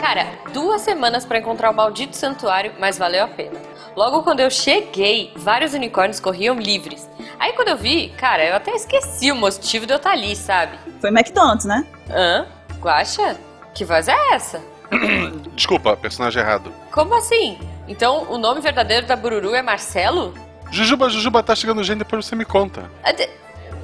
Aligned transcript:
Cara, 0.00 0.26
duas 0.52 0.80
semanas 0.82 1.24
pra 1.26 1.38
encontrar 1.38 1.70
o 1.70 1.74
maldito 1.74 2.16
santuário, 2.16 2.72
mas 2.78 2.98
valeu 2.98 3.24
a 3.24 3.28
pena. 3.28 3.58
Logo 3.94 4.22
quando 4.22 4.40
eu 4.40 4.50
cheguei, 4.50 5.32
vários 5.36 5.74
unicórnios 5.74 6.20
corriam 6.20 6.56
livres. 6.56 7.08
Aí 7.38 7.52
quando 7.52 7.68
eu 7.68 7.76
vi, 7.76 8.08
cara, 8.16 8.44
eu 8.44 8.54
até 8.56 8.72
esqueci 8.72 9.30
o 9.30 9.36
motivo 9.36 9.86
de 9.86 9.92
eu 9.92 9.96
estar 9.96 10.12
ali, 10.12 10.34
sabe? 10.34 10.78
Foi 11.00 11.10
McDonald's, 11.10 11.66
né? 11.66 11.84
Hã? 12.10 12.46
Guaxa? 12.80 13.36
Que 13.74 13.84
voz 13.84 14.08
é 14.08 14.16
essa? 14.32 14.60
Desculpa, 15.54 15.96
personagem 15.96 16.42
errado. 16.42 16.72
Como 16.90 17.14
assim? 17.14 17.58
Então 17.86 18.26
o 18.30 18.38
nome 18.38 18.60
verdadeiro 18.60 19.06
da 19.06 19.14
Bururu 19.16 19.54
é 19.54 19.62
Marcelo? 19.62 20.32
Jujuba, 20.70 21.08
Jujuba 21.10 21.42
tá 21.42 21.54
chegando 21.54 21.82
gente, 21.84 21.98
depois 21.98 22.24
você 22.24 22.34
me 22.34 22.44
conta. 22.44 22.90
Ah, 23.02 23.12
de- 23.12 23.28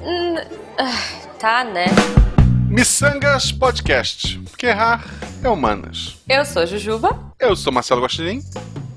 hum, 0.03 0.35
ah, 0.79 1.25
Tá, 1.39 1.63
né? 1.63 1.85
Missangas 2.79 3.53
Podcast. 3.53 4.37
Porque 4.49 4.65
errar 4.65 5.01
é 5.41 5.47
humanas. 5.47 6.17
Eu 6.27 6.43
sou 6.43 6.67
Jujuba, 6.67 7.17
Eu 7.39 7.55
sou 7.55 7.71
Marcelo 7.71 8.01
Guaxinim. 8.01 8.41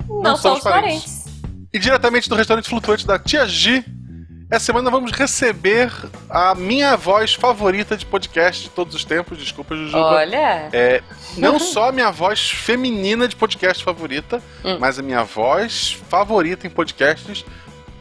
não, 0.09 0.37
somos 0.37 0.65
parentes. 0.65 1.27
E 1.73 1.79
diretamente 1.79 2.29
do 2.29 2.35
restaurante 2.35 2.69
flutuante 2.69 3.07
da 3.07 3.21
Tia 3.21 3.47
G, 3.47 3.85
essa 4.51 4.65
semana 4.67 4.91
vamos 4.91 5.13
receber 5.13 5.93
a 6.29 6.57
minha 6.57 6.97
voz 6.97 7.35
favorita 7.35 7.97
de 7.97 8.05
podcast 8.05 8.65
de 8.65 8.71
todos 8.71 8.97
os 8.97 9.05
tempos. 9.05 9.39
Desculpa, 9.39 9.77
Jujuba. 9.77 10.03
Olha, 10.07 10.69
É, 10.73 11.01
não 11.37 11.61
só 11.63 11.91
a 11.91 11.93
minha 11.93 12.11
voz 12.11 12.51
feminina 12.51 13.29
de 13.29 13.37
podcast 13.37 13.85
favorita, 13.85 14.43
Hum. 14.65 14.79
mas 14.81 14.99
a 14.99 15.03
minha 15.03 15.23
voz 15.23 15.97
favorita 16.09 16.67
em 16.67 16.71
podcasts. 16.71 17.45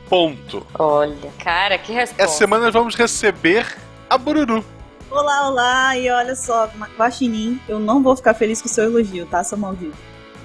Ponto. 0.09 0.65
olha, 0.73 1.29
cara, 1.37 1.77
que 1.77 1.91
resposta. 1.93 2.23
Essa 2.23 2.35
semana 2.35 2.63
nós 2.65 2.73
vamos 2.73 2.95
receber 2.95 3.77
a 4.09 4.17
Bururu. 4.17 4.65
Olá, 5.09 5.47
olá, 5.47 5.97
e 5.97 6.09
olha 6.09 6.35
só, 6.35 6.69
Guaxinim, 6.97 7.59
eu 7.67 7.79
não 7.79 8.03
vou 8.03 8.15
ficar 8.15 8.33
feliz 8.33 8.61
com 8.61 8.67
o 8.67 8.71
seu 8.71 8.83
elogio, 8.83 9.25
tá, 9.25 9.41
seu 9.43 9.57
maldito? 9.57 9.95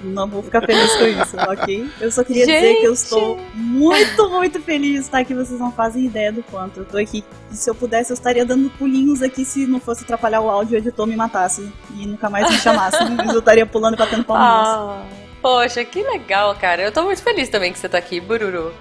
Não 0.01 0.27
vou 0.27 0.43
ficar 0.43 0.61
feliz 0.61 0.93
com 0.95 1.05
isso, 1.05 1.37
ok? 1.49 1.89
Eu 1.99 2.11
só 2.11 2.23
queria 2.23 2.45
dizer 2.45 2.75
que 2.75 2.85
eu 2.85 2.95
Gente! 2.95 3.03
estou 3.03 3.39
muito, 3.53 4.29
muito 4.29 4.61
feliz, 4.61 5.07
tá? 5.07 5.23
Que 5.23 5.33
vocês 5.33 5.59
não 5.59 5.71
fazem 5.71 6.05
ideia 6.05 6.31
do 6.31 6.43
quanto. 6.43 6.81
Eu 6.81 6.85
tô 6.85 6.97
aqui. 6.97 7.23
E 7.51 7.55
se 7.55 7.69
eu 7.69 7.75
pudesse, 7.75 8.11
eu 8.11 8.15
estaria 8.15 8.45
dando 8.45 8.69
pulinhos 8.71 9.21
aqui 9.21 9.45
se 9.45 9.65
não 9.65 9.79
fosse 9.79 10.03
atrapalhar 10.03 10.41
o 10.41 10.49
áudio 10.49 10.75
e 10.75 10.77
o 10.77 10.79
editor 10.79 11.07
me 11.07 11.15
matasse 11.15 11.71
e 11.95 12.05
nunca 12.05 12.29
mais 12.29 12.49
me 12.49 12.57
chamasse. 12.57 12.97
Mas 13.15 13.29
eu 13.31 13.39
estaria 13.39 13.65
pulando 13.65 13.93
e 13.93 13.97
batendo 13.97 14.25
palminhas. 14.25 14.67
Ah, 14.67 15.05
poxa, 15.41 15.85
que 15.85 16.03
legal, 16.03 16.53
cara. 16.55 16.81
Eu 16.81 16.91
tô 16.91 17.03
muito 17.03 17.21
feliz 17.21 17.47
também 17.47 17.71
que 17.71 17.79
você 17.79 17.87
tá 17.87 17.97
aqui, 17.97 18.19
Bururu. 18.19 18.73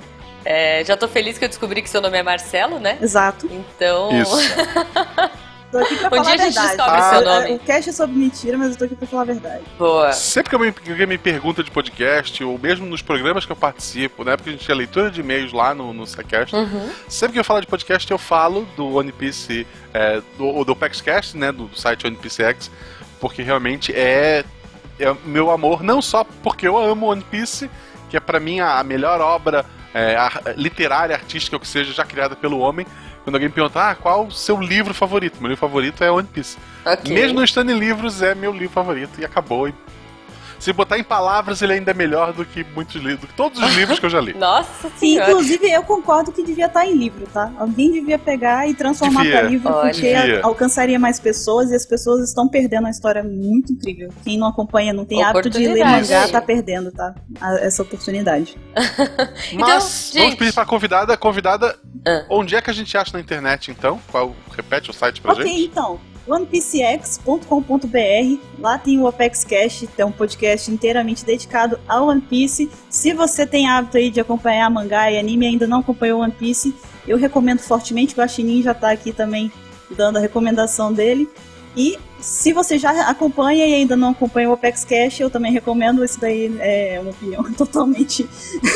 É, 0.44 0.82
já 0.84 0.96
tô 0.96 1.06
feliz 1.06 1.38
que 1.38 1.44
eu 1.44 1.48
descobri 1.48 1.82
que 1.82 1.90
seu 1.90 2.00
nome 2.00 2.18
é 2.18 2.22
Marcelo, 2.22 2.80
né? 2.80 2.98
Exato. 3.00 3.48
Então. 3.48 4.10
Isso. 4.10 4.36
Tô 5.72 5.78
aqui 5.78 5.96
pra 5.96 6.06
Um 6.06 6.10
falar 6.10 6.22
dia 6.22 6.34
a 6.34 6.36
gente 6.36 6.54
verdade. 6.54 6.76
descobre 6.76 7.00
Ah, 7.00 7.10
seu 7.10 7.18
É, 7.18 7.24
nome. 7.24 7.54
O 7.54 7.58
cast 7.60 7.90
é 7.90 7.92
sobre 7.92 8.16
mentira, 8.16 8.58
mas 8.58 8.70
eu 8.72 8.76
tô 8.76 8.84
aqui 8.84 8.94
pra 8.94 9.06
falar 9.08 9.22
a 9.22 9.24
verdade. 9.24 9.62
Boa. 9.78 10.12
Sempre 10.12 10.50
que 10.50 10.54
alguém, 10.90 11.06
me 11.06 11.16
pergunta 11.18 11.64
de 11.64 11.70
podcast, 11.70 12.44
ou 12.44 12.58
mesmo 12.58 12.84
nos 12.86 13.00
programas 13.02 13.44
que 13.46 13.52
eu 13.52 13.56
participo, 13.56 14.22
né? 14.22 14.36
Porque 14.36 14.50
a 14.50 14.52
gente 14.52 14.64
tinha 14.64 14.76
leitura 14.76 15.10
de 15.10 15.20
e-mails 15.20 15.52
lá 15.52 15.74
no, 15.74 15.92
no 15.94 16.06
SciCast, 16.06 16.54
Uhum. 16.54 16.90
sempre 17.08 17.32
que 17.32 17.38
eu 17.40 17.44
falo 17.44 17.60
de 17.62 17.66
podcast, 17.66 18.08
eu 18.10 18.18
falo 18.18 18.68
do 18.76 18.94
One 18.96 19.10
Piece, 19.12 19.66
é, 19.94 20.20
do, 20.36 20.62
do 20.64 20.76
PaxCast, 20.76 21.36
né? 21.38 21.50
Do, 21.50 21.70
site 21.74 22.06
One 22.06 22.16
Piece 22.16 22.42
X, 22.42 22.70
porque 23.18 23.40
realmente 23.42 23.92
é, 23.94 24.44
é 25.00 25.16
meu 25.24 25.50
amor, 25.50 25.82
não 25.82 26.02
só 26.02 26.22
porque 26.42 26.68
eu 26.68 26.76
amo 26.76 27.06
One 27.06 27.22
Piece, 27.30 27.70
que 28.10 28.16
é 28.16 28.20
pra 28.20 28.38
mim 28.38 28.60
a, 28.60 28.78
a 28.78 28.84
melhor 28.84 29.20
obra 29.22 29.64
é, 29.94 30.16
ar- 30.16 30.42
literária, 30.56 31.16
artística, 31.16 31.56
ou 31.56 31.60
que 31.60 31.66
seja, 31.66 31.92
já 31.94 32.04
criada 32.04 32.36
pelo 32.36 32.58
homem. 32.58 32.86
Quando 33.24 33.36
alguém 33.36 33.50
pergunta, 33.50 33.90
ah, 33.90 33.94
qual 33.94 34.26
o 34.26 34.32
seu 34.32 34.60
livro 34.60 34.92
favorito? 34.92 35.36
Meu 35.40 35.48
livro 35.48 35.60
favorito 35.60 36.02
é 36.02 36.10
One 36.10 36.26
Piece. 36.26 36.58
Ok. 36.84 37.14
Mesmo 37.14 37.36
não 37.36 37.44
estando 37.44 37.70
em 37.70 37.78
livros, 37.78 38.20
é 38.20 38.34
meu 38.34 38.52
livro 38.52 38.70
favorito 38.70 39.20
e 39.20 39.24
acabou. 39.24 39.68
E 39.68 39.74
se 40.62 40.72
botar 40.72 40.96
em 40.98 41.02
palavras, 41.02 41.60
ele 41.60 41.72
ainda 41.72 41.90
é 41.90 41.94
melhor 41.94 42.32
do 42.32 42.44
que 42.44 42.62
muitos 42.74 42.94
livros, 42.96 43.20
do 43.22 43.26
que 43.26 43.34
todos 43.34 43.60
os 43.60 43.74
livros 43.74 43.98
que 43.98 44.06
eu 44.06 44.10
já 44.10 44.20
li. 44.20 44.32
Nossa 44.38 44.88
Sim, 44.90 45.14
senhora. 45.14 45.30
inclusive 45.32 45.68
eu 45.70 45.82
concordo 45.82 46.30
que 46.30 46.42
devia 46.42 46.66
estar 46.66 46.86
em 46.86 46.94
livro, 46.94 47.26
tá? 47.32 47.50
Alguém 47.58 47.90
devia 47.90 48.18
pegar 48.18 48.68
e 48.68 48.74
transformar 48.74 49.24
para 49.24 49.42
livro, 49.42 49.72
Olha. 49.72 49.90
porque 49.92 50.14
Devia. 50.14 50.40
alcançaria 50.42 50.98
mais 51.00 51.18
pessoas 51.18 51.70
e 51.70 51.74
as 51.74 51.84
pessoas 51.84 52.28
estão 52.28 52.46
perdendo 52.48 52.82
uma 52.84 52.90
história 52.90 53.24
muito 53.24 53.72
incrível. 53.72 54.10
Quem 54.22 54.38
não 54.38 54.46
acompanha, 54.46 54.92
não 54.92 55.04
tem 55.04 55.22
hábito 55.22 55.50
de 55.50 55.58
ler 55.58 55.70
Oportunidade. 55.82 56.08
mangá, 56.12 56.28
tá 56.28 56.40
perdendo, 56.40 56.92
tá? 56.92 57.14
A- 57.40 57.58
Essa 57.58 57.82
oportunidade. 57.82 58.56
Mas, 59.54 60.10
gente- 60.12 60.22
vamos 60.22 60.34
pedir 60.36 60.52
pra 60.54 60.64
convidada, 60.64 61.16
convidada, 61.16 61.76
Ah. 62.06 62.24
onde 62.30 62.54
é 62.56 62.62
que 62.62 62.70
a 62.70 62.72
gente 62.74 62.96
acha 62.96 63.10
na 63.14 63.20
internet 63.20 63.70
então? 63.70 64.00
Qual, 64.10 64.34
repete 64.56 64.90
o 64.90 64.92
site 64.92 65.20
pra 65.20 65.32
ok, 65.32 65.44
gente? 65.46 65.64
então. 65.64 65.98
OnePCX.com.br, 66.26 68.40
lá 68.58 68.78
tem 68.78 69.00
o 69.00 69.06
Apex 69.06 69.44
Cash, 69.44 69.86
é 69.98 70.04
um 70.04 70.12
podcast 70.12 70.70
inteiramente 70.70 71.24
dedicado 71.24 71.78
ao 71.88 72.08
One 72.08 72.20
Piece. 72.20 72.70
Se 72.88 73.12
você 73.12 73.46
tem 73.46 73.68
hábito 73.68 73.96
aí 73.96 74.10
de 74.10 74.20
acompanhar 74.20 74.70
mangá 74.70 75.10
e 75.10 75.18
anime 75.18 75.46
e 75.46 75.48
ainda 75.50 75.66
não 75.66 75.80
acompanhou 75.80 76.20
One 76.20 76.32
Piece, 76.32 76.74
eu 77.06 77.16
recomendo 77.16 77.60
fortemente, 77.60 78.14
o 78.14 78.18
Guaxinim 78.18 78.62
já 78.62 78.72
tá 78.72 78.90
aqui 78.90 79.12
também 79.12 79.50
dando 79.90 80.18
a 80.18 80.20
recomendação 80.20 80.92
dele. 80.92 81.28
E 81.76 81.98
se 82.20 82.52
você 82.52 82.78
já 82.78 83.08
acompanha 83.08 83.66
e 83.66 83.74
ainda 83.74 83.96
não 83.96 84.10
acompanha 84.10 84.48
o 84.48 84.52
Apex 84.52 84.84
Cash, 84.84 85.20
eu 85.20 85.30
também 85.30 85.52
recomendo. 85.52 86.04
Isso 86.04 86.20
daí 86.20 86.54
é 86.60 86.98
uma 87.00 87.10
opinião 87.10 87.42
totalmente 87.54 88.28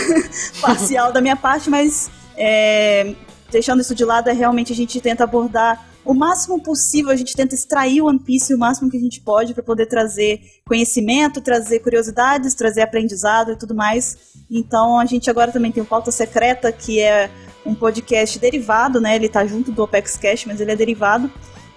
parcial 0.60 1.12
da 1.12 1.20
minha 1.20 1.36
parte, 1.36 1.70
mas 1.70 2.10
é, 2.36 3.14
deixando 3.50 3.80
isso 3.80 3.94
de 3.94 4.04
lado, 4.04 4.28
é 4.28 4.32
realmente 4.32 4.72
a 4.72 4.76
gente 4.76 5.00
tenta 5.00 5.24
abordar 5.24 5.86
o 6.06 6.14
máximo 6.14 6.60
possível, 6.62 7.10
a 7.10 7.16
gente 7.16 7.34
tenta 7.34 7.54
extrair 7.54 8.00
o 8.00 8.06
One 8.06 8.18
Piece 8.18 8.54
o 8.54 8.58
máximo 8.58 8.90
que 8.90 8.96
a 8.96 9.00
gente 9.00 9.20
pode 9.20 9.52
para 9.52 9.62
poder 9.62 9.86
trazer 9.86 10.40
conhecimento, 10.66 11.40
trazer 11.40 11.80
curiosidades, 11.80 12.54
trazer 12.54 12.82
aprendizado 12.82 13.52
e 13.52 13.56
tudo 13.56 13.74
mais. 13.74 14.16
Então 14.50 14.98
a 14.98 15.04
gente 15.04 15.28
agora 15.28 15.50
também 15.50 15.72
tem 15.72 15.82
o 15.82 15.86
Pauta 15.86 16.10
Secreta, 16.10 16.70
que 16.70 17.00
é 17.00 17.28
um 17.64 17.74
podcast 17.74 18.38
derivado, 18.38 19.00
né? 19.00 19.16
Ele 19.16 19.28
tá 19.28 19.44
junto 19.44 19.72
do 19.72 19.82
Opex 19.82 20.16
Cash, 20.16 20.46
mas 20.46 20.60
ele 20.60 20.70
é 20.70 20.76
derivado. 20.76 21.30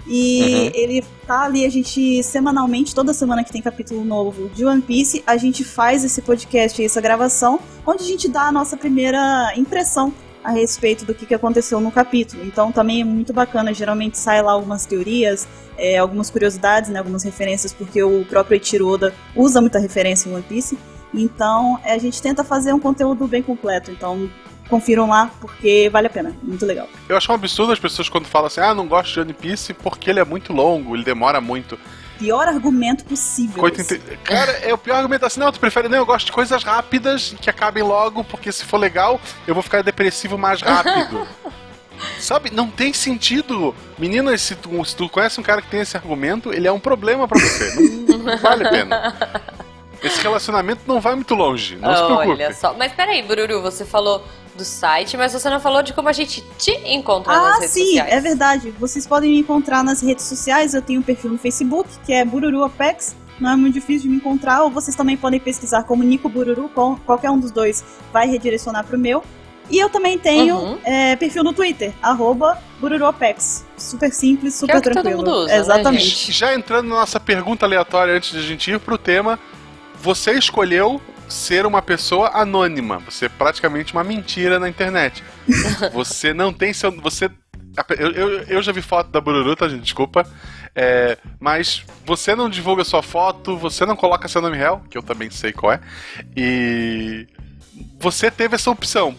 E 0.08 0.42
Uhum. 0.42 0.72
ele 0.74 1.04
tá 1.28 1.42
ali, 1.42 1.66
a 1.66 1.70
gente 1.70 2.24
semanalmente, 2.24 2.96
toda 2.96 3.14
semana 3.14 3.44
que 3.44 3.52
tem 3.52 3.62
capítulo 3.62 4.04
novo 4.04 4.50
de 4.50 4.66
One 4.66 4.82
Piece, 4.82 5.24
a 5.26 5.38
gente 5.38 5.64
faz 5.64 6.04
esse 6.04 6.22
podcast 6.22 6.84
essa 6.84 7.02
gravação, 7.02 7.60
onde 7.86 8.04
a 8.04 8.08
gente 8.08 8.28
dá 8.28 8.44
a 8.44 8.52
nossa 8.52 8.78
primeira 8.78 9.54
impressão 9.56 10.14
a 10.44 10.52
respeito 10.52 11.06
do 11.06 11.14
que, 11.14 11.26
que 11.26 11.34
aconteceu 11.34 11.80
no 11.80 11.92
capítulo. 11.92 12.44
Então 12.46 12.72
também 12.72 13.02
é 13.02 13.04
muito 13.04 13.34
bacana, 13.34 13.74
geralmente 13.74 14.18
sai 14.18 14.42
lá 14.42 14.52
algumas 14.52 14.86
teorias, 14.86 15.48
é, 15.78 15.98
algumas 15.98 16.30
curiosidades, 16.30 16.90
né, 16.90 17.00
algumas 17.00 17.24
referências, 17.24 17.74
porque 17.74 18.02
o 18.02 18.26
próprio 18.26 18.56
Eiichiro 18.56 18.90
usa 19.36 19.62
muita 19.62 19.80
referência 19.80 20.30
em 20.30 20.34
One 20.34 20.44
Piece. 20.44 20.78
Então 21.14 21.80
é, 21.84 21.94
a 21.94 21.98
gente 21.98 22.22
tenta 22.22 22.44
fazer 22.44 22.74
um 22.74 22.80
conteúdo 22.80 23.28
bem 23.28 23.44
completo. 23.44 23.92
Então 23.92 24.30
confiram 24.70 25.08
lá, 25.10 25.32
porque 25.42 25.90
vale 25.92 26.08
a 26.08 26.10
pena, 26.10 26.36
muito 26.44 26.66
legal. 26.66 26.88
Eu 27.10 27.18
acho 27.18 27.32
um 27.32 27.36
absurdo 27.36 27.74
as 27.74 27.80
pessoas 27.80 28.08
quando 28.08 28.26
falam 28.26 28.48
assim, 28.48 28.62
ah, 28.62 28.74
não 28.74 28.88
gosto 28.88 29.14
de 29.14 29.20
One 29.20 29.34
Piece 29.34 29.74
porque 29.74 30.10
ele 30.10 30.20
é 30.20 30.26
muito 30.26 30.54
longo, 30.54 30.96
ele 30.96 31.04
demora 31.04 31.42
muito. 31.42 31.78
Pior 32.19 32.47
argumento 32.47 33.06
possível. 33.06 33.66
Inte- 33.68 33.97
Cara, 34.25 34.52
é 34.62 34.74
o 34.74 34.78
pior 34.78 34.97
argumento 34.97 35.25
assim, 35.25 35.40
não, 35.40 35.52
tu 35.52 35.59
prefere, 35.59 35.88
não, 35.88 35.97
eu 35.97 36.06
gosto 36.06 36.25
de 36.28 36.31
coisas 36.34 36.62
rápidas 36.63 37.34
que 37.41 37.50
acabem 37.50 37.81
logo, 37.81 38.24
porque 38.25 38.52
se 38.52 38.66
for 38.66 38.78
legal, 38.78 39.19
eu 39.47 39.53
vou 39.53 39.63
ficar 39.63 39.81
depressivo 39.81 40.38
mais 40.38 40.62
rápido. 40.62 41.25
Sabe, 42.19 42.50
não 42.53 42.69
tem 42.69 42.94
sentido. 42.94 43.75
Meninas, 43.97 44.41
se 44.41 44.56
tu, 44.56 44.84
se 44.85 44.96
tu 44.96 45.09
conhece 45.09 45.40
um 45.40 45.44
cara 45.44 45.62
que 45.62 45.69
tem 45.69 45.81
esse 45.81 45.97
argumento, 45.97 46.53
ele 46.53 46.68
é 46.68 46.72
um 46.72 46.80
problema 46.80 47.28
pra 47.28 47.40
você. 47.40 47.75
Não, 48.07 48.18
não 48.19 48.38
vale 48.38 48.66
a 48.68 48.69
pena. 48.69 49.16
Esse 50.01 50.22
relacionamento 50.22 50.81
não 50.88 51.01
vai 51.01 51.13
muito 51.16 51.36
longe, 51.36 51.75
não 51.75 51.94
se 51.96 52.03
preocupe. 52.06 52.30
Olha 52.30 52.53
só. 52.53 52.74
Mas 52.74 52.94
peraí, 52.94 53.22
Bururu, 53.24 53.62
você 53.62 53.84
falou 53.84 54.25
do 54.59 54.66
site, 54.66 55.18
mas 55.18 55.34
você 55.34 55.50
não 55.50 55.59
falou 55.59 55.81
de 55.81 55.94
como 55.94 56.08
a 56.09 56.14
gente 56.14 56.44
te 56.58 56.72
encontra 56.86 57.34
nas 57.34 57.44
Ah, 57.44 57.53
redes 57.56 57.72
sim, 57.72 57.86
sociais. 57.86 58.14
é 58.14 58.20
verdade. 58.20 58.74
Vocês 58.80 59.08
podem 59.08 59.31
me 59.31 59.40
encontrar 59.40 59.84
nas 59.84 60.02
redes 60.02 60.25
sociais. 60.25 60.74
Eu 60.74 60.81
tenho 60.81 61.00
um 61.00 61.03
perfil 61.03 61.31
no 61.31 61.38
Facebook, 61.38 61.89
que 62.06 62.13
é 62.13 62.24
Bururu 62.24 62.63
Apex. 62.63 63.16
Não 63.39 63.50
é 63.51 63.56
muito 63.56 63.74
difícil 63.74 64.04
de 64.04 64.10
me 64.10 64.18
encontrar. 64.18 64.63
Ou 64.63 64.69
vocês 64.69 64.95
também 64.95 65.16
podem 65.18 65.39
pesquisar 65.39 65.84
como 65.84 66.04
Nico 66.04 66.30
Bururu. 66.30 66.69
com- 66.69 66.95
Qualquer 66.98 67.31
um 67.31 67.39
dos 67.39 67.51
dois 67.51 67.84
vai 68.13 68.28
redirecionar 68.28 68.86
pro 68.86 69.00
meu. 69.00 69.24
E 69.72 69.78
eu 69.80 69.89
também 69.89 70.18
tenho 70.18 70.56
Uhum. 70.57 70.78
é, 70.84 71.16
perfil 71.16 71.44
no 71.44 71.54
Twitter, 71.54 71.94
arroba. 72.01 72.57
Super 73.78 74.12
simples, 74.12 74.56
super 74.56 74.75
é 74.75 74.78
o 74.80 74.81
que 74.81 74.89
todo 74.89 75.04
tranquilo. 75.04 75.18
mundo 75.25 75.31
usa, 75.44 75.48
né, 75.54 75.57
Exatamente. 75.60 76.04
gente? 76.06 76.31
Já 76.31 76.54
entrando 76.56 76.89
na 76.89 76.95
nossa 76.95 77.19
pergunta 77.19 77.66
aleatória 77.66 78.16
antes 78.16 78.31
de 78.31 78.39
a 78.39 78.42
gente 78.42 78.72
ir 78.72 78.80
pro 78.80 78.98
tema, 78.98 79.38
você 80.01 80.34
escolheu 80.34 81.00
ser 81.30 81.66
uma 81.66 81.81
pessoa 81.81 82.30
anônima. 82.34 83.00
Você 83.00 83.26
é 83.26 83.30
praticamente 83.30 83.94
uma 83.94 84.04
mentira 84.04 84.60
na 84.60 84.68
internet. 84.68 85.24
Você 85.94 86.34
não 86.34 86.52
tem 86.52 86.74
seu. 86.74 86.92
Você. 87.02 87.30
Eu, 87.98 88.12
eu, 88.12 88.30
eu 88.44 88.62
já 88.62 88.72
vi 88.72 88.81
foto 88.81 89.10
da 89.12 89.22
Bururu, 89.22 89.56
tá, 89.56 89.68
gente? 89.70 89.84
Desculpa. 89.84 90.26
É, 90.76 91.18
mas 91.40 91.84
você 92.06 92.36
não 92.36 92.48
divulga 92.50 92.84
sua 92.84 93.02
foto, 93.02 93.58
você 93.58 93.86
não 93.86 93.96
coloca 93.96 94.28
seu 94.28 94.42
nome 94.42 94.56
real, 94.56 94.84
que 94.90 94.98
eu 94.98 95.02
também 95.04 95.30
sei 95.30 95.52
qual 95.52 95.74
é. 95.74 95.80
E. 96.36 97.28
Você 98.00 98.30
teve 98.30 98.56
essa 98.56 98.70
opção. 98.70 99.16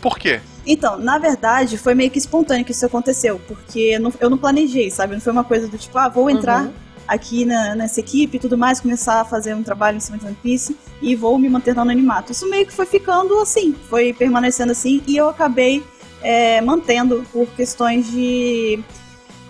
Por 0.00 0.18
quê? 0.18 0.40
Então, 0.66 0.98
na 0.98 1.18
verdade, 1.18 1.78
foi 1.78 1.94
meio 1.94 2.10
que 2.10 2.18
espontâneo 2.18 2.64
que 2.64 2.72
isso 2.72 2.84
aconteceu, 2.84 3.40
porque 3.46 3.98
não- 3.98 4.12
eu 4.20 4.28
não 4.30 4.36
planejei, 4.38 4.90
sabe? 4.90 5.14
Não 5.14 5.20
foi 5.20 5.32
uma 5.32 5.44
coisa 5.44 5.68
do 5.68 5.78
tipo, 5.78 5.96
ah, 5.98 6.08
vou 6.08 6.28
entrar 6.28 6.64
Uhum. 6.64 6.72
Aqui 7.06 7.44
na, 7.44 7.74
nessa 7.74 8.00
equipe 8.00 8.36
e 8.36 8.40
tudo 8.40 8.56
mais, 8.56 8.80
começar 8.80 9.20
a 9.20 9.24
fazer 9.24 9.54
um 9.54 9.62
trabalho 9.62 9.96
em 9.96 10.00
cima 10.00 10.18
de 10.18 10.26
One 10.26 10.36
Piece 10.42 10.76
e 11.00 11.14
vou 11.14 11.38
me 11.38 11.48
manter 11.48 11.74
no 11.74 11.82
anonimato. 11.82 12.32
Isso 12.32 12.48
meio 12.48 12.66
que 12.66 12.72
foi 12.72 12.86
ficando 12.86 13.38
assim, 13.40 13.74
foi 13.88 14.12
permanecendo 14.12 14.72
assim 14.72 15.02
e 15.06 15.16
eu 15.16 15.28
acabei 15.28 15.82
é, 16.22 16.60
mantendo 16.60 17.26
por 17.32 17.46
questões 17.48 18.10
de. 18.10 18.82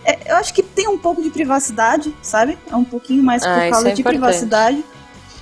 É, 0.04 0.32
eu 0.32 0.37
acho 0.37 0.52
que 0.52 0.62
tem 0.62 0.88
um 0.88 0.99
pouco 0.99 1.22
de 1.22 1.31
privacidade, 1.31 2.14
sabe? 2.22 2.58
É 2.70 2.75
um 2.75 2.84
pouquinho 2.84 3.22
mais 3.22 3.43
por 3.43 3.50
Ah, 3.50 3.70
causa 3.70 3.88
é 3.90 3.93
de 3.93 4.00
importante. 4.00 4.20
privacidade. 4.20 4.84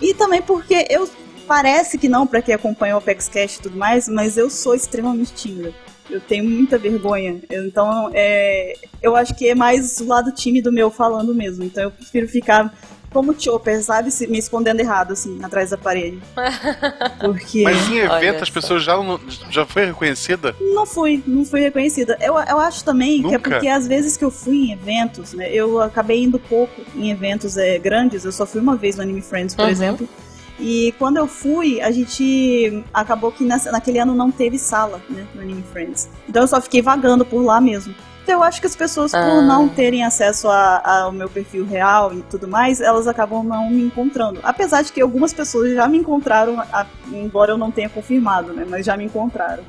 E 0.03 0.15
também 0.15 0.43
porque 0.43 0.87
eu. 0.91 1.09
Parece 1.47 1.99
que 1.99 2.09
não, 2.09 2.29
pra 2.29 2.41
quem 2.41 2.55
acompanha 2.55 2.95
o 2.95 2.99
Apex 2.99 3.29
Cash 3.29 3.57
e 3.57 3.63
tudo 3.63 3.77
mais, 3.77 4.09
mas 4.09 4.37
eu 4.37 4.49
sou 4.49 4.73
extremamente 4.73 5.33
tímida. 5.35 5.75
Eu 6.11 6.21
tenho 6.21 6.45
muita 6.45 6.77
vergonha. 6.79 7.41
Então, 7.51 8.11
é, 8.13 8.75
eu 9.03 9.15
acho 9.17 9.35
que 9.35 9.49
é 9.49 9.55
mais 9.55 9.99
o 10.01 10.07
lado 10.07 10.33
tímido 10.33 10.73
meu 10.73 10.91
falando 10.91 11.35
mesmo. 11.35 11.65
Então, 11.65 11.85
eu 11.85 11.91
prefiro 11.91 12.27
ficar 12.29 12.73
como 13.13 13.35
Chopper, 13.39 13.83
sabe? 13.83 14.11
Se- 14.11 14.27
Me 14.29 14.39
escondendo 14.39 14.81
errado, 14.81 15.13
assim, 15.13 15.39
atrás 15.43 15.71
da 15.71 15.79
parede. 15.79 16.19
Porque. 17.21 17.63
Mas 17.63 17.89
em 17.89 17.99
evento 17.99 18.43
as 18.43 18.51
pessoas 18.51 18.83
já, 18.85 18.97
não- 18.97 19.21
já 19.51 19.67
foi 19.67 19.87
reconhecida? 19.87 20.55
Não 20.61 20.87
fui, 20.87 21.23
não 21.27 21.45
fui 21.45 21.61
reconhecida. 21.61 22.17
Eu, 22.21 22.35
eu 22.39 22.59
acho 22.61 22.85
também 22.85 23.21
que 23.21 23.29
é 23.29 23.33
Nunca? 23.33 23.51
porque 23.51 23.69
às 23.69 23.87
vezes 23.87 24.17
que 24.17 24.25
eu 24.25 24.31
fui 24.31 24.69
em 24.69 24.73
eventos, 24.73 25.33
né? 25.33 25.53
Eu 25.53 25.81
acabei 25.81 26.23
indo 26.23 26.39
pouco 26.39 26.81
em 26.95 27.11
eventos 27.11 27.57
é, 27.57 27.79
grandes, 27.79 28.25
eu 28.25 28.33
só 28.33 28.47
fui 28.47 28.61
uma 28.61 28.77
vez 28.77 28.97
no 28.97 29.03
Anime 29.03 29.23
Friends, 29.23 29.55
por 29.55 29.65
Uhum. 29.65 29.71
exemplo. 29.71 30.09
E 30.61 30.95
quando 30.99 31.17
eu 31.17 31.27
fui, 31.27 31.81
a 31.81 31.91
gente 31.91 32.85
acabou 32.93 33.33
que 33.33 33.45
nessa- 33.45 33.73
naquele 33.73 33.99
ano 33.99 34.15
não 34.15 34.31
teve 34.31 34.59
sala, 34.59 35.01
né, 35.09 35.27
no 35.35 35.41
Anime 35.41 35.65
Friends. 35.73 36.09
Então 36.29 36.43
eu 36.43 36.49
só 36.49 36.61
fiquei 36.61 36.83
vagando 36.83 37.25
por 37.25 37.43
lá 37.43 37.61
mesmo. 37.61 37.95
Então 38.23 38.35
eu 38.35 38.43
acho 38.43 38.61
que 38.61 38.67
as 38.67 38.77
pessoas, 38.77 39.13
Ah. 39.15 39.21
por 39.25 39.43
não 39.43 39.67
terem 39.69 40.05
acesso 40.05 40.49
a- 40.49 40.83
ao 41.05 41.11
meu 41.13 41.29
perfil 41.29 41.65
real 41.67 42.13
e 42.13 42.23
tudo 42.23 42.47
mais, 42.47 42.81
elas 42.81 43.09
acabam 43.09 43.43
não 43.43 43.71
me 43.71 43.83
encontrando. 43.83 44.39
Apesar 44.43 44.83
de 44.83 44.93
que 44.93 45.01
algumas 45.01 45.33
pessoas 45.33 45.75
já 45.75 45.89
me 45.89 45.99
encontraram, 45.99 46.61
a- 46.61 46.87
embora 47.11 47.53
eu 47.53 47.59
não 47.59 47.71
tenha 47.71 47.89
confirmado, 47.89 48.53
né, 48.53 48.65
mas 48.69 48.85
já 48.87 48.97
me 48.97 49.05
encontraram. 49.05 49.63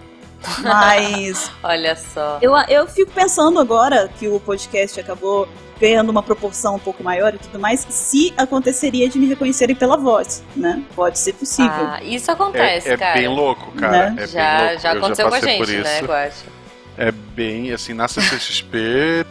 Mas 0.64 1.52
Olha 1.64 1.96
só. 1.96 2.40
eu, 2.42 2.56
eu 2.68 2.88
fico 2.88 3.12
pensando 3.12 3.60
agora 3.60 4.10
que 4.20 4.28
o 4.28 4.40
podcast 4.40 5.00
acabou 5.00 5.48
ganhando 5.80 6.10
uma 6.12 6.22
proporção 6.22 6.76
um 6.76 6.80
pouco 6.80 7.04
maior 7.04 7.34
e 7.34 7.40
tudo 7.40 7.58
mais, 7.60 7.80
se 7.90 8.32
aconteceria 8.38 9.10
de 9.10 9.18
me 9.18 9.26
reconhecerem 9.28 9.76
pela 9.76 9.98
voz, 9.98 10.44
né? 10.56 10.84
Pode 10.96 11.18
ser 11.18 11.34
possível. 11.34 11.72
Ah, 11.74 12.00
isso 12.04 12.30
acontece, 12.32 12.90
é, 12.90 12.94
é 12.94 12.98
cara. 12.98 13.14
bem 13.20 13.28
louco, 13.28 13.72
cara. 13.72 14.12
Né? 14.12 14.24
É 14.24 14.28
já, 14.28 14.58
bem 14.58 14.66
louco. 14.68 14.82
já 14.84 14.94
Eu 14.94 14.98
aconteceu 15.00 15.28
com 15.30 15.34
a 15.36 15.40
gente, 15.40 15.78
né. 15.78 16.02
Guacha? 16.02 16.46
É 16.98 17.12
bem, 17.12 17.72
assim, 17.72 17.94
na 17.94 18.08
CCXP, 18.08 19.26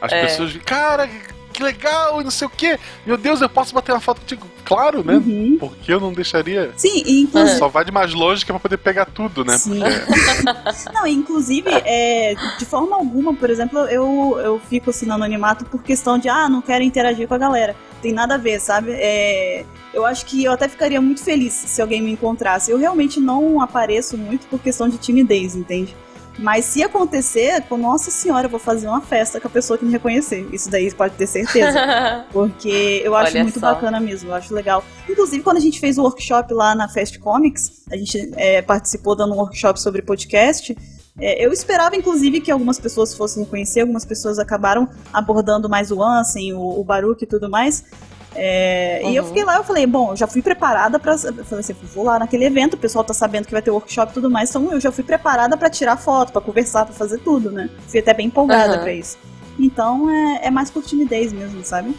as 0.00 0.12
É. 0.12 0.22
pessoas 0.22 0.54
cara, 0.58 1.08
que 1.52 1.62
legal, 1.62 2.20
e 2.20 2.24
não 2.24 2.30
sei 2.30 2.46
o 2.46 2.50
quê. 2.50 2.78
Meu 3.06 3.16
Deus, 3.16 3.40
eu 3.40 3.48
posso 3.48 3.74
bater 3.74 3.92
uma 3.92 4.00
foto 4.00 4.20
contigo? 4.22 4.46
Claro, 4.64 5.04
né? 5.04 5.14
Uhum. 5.14 5.56
Porque 5.60 5.92
eu 5.92 6.00
não 6.00 6.12
deixaria. 6.12 6.72
Sim, 6.76 7.02
e 7.04 7.20
inclusive. 7.22 7.58
Só 7.58 7.68
vai 7.68 7.84
de 7.84 7.92
mais 7.92 8.12
longe 8.14 8.44
que 8.44 8.50
é 8.50 8.54
pra 8.54 8.60
poder 8.60 8.78
pegar 8.78 9.04
tudo, 9.06 9.44
né? 9.44 9.58
Sim. 9.58 9.80
Porque- 9.80 10.92
Não, 10.94 11.06
inclusive, 11.06 11.68
é, 11.84 12.34
de 12.58 12.64
forma 12.64 12.96
alguma, 12.96 13.34
por 13.34 13.50
exemplo, 13.50 13.78
eu, 13.80 14.38
eu 14.42 14.60
fico 14.70 14.90
assim 14.90 15.06
no 15.06 15.14
anonimato 15.14 15.64
por 15.66 15.82
questão 15.82 16.18
de, 16.18 16.28
ah, 16.28 16.48
não 16.48 16.62
quero 16.62 16.82
interagir 16.82 17.28
com 17.28 17.34
a 17.34 17.38
galera. 17.38 17.76
Tem 18.00 18.12
nada 18.12 18.34
a 18.34 18.38
ver, 18.38 18.60
sabe? 18.60 18.90
É, 18.92 19.64
eu 19.92 20.04
acho 20.04 20.26
que 20.26 20.42
eu 20.44 20.52
até 20.52 20.68
ficaria 20.68 21.00
muito 21.00 21.22
feliz 21.22 21.52
se 21.52 21.80
alguém 21.82 22.00
me 22.02 22.12
encontrasse. 22.12 22.70
Eu 22.70 22.78
realmente 22.78 23.20
não 23.20 23.60
apareço 23.60 24.16
muito 24.16 24.46
por 24.46 24.58
questão 24.60 24.88
de 24.88 24.96
timidez, 24.98 25.54
entende? 25.54 25.94
Mas 26.38 26.64
se 26.64 26.82
acontecer, 26.82 27.62
com 27.68 27.76
nossa 27.76 28.10
senhora, 28.10 28.46
eu 28.46 28.50
vou 28.50 28.58
fazer 28.58 28.86
uma 28.88 29.00
festa 29.00 29.40
com 29.40 29.48
a 29.48 29.50
pessoa 29.50 29.78
que 29.78 29.84
me 29.84 29.92
reconhecer. 29.92 30.48
Isso 30.52 30.70
daí 30.70 30.92
pode 30.92 31.14
ter 31.14 31.26
certeza. 31.26 32.26
Porque 32.32 33.02
eu 33.04 33.14
acho 33.14 33.32
Olha 33.32 33.42
muito 33.42 33.60
só. 33.60 33.74
bacana 33.74 34.00
mesmo, 34.00 34.30
eu 34.30 34.34
acho 34.34 34.54
legal. 34.54 34.82
Inclusive, 35.08 35.42
quando 35.42 35.58
a 35.58 35.60
gente 35.60 35.78
fez 35.78 35.98
o 35.98 36.02
workshop 36.02 36.52
lá 36.54 36.74
na 36.74 36.88
Fast 36.88 37.18
Comics, 37.18 37.82
a 37.90 37.96
gente 37.96 38.32
é, 38.36 38.62
participou 38.62 39.14
dando 39.14 39.34
um 39.34 39.38
workshop 39.38 39.80
sobre 39.80 40.00
podcast. 40.00 40.76
é, 41.20 41.44
eu 41.44 41.52
esperava, 41.52 41.94
inclusive, 41.94 42.40
que 42.40 42.50
algumas 42.50 42.80
pessoas 42.80 43.14
fossem 43.14 43.44
conhecer, 43.44 43.82
algumas 43.82 44.04
pessoas 44.04 44.38
acabaram 44.38 44.88
abordando 45.12 45.68
mais 45.68 45.90
o 45.90 46.02
Ansem, 46.02 46.54
o, 46.54 46.80
o 46.80 46.82
Baruch 46.82 47.22
e 47.22 47.26
tudo 47.26 47.50
mais. 47.50 47.84
É, 48.34 49.00
E 49.04 49.14
eu 49.16 49.22
Uhum. 49.22 49.28
fiquei 49.28 49.44
lá, 49.44 49.56
eu 49.56 49.64
falei, 49.64 49.86
bom, 49.86 50.10
eu 50.12 50.16
já 50.16 50.26
fui 50.26 50.40
preparada 50.42 50.98
pra. 50.98 51.12
Eu 51.12 51.44
falei 51.44 51.60
assim, 51.60 51.74
vou 51.94 52.04
lá 52.04 52.18
naquele 52.18 52.44
evento, 52.44 52.74
o 52.74 52.78
pessoal 52.78 53.04
tá 53.04 53.12
sabendo 53.14 53.46
que 53.46 53.52
vai 53.52 53.62
ter 53.62 53.70
workshop 53.70 54.10
e 54.10 54.14
tudo 54.14 54.30
mais, 54.30 54.50
então 54.50 54.70
eu 54.72 54.80
já 54.80 54.90
fui 54.92 55.04
preparada 55.04 55.56
pra 55.56 55.68
tirar 55.70 55.96
foto, 55.96 56.32
pra 56.32 56.40
conversar, 56.40 56.84
pra 56.86 56.94
fazer 56.94 57.18
tudo, 57.18 57.50
né? 57.50 57.68
Fui 57.88 58.00
até 58.00 58.14
bem 58.14 58.26
empolgada 58.26 58.74
Uhum. 58.76 58.80
pra 58.82 58.92
isso. 58.92 59.18
Então 59.58 60.10
é, 60.10 60.46
é 60.46 60.50
mais 60.50 60.70
por 60.70 60.82
timidez 60.82 61.32
mesmo, 61.32 61.62
sabe? 61.64 61.94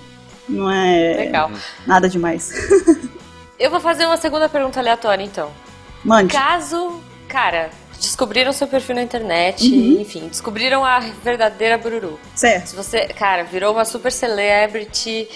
Não 0.50 0.70
é 0.70 1.14
Legal. 1.18 1.52
nada 1.86 2.10
demais. 2.10 2.52
Eu 3.60 3.70
vou 3.72 3.80
fazer 3.80 4.06
uma 4.06 4.18
segunda 4.18 4.50
pergunta 4.50 4.80
aleatória, 4.80 5.24
então. 5.24 5.50
Mande. 6.04 6.34
Caso, 6.34 7.00
cara, 7.30 7.70
descobriram 8.04 8.52
seu 8.52 8.68
perfil 8.68 8.96
na 8.96 9.02
internet, 9.02 9.64
Uhum. 9.66 10.02
enfim, 10.02 10.28
descobriram 10.28 10.84
a 10.84 11.00
verdadeira 11.00 11.78
Bururu. 11.78 12.20
Certo. 12.36 12.68
Se 12.68 12.76
você, 12.76 13.08
cara, 13.08 13.44
virou 13.46 13.74
uma 13.74 13.86
super 13.86 14.12
celebrity, 14.12 15.28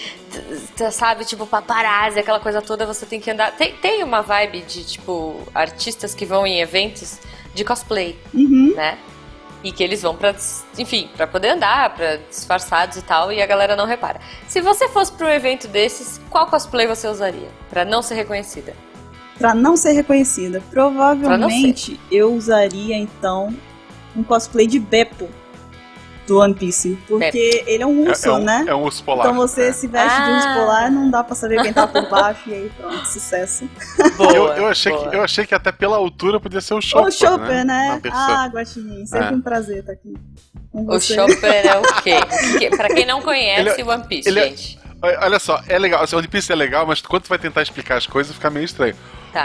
sabe, 0.92 1.24
tipo 1.24 1.46
paparazzi, 1.46 2.18
aquela 2.20 2.38
coisa 2.40 2.60
toda, 2.60 2.84
você 2.86 3.06
tem 3.06 3.18
que 3.20 3.30
andar. 3.30 3.52
Tem, 3.52 3.72
tem 3.76 4.04
uma 4.04 4.20
vibe 4.22 4.60
de, 4.62 4.84
tipo, 4.84 5.40
artistas 5.54 6.14
que 6.14 6.26
vão 6.26 6.46
em 6.46 6.60
eventos 6.60 7.18
de 7.54 7.64
cosplay, 7.64 8.18
Uhum. 8.34 8.74
né? 8.76 8.98
E 9.64 9.72
que 9.72 9.82
eles 9.82 10.02
vão 10.02 10.14
pra, 10.14 10.34
enfim, 10.78 11.08
pra 11.16 11.26
poder 11.26 11.48
andar, 11.48 11.94
pra 11.94 12.16
disfarçados 12.16 12.96
e 12.98 13.02
tal, 13.02 13.32
e 13.32 13.42
a 13.42 13.46
galera 13.46 13.74
não 13.74 13.86
repara. 13.86 14.20
Se 14.46 14.60
você 14.60 14.88
fosse 14.88 15.10
pra 15.12 15.26
um 15.26 15.30
evento 15.30 15.66
desses, 15.66 16.20
qual 16.30 16.46
cosplay 16.46 16.86
você 16.86 17.08
usaria? 17.08 17.48
Pra 17.70 17.84
não 17.84 18.00
ser 18.02 18.14
reconhecida? 18.14 18.72
Pra 19.38 19.54
não 19.54 19.76
ser 19.76 19.92
reconhecida. 19.92 20.62
Provavelmente 20.70 21.98
eu 22.10 22.34
usaria 22.34 22.96
então 22.96 23.54
um 24.16 24.22
cosplay 24.22 24.66
de 24.66 24.78
Beppo 24.80 25.28
do 26.26 26.38
One 26.40 26.52
Piece. 26.54 26.98
Porque 27.06 27.64
ele 27.66 27.82
é 27.82 27.86
um 27.86 28.04
É, 28.06 28.10
urso, 28.10 28.28
é 28.28 28.32
um, 28.32 28.38
né? 28.38 28.64
é 28.66 28.74
um 28.74 28.82
urso 28.82 29.02
polar. 29.04 29.26
Então 29.26 29.36
você 29.36 29.68
é. 29.68 29.72
se 29.72 29.86
veste 29.86 30.20
de 30.22 30.30
urso 30.30 30.48
Ah. 30.48 30.54
polar, 30.54 30.90
não 30.90 31.10
dá 31.10 31.24
pra 31.24 31.34
saber 31.34 31.62
quem 31.62 31.72
tá 31.72 31.86
por 31.86 32.06
baixo, 32.10 32.42
e 32.50 32.52
aí 32.54 32.72
pronto, 32.76 33.06
sucesso. 33.06 33.66
Boa, 34.18 34.32
Eu, 34.34 34.46
eu, 34.48 34.66
achei 34.66 34.92
boa. 34.92 35.08
que, 35.08 35.16
eu 35.16 35.22
achei 35.22 35.46
que 35.46 35.54
até 35.54 35.72
pela 35.72 35.96
altura 35.96 36.38
podia 36.38 36.60
ser 36.60 36.74
o 36.74 36.82
Chopper, 36.82 37.06
Ô, 37.08 37.10
Chopper, 37.10 37.64
né? 37.64 37.98
Pessoa. 38.02 38.20
Ah, 38.22 38.46
Guaxinim, 38.52 39.06
sempre 39.06 39.26
É. 39.28 39.30
um 39.30 39.40
prazer 39.40 39.78
estar 39.78 39.92
aqui 39.92 40.14
com 40.70 40.86
O. 40.86 41.00
Chopper 41.00 41.66
é 41.66 41.78
o 41.78 41.82
quê? 42.02 42.70
Pra 42.76 42.88
quem 42.88 43.06
não 43.06 43.22
conhece 43.22 43.80
Ele 43.80 43.80
é- 43.80 43.84
One 43.94 44.04
Piece, 44.04 44.28
é- 44.28 44.32
gente. 44.32 44.78
Olha 45.00 45.18
olha 45.22 45.38
só, 45.38 45.62
é 45.68 45.78
legal. 45.78 46.02
Assim, 46.02 46.16
o 46.16 46.18
One 46.18 46.26
Piece 46.28 46.50
é 46.52 46.56
legal, 46.56 46.84
mas 46.86 47.00
quando 47.00 47.22
tu 47.22 47.28
vai 47.28 47.38
tentar 47.38 47.62
explicar 47.62 47.96
as 47.96 48.06
coisas, 48.06 48.34
fica 48.34 48.50
meio 48.50 48.64
estranho. 48.64 48.96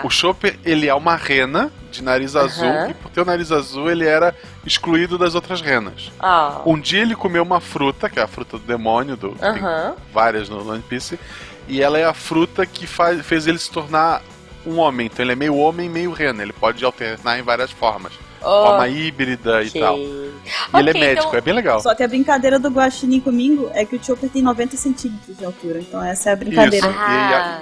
Tá. 0.01 0.07
O 0.07 0.09
Chopper, 0.09 0.57
ele 0.65 0.87
é 0.87 0.93
uma 0.95 1.15
rena 1.15 1.71
de 1.91 2.01
nariz 2.03 2.35
azul, 2.35 2.67
Aham. 2.67 2.89
e 2.89 2.93
por 2.95 3.11
ter 3.11 3.21
o 3.21 3.25
nariz 3.25 3.51
azul, 3.51 3.89
ele 3.91 4.05
era 4.05 4.35
excluído 4.65 5.17
das 5.17 5.35
outras 5.35 5.61
renas. 5.61 6.11
Ah. 6.19 6.61
Um 6.65 6.79
dia 6.79 7.01
ele 7.01 7.15
comeu 7.15 7.43
uma 7.43 7.59
fruta, 7.59 8.09
que 8.09 8.19
é 8.19 8.23
a 8.23 8.27
fruta 8.27 8.57
do 8.57 8.63
demônio, 8.65 9.15
do, 9.15 9.29
tem 9.35 9.49
Aham. 9.49 9.93
várias 10.11 10.49
no 10.49 10.67
One 10.67 10.81
Piece, 10.81 11.19
e 11.67 11.81
ela 11.81 11.97
é 11.99 12.05
a 12.05 12.13
fruta 12.13 12.65
que 12.65 12.87
faz, 12.87 13.23
fez 13.25 13.45
ele 13.47 13.59
se 13.59 13.69
tornar 13.69 14.21
um 14.65 14.79
homem. 14.79 15.05
Então 15.07 15.23
ele 15.23 15.33
é 15.33 15.35
meio 15.35 15.55
homem, 15.55 15.89
meio 15.89 16.11
rena. 16.11 16.41
Ele 16.41 16.53
pode 16.53 16.83
alternar 16.83 17.37
em 17.37 17.41
várias 17.43 17.69
formas. 17.71 18.13
Forma 18.41 18.87
híbrida 18.89 19.57
Ok. 19.59 19.71
e 19.73 19.79
tal. 19.79 19.97
E 19.97 20.33
ele 20.77 20.89
é 20.89 20.93
médico, 20.93 21.27
então- 21.27 21.37
é 21.37 21.41
bem 21.41 21.53
legal. 21.53 21.79
Só 21.79 21.93
que 21.95 22.03
a 22.03 22.07
brincadeira 22.07 22.59
do 22.59 22.69
Guaxinim 22.69 23.21
comigo 23.21 23.69
é 23.73 23.85
que 23.85 23.95
o 23.95 24.03
Chopper 24.03 24.29
tem 24.29 24.41
90 24.41 24.75
centímetros 24.75 25.37
de 25.37 25.45
altura. 25.45 25.79
Então 25.79 26.03
essa 26.03 26.29
é 26.31 26.33
a 26.33 26.35
brincadeira. 26.35 26.87
Isso. 26.87 26.97
Ah, 26.99 27.61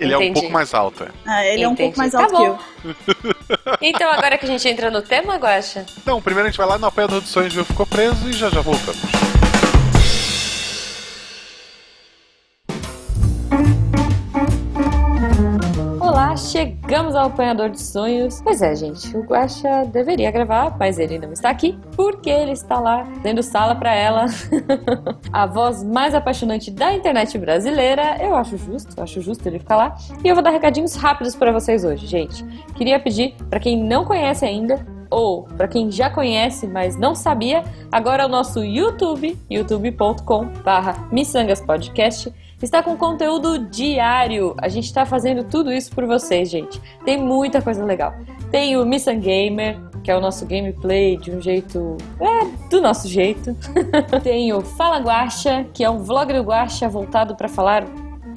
Ele 0.00 0.12
é 0.14 0.18
um 0.18 0.22
entendi. 0.22 0.40
pouco 0.40 0.52
mais 0.52 0.72
alto. 0.74 1.04
é. 1.04 1.08
Ah, 1.26 1.44
ele 1.46 1.62
é 1.62 1.68
um 1.68 1.72
Entendi. 1.72 1.82
pouco 1.94 1.98
mais 1.98 2.12
Tá 2.12 2.20
alto 2.22 2.32
bom. 2.32 2.58
que 2.82 2.88
eu. 2.88 2.96
Então, 3.82 4.10
agora 4.10 4.36
que 4.38 4.46
a 4.46 4.48
gente 4.48 4.66
entra 4.68 4.90
no 4.90 5.02
tema, 5.02 5.36
Guaxa, 5.36 5.84
Então, 5.98 6.20
primeiro 6.22 6.48
a 6.48 6.50
gente 6.50 6.58
vai 6.58 6.66
lá 6.66 6.78
no 6.78 6.86
apoiador 6.86 7.20
dos 7.20 7.30
sonhos, 7.30 7.52
viu? 7.54 7.64
Ficou 7.64 7.84
preso 7.86 8.28
e 8.28 8.32
já 8.32 8.48
já 8.50 8.60
voltamos. 8.62 9.00
Chegamos 16.36 17.14
ao 17.14 17.26
Apanhador 17.26 17.70
de 17.70 17.80
Sonhos. 17.80 18.40
Pois 18.42 18.62
é, 18.62 18.74
gente, 18.74 19.16
o 19.16 19.22
Guaxa 19.22 19.84
deveria 19.84 20.30
gravar, 20.30 20.76
mas 20.78 20.98
ele 20.98 21.18
não 21.18 21.32
está 21.32 21.50
aqui 21.50 21.78
porque 21.96 22.30
ele 22.30 22.52
está 22.52 22.78
lá 22.78 23.02
dando 23.22 23.42
sala 23.42 23.74
pra 23.74 23.94
ela. 23.94 24.26
a 25.32 25.46
voz 25.46 25.82
mais 25.82 26.14
apaixonante 26.14 26.70
da 26.70 26.94
internet 26.94 27.36
brasileira. 27.38 28.16
Eu 28.20 28.34
acho 28.36 28.56
justo, 28.56 28.94
eu 28.96 29.02
acho 29.02 29.20
justo 29.20 29.46
ele 29.46 29.58
ficar 29.58 29.76
lá. 29.76 29.96
E 30.24 30.28
eu 30.28 30.34
vou 30.34 30.42
dar 30.42 30.50
recadinhos 30.50 30.94
rápidos 30.94 31.34
pra 31.34 31.52
vocês 31.52 31.84
hoje, 31.84 32.06
gente. 32.06 32.44
Queria 32.74 33.00
pedir 33.00 33.34
pra 33.48 33.60
quem 33.60 33.82
não 33.82 34.04
conhece 34.04 34.44
ainda 34.44 34.84
ou 35.10 35.42
para 35.42 35.66
quem 35.66 35.90
já 35.90 36.08
conhece, 36.08 36.66
mas 36.68 36.96
não 36.96 37.14
sabia, 37.14 37.64
agora 37.90 38.24
o 38.24 38.28
nosso 38.28 38.62
YouTube, 38.62 39.36
youtube.com/barra 39.50 41.08
Podcast, 41.66 42.32
está 42.64 42.82
com 42.82 42.96
conteúdo 42.96 43.58
diário. 43.58 44.54
A 44.58 44.68
gente 44.68 44.84
está 44.84 45.06
fazendo 45.06 45.44
tudo 45.44 45.72
isso 45.72 45.90
por 45.94 46.06
vocês, 46.06 46.48
gente. 46.50 46.80
Tem 47.04 47.16
muita 47.16 47.62
coisa 47.62 47.84
legal. 47.84 48.14
Tem 48.50 48.76
o 48.76 48.84
Missan 48.84 49.18
Gamer, 49.18 49.78
que 50.02 50.10
é 50.10 50.16
o 50.16 50.20
nosso 50.20 50.46
gameplay 50.46 51.16
de 51.16 51.30
um 51.30 51.40
jeito. 51.40 51.96
É, 52.20 52.68
do 52.68 52.80
nosso 52.80 53.08
jeito. 53.08 53.56
Tem 54.22 54.52
o 54.52 54.60
Fala 54.60 54.98
Guacha, 54.98 55.66
que 55.72 55.84
é 55.84 55.90
um 55.90 55.98
vlog 55.98 56.32
do 56.32 56.42
Guacha 56.42 56.88
voltado 56.88 57.34
para 57.34 57.48
falar 57.48 57.84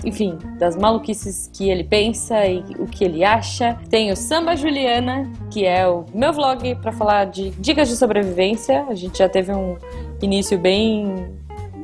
enfim, 0.03 0.37
das 0.59 0.75
maluquices 0.75 1.49
que 1.53 1.69
ele 1.69 1.83
pensa 1.83 2.45
e 2.45 2.59
o 2.77 2.85
que 2.85 3.03
ele 3.03 3.23
acha. 3.23 3.77
Tem 3.89 4.11
o 4.11 4.15
Samba 4.15 4.55
Juliana, 4.55 5.31
que 5.49 5.65
é 5.65 5.87
o 5.87 6.05
meu 6.13 6.33
vlog 6.33 6.75
para 6.75 6.91
falar 6.91 7.25
de 7.25 7.51
dicas 7.51 7.87
de 7.87 7.95
sobrevivência. 7.95 8.85
A 8.89 8.95
gente 8.95 9.19
já 9.19 9.29
teve 9.29 9.53
um 9.53 9.77
início 10.21 10.57
bem 10.57 11.27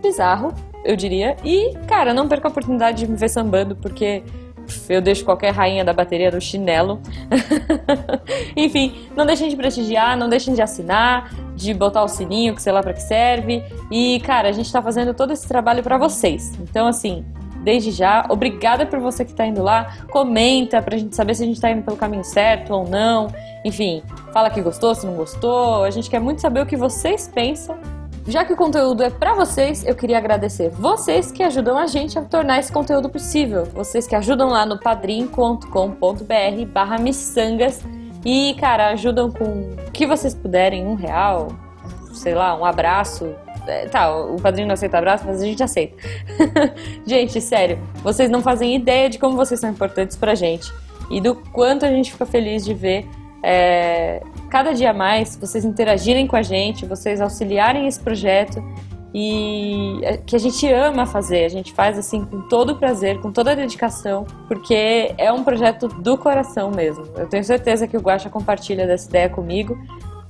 bizarro, 0.01 0.53
eu 0.89 0.95
diria. 0.95 1.37
E, 1.45 1.75
cara, 1.87 2.15
não 2.15 2.27
perca 2.27 2.47
a 2.47 2.51
oportunidade 2.51 3.05
de 3.05 3.11
me 3.11 3.15
ver 3.15 3.29
sambando, 3.29 3.75
porque 3.75 4.23
eu 4.89 4.99
deixo 4.99 5.23
qualquer 5.23 5.51
rainha 5.51 5.85
da 5.85 5.93
bateria 5.93 6.31
no 6.31 6.41
chinelo. 6.41 6.99
Enfim, 8.57 9.07
não 9.15 9.23
deixem 9.23 9.49
de 9.49 9.55
prestigiar, 9.55 10.17
não 10.17 10.27
deixem 10.27 10.55
de 10.55 10.63
assinar, 10.63 11.31
de 11.55 11.75
botar 11.75 12.03
o 12.03 12.07
sininho, 12.07 12.55
que 12.55 12.61
sei 12.61 12.73
lá 12.73 12.81
para 12.81 12.93
que 12.93 13.03
serve. 13.03 13.63
E, 13.91 14.19
cara, 14.21 14.49
a 14.49 14.51
gente 14.51 14.71
tá 14.71 14.81
fazendo 14.81 15.13
todo 15.13 15.31
esse 15.31 15.47
trabalho 15.47 15.83
para 15.83 15.95
vocês. 15.99 16.53
Então, 16.59 16.87
assim, 16.87 17.23
desde 17.63 17.91
já, 17.91 18.25
obrigada 18.27 18.83
por 18.83 18.99
você 18.99 19.23
que 19.23 19.33
tá 19.33 19.45
indo 19.45 19.61
lá. 19.61 19.95
Comenta 20.11 20.81
pra 20.81 20.97
gente 20.97 21.15
saber 21.15 21.35
se 21.35 21.43
a 21.43 21.45
gente 21.45 21.61
tá 21.61 21.69
indo 21.69 21.83
pelo 21.83 21.97
caminho 21.97 22.23
certo 22.23 22.73
ou 22.73 22.89
não. 22.89 23.27
Enfim, 23.63 24.01
fala 24.33 24.49
que 24.49 24.59
gostou, 24.59 24.95
se 24.95 25.05
não 25.05 25.13
gostou. 25.13 25.83
A 25.83 25.91
gente 25.91 26.09
quer 26.09 26.19
muito 26.19 26.41
saber 26.41 26.61
o 26.61 26.65
que 26.65 26.75
vocês 26.75 27.27
pensam 27.27 27.77
já 28.29 28.45
que 28.45 28.53
o 28.53 28.55
conteúdo 28.55 29.01
é 29.01 29.09
para 29.09 29.33
vocês, 29.33 29.83
eu 29.85 29.95
queria 29.95 30.17
agradecer 30.17 30.69
vocês 30.69 31.31
que 31.31 31.41
ajudam 31.41 31.77
a 31.77 31.87
gente 31.87 32.17
a 32.17 32.21
tornar 32.21 32.59
esse 32.59 32.71
conteúdo 32.71 33.09
possível. 33.09 33.65
Vocês 33.65 34.05
que 34.05 34.15
ajudam 34.15 34.49
lá 34.49 34.65
no 34.65 34.79
padrim.com.br 34.79 35.65
barra 36.71 36.99
miçangas 36.99 37.81
e, 38.23 38.55
cara, 38.59 38.89
ajudam 38.89 39.31
com 39.31 39.45
o 39.45 39.91
que 39.91 40.05
vocês 40.05 40.35
puderem, 40.35 40.85
um 40.85 40.93
real, 40.93 41.47
sei 42.13 42.35
lá, 42.35 42.55
um 42.55 42.63
abraço. 42.63 43.33
É, 43.67 43.87
tá, 43.87 44.15
o 44.15 44.39
padrinho 44.39 44.67
não 44.67 44.73
aceita 44.73 44.97
abraço, 44.97 45.25
mas 45.25 45.41
a 45.41 45.45
gente 45.45 45.63
aceita. 45.63 45.95
gente, 47.05 47.41
sério, 47.41 47.79
vocês 48.03 48.29
não 48.29 48.41
fazem 48.41 48.75
ideia 48.75 49.09
de 49.09 49.17
como 49.17 49.35
vocês 49.35 49.59
são 49.59 49.69
importantes 49.69 50.15
pra 50.15 50.35
gente 50.35 50.71
e 51.09 51.19
do 51.19 51.35
quanto 51.35 51.85
a 51.85 51.89
gente 51.89 52.11
fica 52.11 52.25
feliz 52.25 52.63
de 52.63 52.73
ver 52.73 53.07
é, 53.43 54.21
cada 54.49 54.73
dia 54.73 54.93
mais 54.93 55.35
vocês 55.35 55.63
interagirem 55.63 56.27
com 56.27 56.35
a 56.35 56.41
gente, 56.41 56.85
vocês 56.85 57.21
auxiliarem 57.21 57.87
esse 57.87 57.99
projeto 57.99 58.63
e 59.13 59.99
é, 60.03 60.17
que 60.17 60.35
a 60.35 60.39
gente 60.39 60.67
ama 60.71 61.05
fazer, 61.05 61.45
a 61.45 61.49
gente 61.49 61.73
faz 61.73 61.97
assim 61.97 62.25
com 62.25 62.41
todo 62.41 62.73
o 62.73 62.75
prazer, 62.75 63.19
com 63.19 63.31
toda 63.31 63.51
a 63.51 63.55
dedicação, 63.55 64.25
porque 64.47 65.13
é 65.17 65.31
um 65.31 65.43
projeto 65.43 65.87
do 65.87 66.17
coração 66.17 66.71
mesmo. 66.71 67.05
Eu 67.15 67.27
tenho 67.27 67.43
certeza 67.43 67.87
que 67.87 67.97
o 67.97 68.01
Guaxa 68.01 68.29
compartilha 68.29 68.85
dessa 68.85 69.09
ideia 69.09 69.29
comigo. 69.29 69.77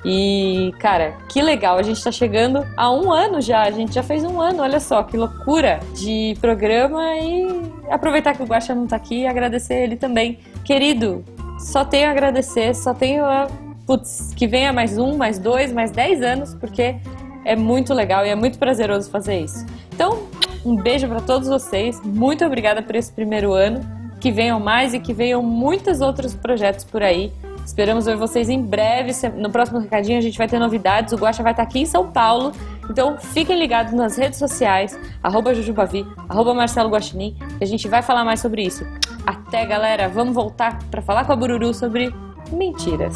E, 0.05 0.73
cara, 0.79 1.17
que 1.27 1.41
legal, 1.41 1.77
a 1.77 1.83
gente 1.83 2.01
tá 2.01 2.09
chegando 2.09 2.65
a 2.77 2.89
um 2.89 3.11
ano 3.11 3.41
já, 3.41 3.63
a 3.63 3.71
gente 3.71 3.93
já 3.93 4.01
fez 4.01 4.23
um 4.23 4.39
ano, 4.39 4.63
olha 4.63 4.79
só, 4.79 5.03
que 5.03 5.17
loucura 5.17 5.81
de 5.93 6.37
programa 6.39 7.03
e 7.17 7.45
aproveitar 7.89 8.33
que 8.33 8.41
o 8.41 8.45
Guaxa 8.45 8.73
não 8.73 8.87
tá 8.87 8.95
aqui 8.95 9.23
e 9.23 9.27
agradecer 9.27 9.73
ele 9.73 9.97
também. 9.97 10.39
Querido, 10.63 11.25
só 11.59 11.83
tenho 11.85 12.07
a 12.07 12.11
agradecer, 12.11 12.73
só 12.73 12.93
tenho 12.93 13.25
a. 13.25 13.47
Putz, 13.85 14.33
que 14.35 14.47
venha 14.47 14.71
mais 14.71 14.97
um, 14.97 15.17
mais 15.17 15.39
dois, 15.39 15.71
mais 15.71 15.91
dez 15.91 16.21
anos, 16.21 16.53
porque 16.53 16.95
é 17.43 17.55
muito 17.55 17.93
legal 17.93 18.25
e 18.25 18.29
é 18.29 18.35
muito 18.35 18.59
prazeroso 18.59 19.09
fazer 19.09 19.39
isso. 19.39 19.65
Então, 19.93 20.27
um 20.63 20.75
beijo 20.75 21.07
para 21.07 21.19
todos 21.21 21.47
vocês, 21.47 21.99
muito 22.03 22.45
obrigada 22.45 22.81
por 22.81 22.95
esse 22.95 23.11
primeiro 23.11 23.53
ano. 23.53 23.81
Que 24.19 24.31
venham 24.31 24.59
mais 24.59 24.93
e 24.93 24.99
que 24.99 25.13
venham 25.13 25.41
muitos 25.41 26.01
outros 26.01 26.35
projetos 26.35 26.83
por 26.83 27.01
aí. 27.01 27.31
Esperamos 27.65 28.05
ver 28.05 28.17
vocês 28.17 28.49
em 28.49 28.61
breve. 28.61 29.11
No 29.35 29.49
próximo 29.49 29.79
recadinho 29.79 30.17
a 30.17 30.21
gente 30.21 30.37
vai 30.37 30.47
ter 30.47 30.59
novidades. 30.59 31.13
O 31.13 31.15
Guaxa 31.15 31.41
vai 31.41 31.53
estar 31.53 31.63
aqui 31.63 31.79
em 31.79 31.85
São 31.85 32.11
Paulo. 32.11 32.51
Então 32.89 33.17
fiquem 33.17 33.57
ligados 33.57 33.93
nas 33.93 34.17
redes 34.17 34.39
sociais, 34.39 34.99
arroba 35.21 35.53
Jujubavi, 35.53 36.05
arroba 36.27 36.53
Marcelo 36.53 36.89
Guaxinim, 36.89 37.35
que 37.57 37.63
a 37.63 37.67
gente 37.67 37.87
vai 37.87 38.01
falar 38.01 38.25
mais 38.25 38.39
sobre 38.39 38.63
isso. 38.63 38.83
Até, 39.29 39.63
galera. 39.63 40.09
Vamos 40.09 40.33
voltar 40.33 40.79
para 40.89 41.03
falar 41.03 41.23
com 41.23 41.33
a 41.33 41.35
Bururu 41.35 41.71
sobre 41.71 42.11
mentiras. 42.51 43.15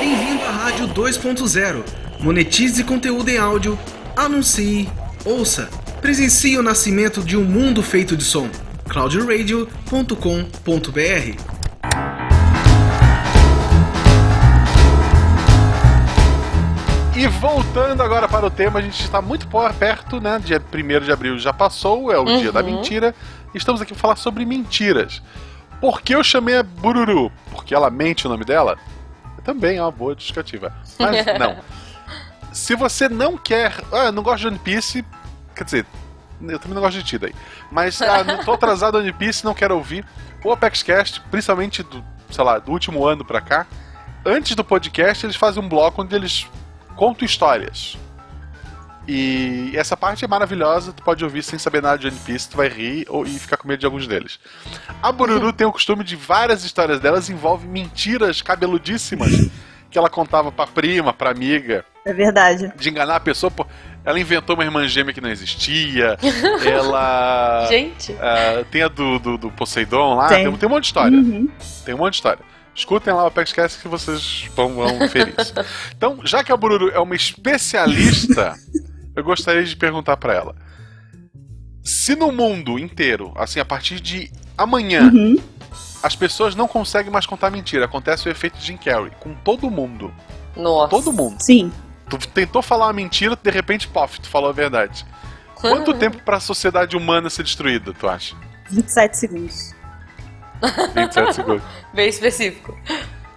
Bem-vindo 0.00 0.42
à 0.48 0.50
Rádio 0.50 0.88
2.0. 0.88 1.84
Monetize 2.20 2.82
conteúdo 2.82 3.28
em 3.28 3.36
áudio, 3.36 3.78
anuncie, 4.16 4.88
ouça, 5.22 5.68
presencie 6.00 6.56
o 6.56 6.62
nascimento 6.62 7.22
de 7.22 7.36
um 7.36 7.44
mundo 7.44 7.82
feito 7.82 8.16
de 8.16 8.24
som. 8.24 8.48
cloudradio.com.br 8.88 11.61
E 17.22 17.28
voltando 17.28 18.02
agora 18.02 18.26
para 18.26 18.44
o 18.44 18.50
tema, 18.50 18.80
a 18.80 18.82
gente 18.82 19.00
está 19.00 19.22
muito 19.22 19.46
perto, 19.78 20.20
né? 20.20 20.40
Dia 20.44 20.60
1 20.60 21.04
de 21.04 21.12
abril 21.12 21.38
já 21.38 21.52
passou, 21.52 22.10
é 22.10 22.18
o 22.18 22.24
uhum. 22.24 22.40
dia 22.40 22.50
da 22.50 22.64
mentira. 22.64 23.14
Estamos 23.54 23.80
aqui 23.80 23.92
para 23.92 24.00
falar 24.00 24.16
sobre 24.16 24.44
mentiras. 24.44 25.22
Por 25.80 26.02
que 26.02 26.16
eu 26.16 26.24
chamei 26.24 26.56
a 26.56 26.64
Bururu? 26.64 27.30
Porque 27.52 27.72
ela 27.76 27.90
mente 27.90 28.26
o 28.26 28.28
nome 28.28 28.44
dela? 28.44 28.76
Também 29.44 29.76
é 29.76 29.82
uma 29.82 29.92
boa 29.92 30.14
justificativa. 30.14 30.74
Mas 30.98 31.24
não. 31.38 31.58
Se 32.52 32.74
você 32.74 33.08
não 33.08 33.38
quer. 33.38 33.72
Ah, 33.92 34.10
não 34.10 34.24
gosto 34.24 34.40
de 34.40 34.48
One 34.48 34.58
Piece. 34.58 35.04
Quer 35.54 35.62
dizer, 35.62 35.86
eu 36.40 36.58
também 36.58 36.74
não 36.74 36.82
gosto 36.82 36.98
de 36.98 37.04
ti 37.04 37.18
daí. 37.18 37.34
Mas 37.70 38.02
ah, 38.02 38.24
não 38.24 38.38
tô 38.44 38.54
atrasado 38.54 38.98
One 38.98 39.12
Piece, 39.12 39.44
não 39.44 39.54
quero 39.54 39.76
ouvir. 39.76 40.04
O 40.42 40.50
ApexCast, 40.50 41.20
principalmente 41.30 41.84
do, 41.84 42.04
sei 42.32 42.42
lá, 42.42 42.58
do 42.58 42.72
último 42.72 43.06
ano 43.06 43.24
pra 43.24 43.40
cá, 43.40 43.64
antes 44.26 44.56
do 44.56 44.64
podcast, 44.64 45.24
eles 45.24 45.36
fazem 45.36 45.62
um 45.62 45.68
bloco 45.68 46.02
onde 46.02 46.16
eles 46.16 46.48
conto 46.96 47.24
histórias. 47.24 47.96
E 49.06 49.72
essa 49.74 49.96
parte 49.96 50.24
é 50.24 50.28
maravilhosa, 50.28 50.92
tu 50.92 51.02
pode 51.02 51.24
ouvir 51.24 51.42
sem 51.42 51.58
saber 51.58 51.82
nada 51.82 51.98
de 51.98 52.06
One 52.06 52.16
Piece, 52.24 52.48
tu 52.48 52.56
vai 52.56 52.68
rir 52.68 53.04
ou, 53.08 53.24
e 53.24 53.30
ficar 53.30 53.56
com 53.56 53.66
medo 53.66 53.80
de 53.80 53.86
alguns 53.86 54.06
deles. 54.06 54.38
A 55.02 55.10
Bururu 55.10 55.50
tem 55.52 55.66
o 55.66 55.72
costume 55.72 56.04
de 56.04 56.14
várias 56.14 56.64
histórias 56.64 57.00
delas 57.00 57.28
envolvem 57.28 57.68
mentiras 57.68 58.40
cabeludíssimas 58.40 59.50
que 59.90 59.98
ela 59.98 60.08
contava 60.08 60.50
pra 60.50 60.66
prima, 60.66 61.12
pra 61.12 61.30
amiga. 61.30 61.84
É 62.04 62.12
verdade. 62.12 62.72
De 62.76 62.88
enganar 62.88 63.16
a 63.16 63.20
pessoa. 63.20 63.52
Ela 64.04 64.18
inventou 64.18 64.56
uma 64.56 64.64
irmã 64.64 64.86
gêmea 64.88 65.12
que 65.12 65.20
não 65.20 65.28
existia. 65.28 66.16
ela. 66.64 67.66
Gente. 67.68 68.12
Uh, 68.12 68.64
tem 68.70 68.82
a 68.82 68.88
do, 68.88 69.18
do, 69.18 69.38
do 69.38 69.50
Poseidon 69.50 70.16
lá. 70.16 70.28
Tem. 70.28 70.44
Tem, 70.44 70.56
tem 70.56 70.68
um 70.68 70.72
monte 70.72 70.84
de 70.84 70.86
história. 70.88 71.18
Uhum. 71.18 71.48
Tem 71.84 71.94
um 71.94 71.98
monte 71.98 72.14
de 72.14 72.16
história. 72.16 72.42
Escutem 72.74 73.12
lá 73.12 73.24
o 73.24 73.26
Apex 73.26 73.52
que 73.76 73.88
vocês 73.88 74.48
vão, 74.56 74.74
vão 74.74 75.08
felizes. 75.08 75.52
Então, 75.94 76.20
já 76.24 76.42
que 76.42 76.50
a 76.50 76.56
Bururu 76.56 76.90
é 76.90 76.98
uma 76.98 77.14
especialista, 77.14 78.54
eu 79.14 79.22
gostaria 79.22 79.62
de 79.62 79.76
perguntar 79.76 80.16
para 80.16 80.34
ela. 80.34 80.54
Se 81.84 82.14
no 82.14 82.32
mundo 82.32 82.78
inteiro, 82.78 83.32
assim, 83.36 83.60
a 83.60 83.64
partir 83.64 84.00
de 84.00 84.30
amanhã, 84.56 85.10
uhum. 85.12 85.36
as 86.02 86.16
pessoas 86.16 86.54
não 86.54 86.66
conseguem 86.66 87.12
mais 87.12 87.26
contar 87.26 87.50
mentira, 87.50 87.84
acontece 87.84 88.28
o 88.28 88.30
efeito 88.30 88.58
Jim 88.58 88.76
Carrey 88.76 89.12
com 89.20 89.34
todo 89.34 89.70
mundo. 89.70 90.12
Nossa. 90.56 90.88
Todo 90.88 91.12
mundo. 91.12 91.42
Sim. 91.42 91.72
Tu 92.08 92.18
tentou 92.28 92.62
falar 92.62 92.86
uma 92.86 92.92
mentira, 92.92 93.36
de 93.36 93.50
repente, 93.50 93.88
pof, 93.88 94.20
tu 94.20 94.28
falou 94.28 94.48
a 94.48 94.52
verdade. 94.52 95.04
Quanto 95.54 95.92
tempo 95.98 96.22
para 96.22 96.38
a 96.38 96.40
sociedade 96.40 96.96
humana 96.96 97.28
ser 97.28 97.42
destruída, 97.42 97.92
tu 97.92 98.08
acha? 98.08 98.34
27 98.70 99.16
segundos. 99.16 99.74
27 100.94 101.34
segundos. 101.34 101.62
Bem 101.92 102.08
específico. 102.08 102.76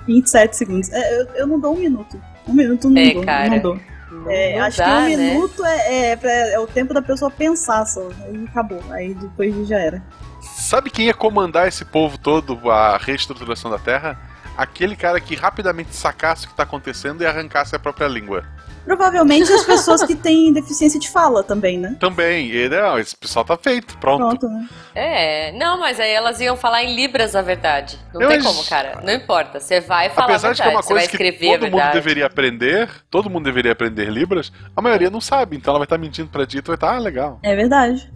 27 0.07 0.55
segundos. 0.55 0.91
É, 0.91 1.21
eu, 1.21 1.25
eu, 1.35 1.47
não 1.47 1.59
dou 1.59 1.73
um 1.73 1.79
minuto. 1.79 2.21
Um 2.47 2.53
minuto 2.53 2.89
não 2.89 3.01
é, 3.01 3.13
dou. 3.13 3.23
Cara. 3.23 3.49
Não 3.49 3.59
dou. 3.59 3.79
É, 4.27 4.59
acho 4.59 4.77
dá, 4.77 4.85
que 4.85 4.91
um 4.91 5.17
né? 5.17 5.33
minuto 5.33 5.65
é, 5.65 6.13
é, 6.13 6.53
é, 6.53 6.59
o 6.59 6.67
tempo 6.67 6.93
da 6.93 7.01
pessoa 7.01 7.29
pensar 7.29 7.85
só. 7.85 8.07
Aí 8.23 8.45
acabou. 8.45 8.81
Aí 8.91 9.13
depois 9.13 9.67
já 9.67 9.77
era. 9.77 10.03
Sabe 10.41 10.89
quem 10.89 11.07
ia 11.07 11.13
comandar 11.13 11.67
esse 11.67 11.83
povo 11.83 12.17
todo, 12.17 12.69
a 12.69 12.97
reestruturação 12.97 13.69
da 13.69 13.79
Terra? 13.79 14.19
Aquele 14.57 14.95
cara 14.95 15.19
que 15.19 15.35
rapidamente 15.35 15.95
sacasse 15.95 16.45
o 16.45 16.47
que 16.47 16.53
está 16.53 16.63
acontecendo 16.63 17.21
e 17.21 17.25
arrancasse 17.25 17.75
a 17.75 17.79
própria 17.79 18.07
língua. 18.07 18.43
Provavelmente 18.85 19.51
as 19.51 19.63
pessoas 19.63 20.03
que 20.03 20.15
têm 20.15 20.53
deficiência 20.53 20.99
de 20.99 21.09
fala 21.09 21.43
também, 21.43 21.77
né? 21.77 21.97
Também. 21.99 22.51
E, 22.51 22.69
não, 22.69 22.99
esse 22.99 23.17
pessoal 23.17 23.43
tá 23.43 23.57
feito, 23.57 23.97
pronto. 23.97 24.37
Pronto, 24.37 24.47
né? 24.47 24.69
É, 24.93 25.51
não, 25.53 25.79
mas 25.79 25.99
aí 25.99 26.11
elas 26.11 26.39
iam 26.39 26.55
falar 26.55 26.83
em 26.83 26.95
libras 26.95 27.35
a 27.35 27.41
verdade. 27.41 27.97
Não 28.13 28.21
Eu 28.21 28.29
tem 28.29 28.43
como, 28.43 28.63
cara. 28.65 29.01
Não 29.03 29.11
importa. 29.11 29.59
Você 29.59 29.81
vai 29.81 30.09
falar 30.09 30.27
Apesar 30.27 30.49
a 30.49 30.51
verdade. 30.51 30.55
De 30.57 30.61
que 30.61 30.69
é 30.69 30.71
uma 30.71 30.83
coisa 30.83 31.07
que 31.07 31.57
todo 31.57 31.71
mundo 31.71 31.91
deveria 31.93 32.25
aprender, 32.27 32.89
todo 33.09 33.29
mundo 33.29 33.43
deveria 33.43 33.71
aprender 33.71 34.09
libras, 34.11 34.51
a 34.75 34.81
maioria 34.81 35.09
não 35.09 35.19
sabe. 35.19 35.57
Então 35.57 35.71
ela 35.71 35.79
vai 35.79 35.85
estar 35.85 35.97
tá 35.97 36.01
mentindo 36.01 36.29
pra 36.29 36.45
ti 36.45 36.59
e 36.59 36.61
vai 36.61 36.75
estar, 36.75 36.87
tá, 36.87 36.95
ah, 36.95 36.99
legal. 36.99 37.39
É 37.41 37.55
verdade. 37.55 38.13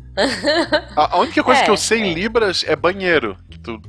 a, 0.96 1.16
a, 1.16 1.20
única 1.20 1.44
coisa 1.44 1.62
é, 1.62 1.66
que 1.66 1.72
eu 1.72 1.78
sei 1.78 2.02
é. 2.02 2.06
em 2.06 2.14
libras 2.14 2.64
é 2.68 2.76
banheiro. 2.76 3.36
Que 3.50 3.58
tu 3.58 3.82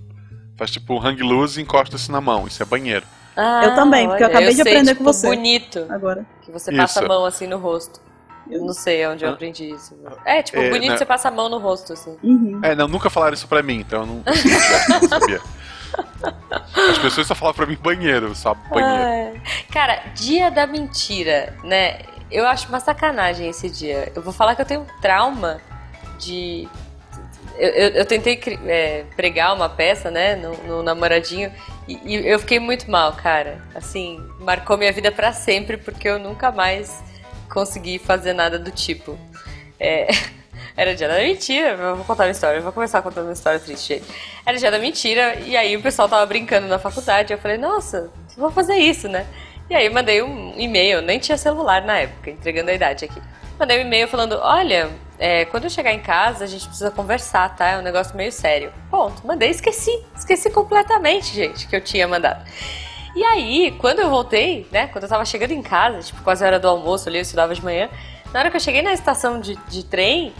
faz 0.60 0.70
tipo 0.70 0.98
hang 0.98 1.22
loose 1.22 1.58
e 1.58 1.62
encosta-se 1.62 2.12
na 2.12 2.20
mão. 2.20 2.46
Isso 2.46 2.62
é 2.62 2.66
banheiro. 2.66 3.06
Ah, 3.34 3.62
eu 3.64 3.74
também, 3.74 4.06
porque 4.06 4.22
eu 4.22 4.26
acabei 4.26 4.48
eu 4.48 4.50
de 4.50 4.56
sei, 4.56 4.72
aprender 4.72 4.90
tipo, 4.92 5.04
com 5.04 5.12
você. 5.12 5.26
bonito. 5.26 5.86
Agora. 5.88 6.26
Que 6.42 6.52
você 6.52 6.70
passa 6.70 6.98
Isso. 7.00 7.04
a 7.06 7.08
mão 7.08 7.24
assim 7.24 7.46
no 7.46 7.56
rosto. 7.56 7.98
Eu- 8.50 8.64
Não 8.66 8.74
sei 8.74 9.06
onde 9.06 9.24
eu 9.24 9.30
aprendi 9.30 9.70
isso. 9.70 9.96
É, 10.26 10.42
tipo, 10.42 10.58
É, 10.58 10.68
bonito 10.68 10.90
né? 10.90 10.98
você 10.98 11.06
passa 11.06 11.28
a 11.28 11.30
mão 11.30 11.48
no 11.48 11.58
rosto, 11.58 11.92
assim. 11.94 12.18
Uhum. 12.22 12.60
É, 12.62 12.74
não, 12.74 12.88
nunca 12.88 13.08
falaram 13.08 13.32
isso 13.32 13.48
pra 13.48 13.62
mim, 13.62 13.76
então 13.80 14.00
eu 14.00 14.06
não, 14.06 14.22
eu 14.26 15.00
não 15.00 15.08
sabia. 15.08 15.40
As 16.90 16.98
pessoas 16.98 17.26
só 17.26 17.34
falam 17.34 17.54
pra 17.54 17.64
mim 17.66 17.76
banheiro, 17.80 18.34
só 18.34 18.52
banheiro. 18.54 19.02
Ai. 19.36 19.42
Cara, 19.72 20.02
dia 20.14 20.50
da 20.50 20.66
mentira, 20.66 21.56
né? 21.64 22.00
Eu 22.30 22.46
acho 22.46 22.68
uma 22.68 22.80
sacanagem 22.80 23.48
esse 23.48 23.70
dia. 23.70 24.12
Eu 24.14 24.20
vou 24.22 24.32
falar 24.32 24.54
que 24.54 24.62
eu 24.62 24.66
tenho 24.66 24.80
um 24.82 25.00
trauma 25.00 25.60
de. 26.18 26.68
Eu, 27.58 27.68
eu, 27.68 27.88
eu 27.90 28.06
tentei 28.06 28.40
é, 28.66 29.04
pregar 29.16 29.54
uma 29.54 29.68
peça, 29.68 30.10
né, 30.10 30.36
no, 30.36 30.56
no 30.64 30.82
namoradinho, 30.82 31.52
e, 31.86 31.98
e 32.04 32.26
eu 32.26 32.38
fiquei 32.38 32.58
muito 32.58 32.90
mal, 32.90 33.12
cara. 33.12 33.60
Assim, 33.74 34.18
marcou 34.40 34.78
minha 34.78 34.92
vida 34.92 35.12
pra 35.12 35.32
sempre, 35.32 35.76
porque 35.76 36.08
eu 36.08 36.18
nunca 36.18 36.50
mais 36.50 37.02
consegui 37.48 37.98
fazer 37.98 38.32
nada 38.32 38.58
do 38.58 38.70
tipo. 38.70 39.18
É, 39.78 40.08
Era 40.76 40.94
dia 40.94 41.08
da 41.08 41.18
mentira, 41.18 41.70
eu 41.70 41.96
vou 41.96 42.04
contar 42.04 42.24
uma 42.24 42.30
história, 42.30 42.58
eu 42.58 42.62
vou 42.62 42.72
começar 42.72 43.02
contando 43.02 43.26
uma 43.26 43.32
história 43.32 43.58
triste. 43.58 44.02
Era 44.46 44.56
dia 44.56 44.70
da 44.70 44.78
mentira, 44.78 45.34
e 45.40 45.56
aí 45.56 45.76
o 45.76 45.82
pessoal 45.82 46.08
tava 46.08 46.24
brincando 46.26 46.68
na 46.68 46.78
faculdade, 46.78 47.32
eu 47.32 47.38
falei, 47.38 47.58
nossa, 47.58 48.10
vou 48.36 48.50
fazer 48.50 48.76
isso, 48.76 49.08
né? 49.08 49.26
E 49.68 49.74
aí 49.74 49.88
mandei 49.90 50.22
um 50.22 50.54
e-mail, 50.56 51.02
nem 51.02 51.18
tinha 51.18 51.36
celular 51.36 51.82
na 51.82 51.98
época, 51.98 52.30
entregando 52.30 52.70
a 52.70 52.74
idade 52.74 53.04
aqui. 53.04 53.20
Mandei 53.58 53.78
um 53.78 53.82
e-mail 53.82 54.08
falando, 54.08 54.38
olha, 54.40 54.90
é, 55.20 55.44
quando 55.44 55.64
eu 55.64 55.70
chegar 55.70 55.92
em 55.92 56.00
casa 56.00 56.44
a 56.44 56.46
gente 56.46 56.66
precisa 56.66 56.90
conversar, 56.90 57.54
tá? 57.54 57.68
É 57.68 57.78
um 57.78 57.82
negócio 57.82 58.16
meio 58.16 58.32
sério. 58.32 58.72
Ponto, 58.90 59.24
mandei, 59.26 59.50
esqueci, 59.50 60.02
esqueci 60.16 60.48
completamente, 60.48 61.34
gente, 61.34 61.68
que 61.68 61.76
eu 61.76 61.80
tinha 61.80 62.08
mandado. 62.08 62.42
E 63.14 63.22
aí, 63.22 63.76
quando 63.78 63.98
eu 63.98 64.08
voltei, 64.08 64.66
né, 64.72 64.86
quando 64.86 65.04
eu 65.04 65.10
tava 65.10 65.24
chegando 65.26 65.50
em 65.50 65.62
casa, 65.62 66.00
tipo, 66.00 66.22
quase 66.22 66.42
a 66.42 66.46
hora 66.46 66.58
do 66.58 66.66
almoço 66.66 67.06
ali, 67.06 67.18
eu 67.18 67.22
estudava 67.22 67.54
de 67.54 67.62
manhã, 67.62 67.90
na 68.32 68.40
hora 68.40 68.50
que 68.50 68.56
eu 68.56 68.60
cheguei 68.60 68.80
na 68.80 68.94
estação 68.94 69.40
de, 69.40 69.56
de 69.68 69.84
trem, 69.84 70.32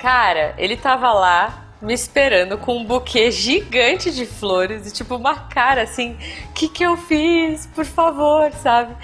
cara, 0.00 0.52
ele 0.58 0.76
tava 0.76 1.12
lá 1.12 1.68
me 1.80 1.94
esperando 1.94 2.58
com 2.58 2.78
um 2.78 2.84
buquê 2.84 3.30
gigante 3.30 4.10
de 4.10 4.26
flores 4.26 4.86
e 4.88 4.92
tipo 4.92 5.14
uma 5.14 5.36
cara 5.48 5.82
assim, 5.82 6.16
que 6.54 6.68
que 6.68 6.82
eu 6.82 6.96
fiz? 6.96 7.66
Por 7.66 7.84
favor, 7.84 8.50
sabe? 8.52 8.96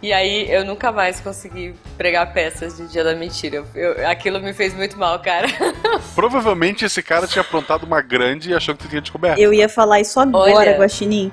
E 0.00 0.12
aí 0.12 0.48
eu 0.50 0.64
nunca 0.64 0.92
mais 0.92 1.18
consegui 1.20 1.74
pregar 1.96 2.32
peças 2.32 2.76
de 2.76 2.86
Dia 2.86 3.02
da 3.02 3.14
Mentira. 3.14 3.64
Eu- 3.74 4.08
aquilo 4.08 4.40
me 4.40 4.52
fez 4.52 4.72
muito 4.74 4.96
mal, 4.98 5.18
cara. 5.18 5.48
Provavelmente 6.14 6.84
esse 6.84 7.02
cara 7.02 7.26
tinha 7.26 7.42
aprontado 7.42 7.82
uma 7.84 8.00
grande 8.00 8.50
e 8.50 8.54
achou 8.54 8.74
que 8.76 8.84
tu 8.84 8.88
tinha 8.88 9.00
descoberto. 9.00 9.38
Eu 9.38 9.52
ia 9.52 9.68
falar 9.68 10.00
isso 10.00 10.20
agora, 10.20 10.54
Olha. 10.54 10.78
Guaxinim. 10.78 11.32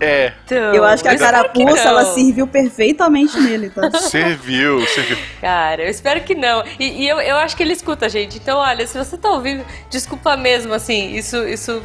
É, 0.00 0.32
Então, 0.46 0.74
Eu 0.74 0.84
acho 0.84 1.02
que 1.02 1.08
a 1.08 1.12
que 1.12 1.18
carapuça, 1.18 1.80
ela 1.80 2.14
serviu 2.14 2.46
perfeitamente 2.46 3.38
nele, 3.38 3.68
tá? 3.68 3.90
serviu, 4.00 4.86
serviu. 4.86 5.18
Cara, 5.40 5.82
eu 5.82 5.90
espero 5.90 6.22
que 6.22 6.34
não. 6.34 6.64
E, 6.78 7.02
e 7.02 7.08
eu, 7.08 7.20
eu 7.20 7.36
acho 7.36 7.54
que 7.54 7.62
ele 7.62 7.74
escuta, 7.74 8.08
gente. 8.08 8.38
Então, 8.38 8.58
olha, 8.58 8.86
se 8.86 8.96
você 8.96 9.18
tá 9.18 9.28
ouvindo, 9.30 9.66
desculpa 9.90 10.34
mesmo, 10.34 10.72
assim, 10.72 11.14
isso, 11.14 11.46
isso 11.46 11.82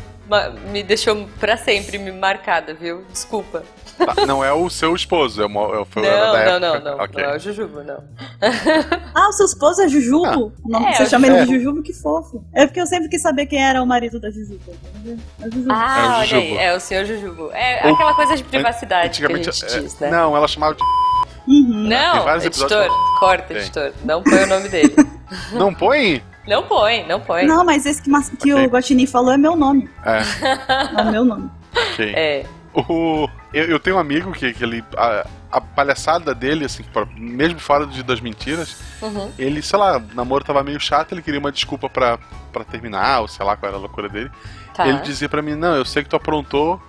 me 0.72 0.82
deixou 0.84 1.28
pra 1.40 1.58
sempre 1.58 1.98
me 1.98 2.14
marcada, 2.14 2.74
viu? 2.74 3.04
Desculpa. 3.12 3.64
Tá, 3.98 4.26
não 4.26 4.44
é 4.44 4.52
o 4.52 4.70
seu 4.70 4.96
esposo, 4.96 5.42
é 5.42 5.46
o, 5.46 5.76
é 5.76 5.80
o 5.80 5.86
foi 5.86 6.02
o 6.02 6.06
Não, 6.06 6.12
da 6.12 6.28
não, 6.28 6.36
época. 6.38 6.60
não, 6.60 6.98
não. 6.98 7.04
Ok. 7.04 7.24
Não 7.24 7.30
é 7.32 7.36
o 7.36 7.40
Jujubo, 7.40 7.84
não. 7.84 8.04
Ah, 9.14 9.28
o 9.30 9.32
seu 9.34 9.46
esposo 9.46 9.82
é 9.82 9.88
Jujubo? 9.88 10.52
Não, 10.66 10.88
é, 10.88 10.94
você 10.96 11.04
o 11.04 11.10
chama 11.10 11.28
ele 11.28 11.36
de 11.36 11.42
Jujubo. 11.46 11.60
Jujubo, 11.60 11.84
que 11.84 11.94
fofo. 11.94 12.44
É 12.54 12.66
porque 12.66 12.82
eu 12.82 12.88
sempre 12.88 13.10
quis 13.10 13.22
saber 13.22 13.46
quem 13.46 13.64
era 13.64 13.82
o 13.84 13.86
marido 13.86 14.20
da 14.20 14.30
Jujuba. 14.32 14.72
É 15.42 15.48
o 15.48 15.52
Jujubo. 15.52 15.72
Ah, 15.72 15.98
É 16.00 16.02
o 16.02 16.12
olha 16.16 16.26
Jujubo. 16.26 16.42
aí, 16.42 16.58
é 16.58 16.76
o 16.76 16.80
senhor 16.80 17.06
Jujubo. 17.06 17.52
É 17.54 17.82
Ou- 17.88 17.94
aquela 17.94 18.14
coisa 18.16 18.36
de 18.36 18.44
privacidade 18.44 19.20
que 19.20 19.26
a 19.26 19.28
Antigamente, 19.30 19.52
gente 19.62 19.76
é, 19.76 19.80
diz, 19.82 20.00
né? 20.00 20.10
Não, 20.10 20.36
ela 20.36 20.48
chamava 20.48 20.74
de. 20.76 20.82
Uhum. 21.48 21.88
Não, 21.90 22.36
editor, 22.38 22.88
corta, 23.20 23.44
Tem. 23.48 23.58
editor. 23.58 23.92
Não 24.06 24.22
põe 24.24 24.44
o 24.44 24.48
nome 24.48 24.70
dele. 24.70 24.96
Não 25.54 25.74
põe? 25.74 26.22
não 26.48 26.64
põe, 26.64 27.06
não 27.08 27.20
põe. 27.22 27.46
Não, 27.46 27.64
mas 27.64 27.86
esse 27.86 28.02
que, 28.02 28.10
mas- 28.10 28.30
que 28.30 28.52
Ok. 28.54 28.66
o 28.66 28.70
Guaxinim 28.70 29.06
falou 29.06 29.32
é 29.32 29.38
meu 29.38 29.56
nome. 29.56 29.90
É, 30.06 30.22
É 31.00 31.02
o 31.04 31.12
meu 31.12 31.24
nome. 31.24 31.50
ok. 31.94 32.14
É. 32.16 32.46
O, 32.74 33.28
eu, 33.54 33.66
eu 33.66 33.80
tenho 33.80 33.96
um 33.96 34.00
amigo 34.00 34.32
que, 34.32 34.54
que 34.54 34.64
ele. 34.64 34.84
A, 34.98 35.26
a 35.52 35.60
palhaçada 35.60 36.34
dele, 36.34 36.64
assim, 36.66 36.84
mesmo 37.18 37.60
fora 37.60 37.86
de, 37.86 38.02
das 38.04 38.22
mentiras, 38.22 38.78
Uhum. 39.02 39.30
ele, 39.38 39.62
sei 39.62 39.78
lá, 39.78 39.98
o 39.98 40.16
namoro 40.16 40.44
tava 40.46 40.64
meio 40.64 40.80
chato, 40.80 41.12
ele 41.12 41.22
queria 41.22 41.40
uma 41.40 41.52
desculpa 41.52 41.90
pra, 41.90 42.18
pra 42.54 42.64
terminar, 42.64 43.20
ou 43.22 43.28
sei 43.28 43.46
lá 43.46 43.58
qual 43.58 43.68
era 43.70 43.78
a 43.78 43.82
loucura 43.82 44.08
dele. 44.08 44.32
Tá. 44.74 44.88
Ele 44.88 45.00
dizia 45.00 45.28
pra 45.28 45.42
mim, 45.42 45.56
não, 45.56 45.76
eu 45.76 45.84
sei 45.84 46.04
que 46.04 46.10
tu 46.10 46.16
aprontou, 46.16 46.82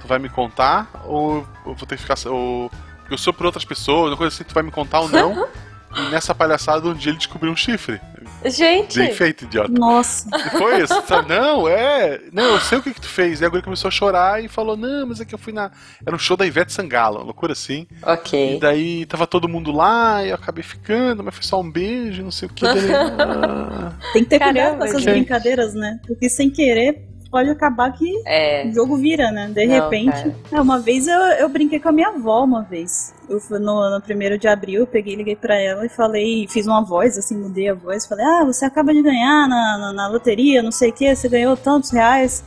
tu 0.00 0.06
vai 0.06 0.18
me 0.20 0.28
contar, 0.28 0.88
ou 1.04 1.38
eu 1.66 1.74
vou 1.74 1.86
ter 1.88 1.96
que 1.96 2.02
ficar. 2.02 2.14
Ou 2.30 2.70
eu 3.10 3.18
sou 3.18 3.32
por 3.32 3.46
outras 3.46 3.64
pessoas, 3.64 4.10
uma 4.12 4.16
coisa 4.16 4.32
assim, 4.32 4.44
tu 4.44 4.54
vai 4.54 4.62
me 4.62 4.70
contar 4.70 5.00
ou 5.00 5.08
não. 5.08 5.48
e 5.96 6.10
nessa 6.10 6.34
palhaçada, 6.34 6.88
um 6.88 6.94
dia 6.94 7.10
ele 7.10 7.18
descobriu 7.18 7.52
um 7.52 7.56
chifre. 7.56 8.00
Gente, 8.44 8.98
Bem 8.98 9.12
feito, 9.12 9.44
idiota. 9.44 9.72
Nossa. 9.72 10.28
E 10.34 10.50
foi 10.50 10.82
isso, 10.82 11.02
sabe? 11.06 11.28
Não, 11.28 11.66
é. 11.66 12.20
Não, 12.32 12.54
eu 12.54 12.60
sei 12.60 12.78
o 12.78 12.82
que, 12.82 12.92
que 12.92 13.00
tu 13.00 13.08
fez. 13.08 13.40
E 13.40 13.44
agora 13.44 13.58
ele 13.58 13.64
começou 13.64 13.88
a 13.88 13.92
chorar 13.92 14.42
e 14.42 14.48
falou: 14.48 14.76
Não, 14.76 15.06
mas 15.06 15.20
é 15.20 15.24
que 15.24 15.34
eu 15.34 15.38
fui 15.38 15.52
na. 15.52 15.70
Era 16.04 16.14
um 16.14 16.18
show 16.18 16.36
da 16.36 16.46
Ivete 16.46 16.72
Sangalo, 16.72 17.18
uma 17.18 17.24
loucura 17.24 17.52
assim. 17.52 17.86
E 17.90 18.10
ok. 18.10 18.58
daí 18.60 19.06
tava 19.06 19.26
todo 19.26 19.48
mundo 19.48 19.72
lá 19.72 20.22
e 20.24 20.28
eu 20.28 20.34
acabei 20.34 20.62
ficando, 20.62 21.22
mas 21.24 21.34
foi 21.34 21.44
só 21.44 21.60
um 21.60 21.70
beijo, 21.70 22.22
não 22.22 22.30
sei 22.30 22.48
o 22.48 22.52
que. 22.52 22.64
Daí, 22.74 22.92
ah, 22.94 23.92
Tem 24.12 24.24
que 24.24 24.30
ter 24.30 24.38
Caramba, 24.38 24.60
cuidado 24.60 24.78
com 24.78 24.84
essas 24.84 25.02
gente. 25.02 25.14
brincadeiras, 25.14 25.74
né? 25.74 25.98
Porque 26.06 26.28
sem 26.28 26.50
querer 26.50 27.13
pode 27.34 27.50
acabar 27.50 27.90
que 27.92 28.22
É. 28.24 28.64
o 28.68 28.72
jogo 28.72 28.96
vira, 28.96 29.32
né? 29.32 29.50
De 29.52 29.66
Não, 29.66 29.74
repente. 29.74 30.32
É, 30.52 30.60
uma 30.60 30.78
vez 30.78 31.08
eu, 31.08 31.18
eu 31.18 31.48
brinquei 31.48 31.80
com 31.80 31.88
a 31.88 31.92
minha 31.92 32.06
avó 32.10 32.44
uma 32.44 32.62
vez. 32.62 33.12
Eu 33.28 33.40
fui 33.40 33.58
no, 33.58 33.90
no 33.90 34.00
primeiro 34.00 34.38
de 34.38 34.46
abril, 34.46 34.82
eu 34.82 34.86
peguei, 34.86 35.16
liguei 35.16 35.34
pra 35.34 35.56
ela 35.60 35.84
e 35.84 35.88
falei, 35.88 36.46
fiz 36.48 36.64
uma 36.68 36.80
voz, 36.84 37.18
assim, 37.18 37.36
mudei 37.36 37.68
a 37.68 37.74
voz, 37.74 38.06
falei, 38.06 38.24
ah, 38.24 38.44
você 38.44 38.64
acaba 38.64 38.94
de 38.94 39.02
ganhar 39.02 39.48
na, 39.48 39.78
na, 39.78 39.92
na 39.92 40.06
loteria, 40.06 40.62
não 40.62 40.70
sei 40.70 40.90
o 40.90 40.92
que, 40.92 41.12
você 41.16 41.28
ganhou 41.28 41.56
tantos 41.56 41.90
reais. 41.90 42.44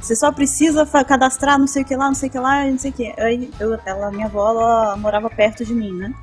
Você 0.00 0.16
só 0.16 0.32
precisa 0.32 0.86
cadastrar 1.04 1.58
não 1.58 1.66
sei 1.66 1.82
o 1.82 1.84
que 1.84 1.94
lá, 1.94 2.06
não 2.06 2.14
sei 2.14 2.30
o 2.30 2.32
que 2.32 2.38
lá, 2.38 2.64
não 2.64 2.78
sei 2.78 2.90
o 2.90 2.94
que. 2.94 3.12
Aí 3.20 3.50
eu, 3.60 3.78
ela, 3.84 4.10
minha 4.10 4.24
avó, 4.24 4.48
ela 4.48 4.96
morava 4.96 5.28
perto 5.28 5.66
de 5.66 5.74
mim, 5.74 5.92
né? 5.92 6.14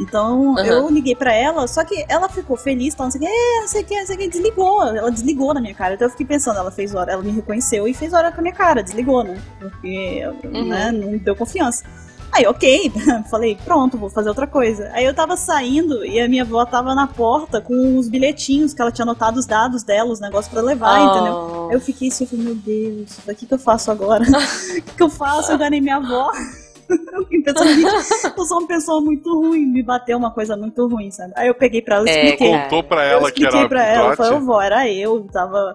Então 0.00 0.56
Aham. 0.58 0.66
eu 0.66 0.88
liguei 0.90 1.14
pra 1.14 1.32
ela, 1.34 1.66
só 1.68 1.84
que 1.84 2.04
ela 2.08 2.28
ficou 2.28 2.56
feliz, 2.56 2.94
tal, 2.94 3.06
não 3.06 3.10
sei 3.10 3.20
o 3.20 3.24
que, 3.24 3.30
"É, 3.30 3.60
não 3.60 3.68
sei 3.68 3.82
o 3.82 3.84
que, 3.84 3.98
não 4.00 4.06
sei 4.06 4.16
o 4.16 4.18
que, 4.18 4.28
desligou. 4.28 4.82
Ela 4.86 5.10
desligou 5.10 5.52
na 5.52 5.60
minha 5.60 5.74
cara. 5.74 5.94
Então 5.94 6.06
eu 6.06 6.10
fiquei 6.10 6.26
pensando, 6.26 6.58
ela 6.58 6.70
fez 6.70 6.94
hora, 6.94 7.12
ela 7.12 7.22
me 7.22 7.30
reconheceu 7.30 7.86
e 7.86 7.92
fez 7.94 8.12
hora 8.12 8.32
com 8.32 8.40
a 8.40 8.42
minha 8.42 8.54
cara, 8.54 8.82
desligou, 8.82 9.22
né? 9.22 9.40
Porque 9.60 10.22
Uhum. 10.44 10.68
né, 10.68 10.90
não 10.92 11.10
me 11.12 11.18
deu 11.18 11.36
confiança. 11.36 11.84
Aí, 12.34 12.46
ok, 12.46 12.90
falei, 13.30 13.58
pronto, 13.62 13.98
vou 13.98 14.08
fazer 14.08 14.30
outra 14.30 14.46
coisa. 14.46 14.88
Aí 14.94 15.04
eu 15.04 15.12
tava 15.12 15.36
saindo 15.36 16.02
e 16.02 16.18
a 16.18 16.26
minha 16.26 16.44
avó 16.44 16.64
tava 16.64 16.94
na 16.94 17.06
porta 17.06 17.60
com 17.60 17.98
os 17.98 18.08
bilhetinhos 18.08 18.72
que 18.72 18.80
ela 18.80 18.90
tinha 18.90 19.02
anotado 19.04 19.38
os 19.38 19.44
dados 19.44 19.82
dela, 19.82 20.10
os 20.10 20.18
negóços 20.18 20.50
pra 20.50 20.62
levar, 20.62 20.98
Oh. 20.98 21.04
entendeu? 21.10 21.68
Aí 21.68 21.76
eu 21.76 21.80
fiquei 21.80 22.08
assim, 22.08 22.24
eu 22.24 22.30
falei, 22.30 22.44
meu 22.46 22.54
Deus, 22.54 23.18
o 23.28 23.34
que, 23.34 23.44
que 23.44 23.52
eu 23.52 23.58
faço 23.58 23.90
agora? 23.90 24.24
O 24.78 24.82
que, 24.82 24.94
que 24.96 25.02
eu 25.02 25.10
faço? 25.10 25.52
Eu 25.52 25.58
ganhei 25.58 25.82
minha 25.82 25.96
avó. 25.96 26.32
Eu 26.88 27.26
eu 28.36 28.44
sou 28.46 28.58
uma 28.58 28.66
pessoa 28.68 29.00
muito 29.00 29.32
ruim, 29.34 29.66
me 29.66 29.82
bateu 29.82 30.16
uma 30.18 30.30
coisa 30.30 30.56
muito 30.56 30.86
ruim, 30.86 31.10
sabe? 31.10 31.32
Aí 31.36 31.48
eu 31.48 31.54
peguei 31.54 31.80
pra 31.82 31.96
ela 31.96 32.06
e 32.06 32.10
É, 32.10 32.24
expliquei. 32.24 32.50
contou 32.62 32.82
pra 32.82 33.04
eu 33.06 33.18
ela 33.18 33.30
que 33.32 33.40
expliquei 33.42 33.58
era 33.60 33.68
pra 33.68 33.84
ela, 33.84 34.10
eu 34.10 34.16
falei, 34.16 34.32
dote. 34.32 34.42
"Ô, 34.42 34.46
vó, 34.46 34.60
era 34.62 34.88
eu, 34.90 35.26
tava, 35.32 35.74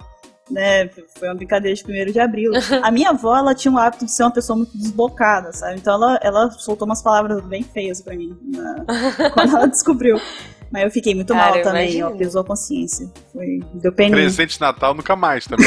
né, 0.50 0.90
foi 1.18 1.28
uma 1.28 1.36
brincadeira 1.36 1.76
de 1.76 1.84
1 1.84 2.12
de 2.12 2.20
abril. 2.20 2.52
A 2.84 2.92
minha 2.92 3.10
avó, 3.10 3.36
ela 3.36 3.54
tinha 3.56 3.74
o 3.74 3.78
hábito 3.78 4.06
de 4.06 4.12
ser 4.12 4.24
uma 4.24 4.32
pessoa 4.32 4.58
muito 4.58 4.78
desbocada, 4.78 5.52
sabe? 5.54 5.76
Então 5.78 5.94
ela, 5.94 6.20
ela 6.22 6.52
soltou 6.52 6.86
umas 6.86 7.02
palavras 7.02 7.42
bem 7.46 7.64
feias 7.64 8.02
pra 8.02 8.16
mim, 8.16 8.38
na- 8.46 8.86
quando 9.34 9.56
ela 9.56 9.68
descobriu. 9.68 10.20
Mas 10.70 10.84
eu 10.84 10.92
fiquei 10.92 11.16
muito 11.16 11.34
Cara, 11.34 11.50
mal 11.50 11.58
eu 11.60 11.64
também, 11.64 12.04
ó, 12.04 12.12
pesou 12.12 12.42
a 12.42 12.44
consciência. 12.46 13.10
Foi, 13.32 13.60
deu 13.76 13.92
peninha. 13.94 14.18
Presente 14.18 14.56
de 14.56 14.62
Natal 14.62 14.94
nunca 14.94 15.16
mais 15.16 15.46
também. 15.46 15.66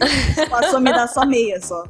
Passou 0.50 0.76
a 0.76 0.80
me 0.80 0.92
dar 0.92 1.08
só 1.08 1.24
meia, 1.24 1.58
só. 1.60 1.82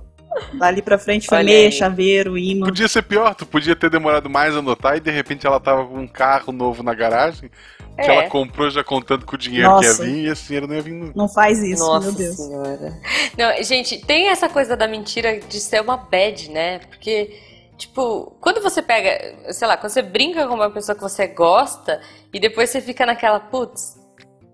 Dali 0.54 0.80
pra 0.82 0.98
frente 0.98 1.26
foi 1.26 1.42
meia, 1.42 1.70
chaveiro, 1.70 2.36
imã. 2.38 2.66
Podia 2.66 2.88
ser 2.88 3.02
pior, 3.02 3.34
tu 3.34 3.44
podia 3.46 3.74
ter 3.76 3.90
demorado 3.90 4.28
mais 4.30 4.56
a 4.56 4.62
notar 4.62 4.96
e 4.96 5.00
de 5.00 5.10
repente 5.10 5.46
ela 5.46 5.60
tava 5.60 5.84
com 5.86 5.98
um 5.98 6.06
carro 6.08 6.52
novo 6.52 6.82
na 6.82 6.94
garagem, 6.94 7.50
que 7.96 8.00
É. 8.02 8.06
ela 8.06 8.28
comprou 8.28 8.70
já 8.70 8.82
contando 8.82 9.26
com 9.26 9.34
o 9.34 9.38
dinheiro 9.38 9.68
Nossa. 9.68 10.02
que 10.02 10.08
ia 10.08 10.14
vir 10.14 10.24
e 10.24 10.28
esse 10.28 10.44
dinheiro 10.46 10.66
não 10.66 10.74
ia 10.76 10.82
vir 10.82 10.94
nunca. 10.94 11.12
Não 11.14 11.28
faz 11.28 11.58
isso, 11.62 11.84
Nossa 11.84 12.06
meu 12.08 12.16
Deus. 12.16 12.36
senhora. 12.36 12.92
Não, 13.36 13.62
gente, 13.62 13.98
tem 14.06 14.28
essa 14.28 14.48
coisa 14.48 14.76
da 14.76 14.86
mentira 14.88 15.40
de 15.40 15.60
ser 15.60 15.80
uma 15.82 15.96
bad, 15.96 16.50
né? 16.50 16.78
Porque, 16.80 17.38
tipo, 17.76 18.36
quando 18.40 18.62
você 18.62 18.80
pega, 18.82 19.52
sei 19.52 19.66
lá, 19.68 19.76
quando 19.76 19.90
você 19.92 20.02
brinca 20.02 20.46
com 20.46 20.54
uma 20.54 20.70
pessoa 20.70 20.94
que 20.96 21.02
você 21.02 21.26
gosta 21.26 22.00
e 22.32 22.40
depois 22.40 22.70
você 22.70 22.80
fica 22.80 23.04
naquela, 23.04 23.38
putz, 23.40 23.98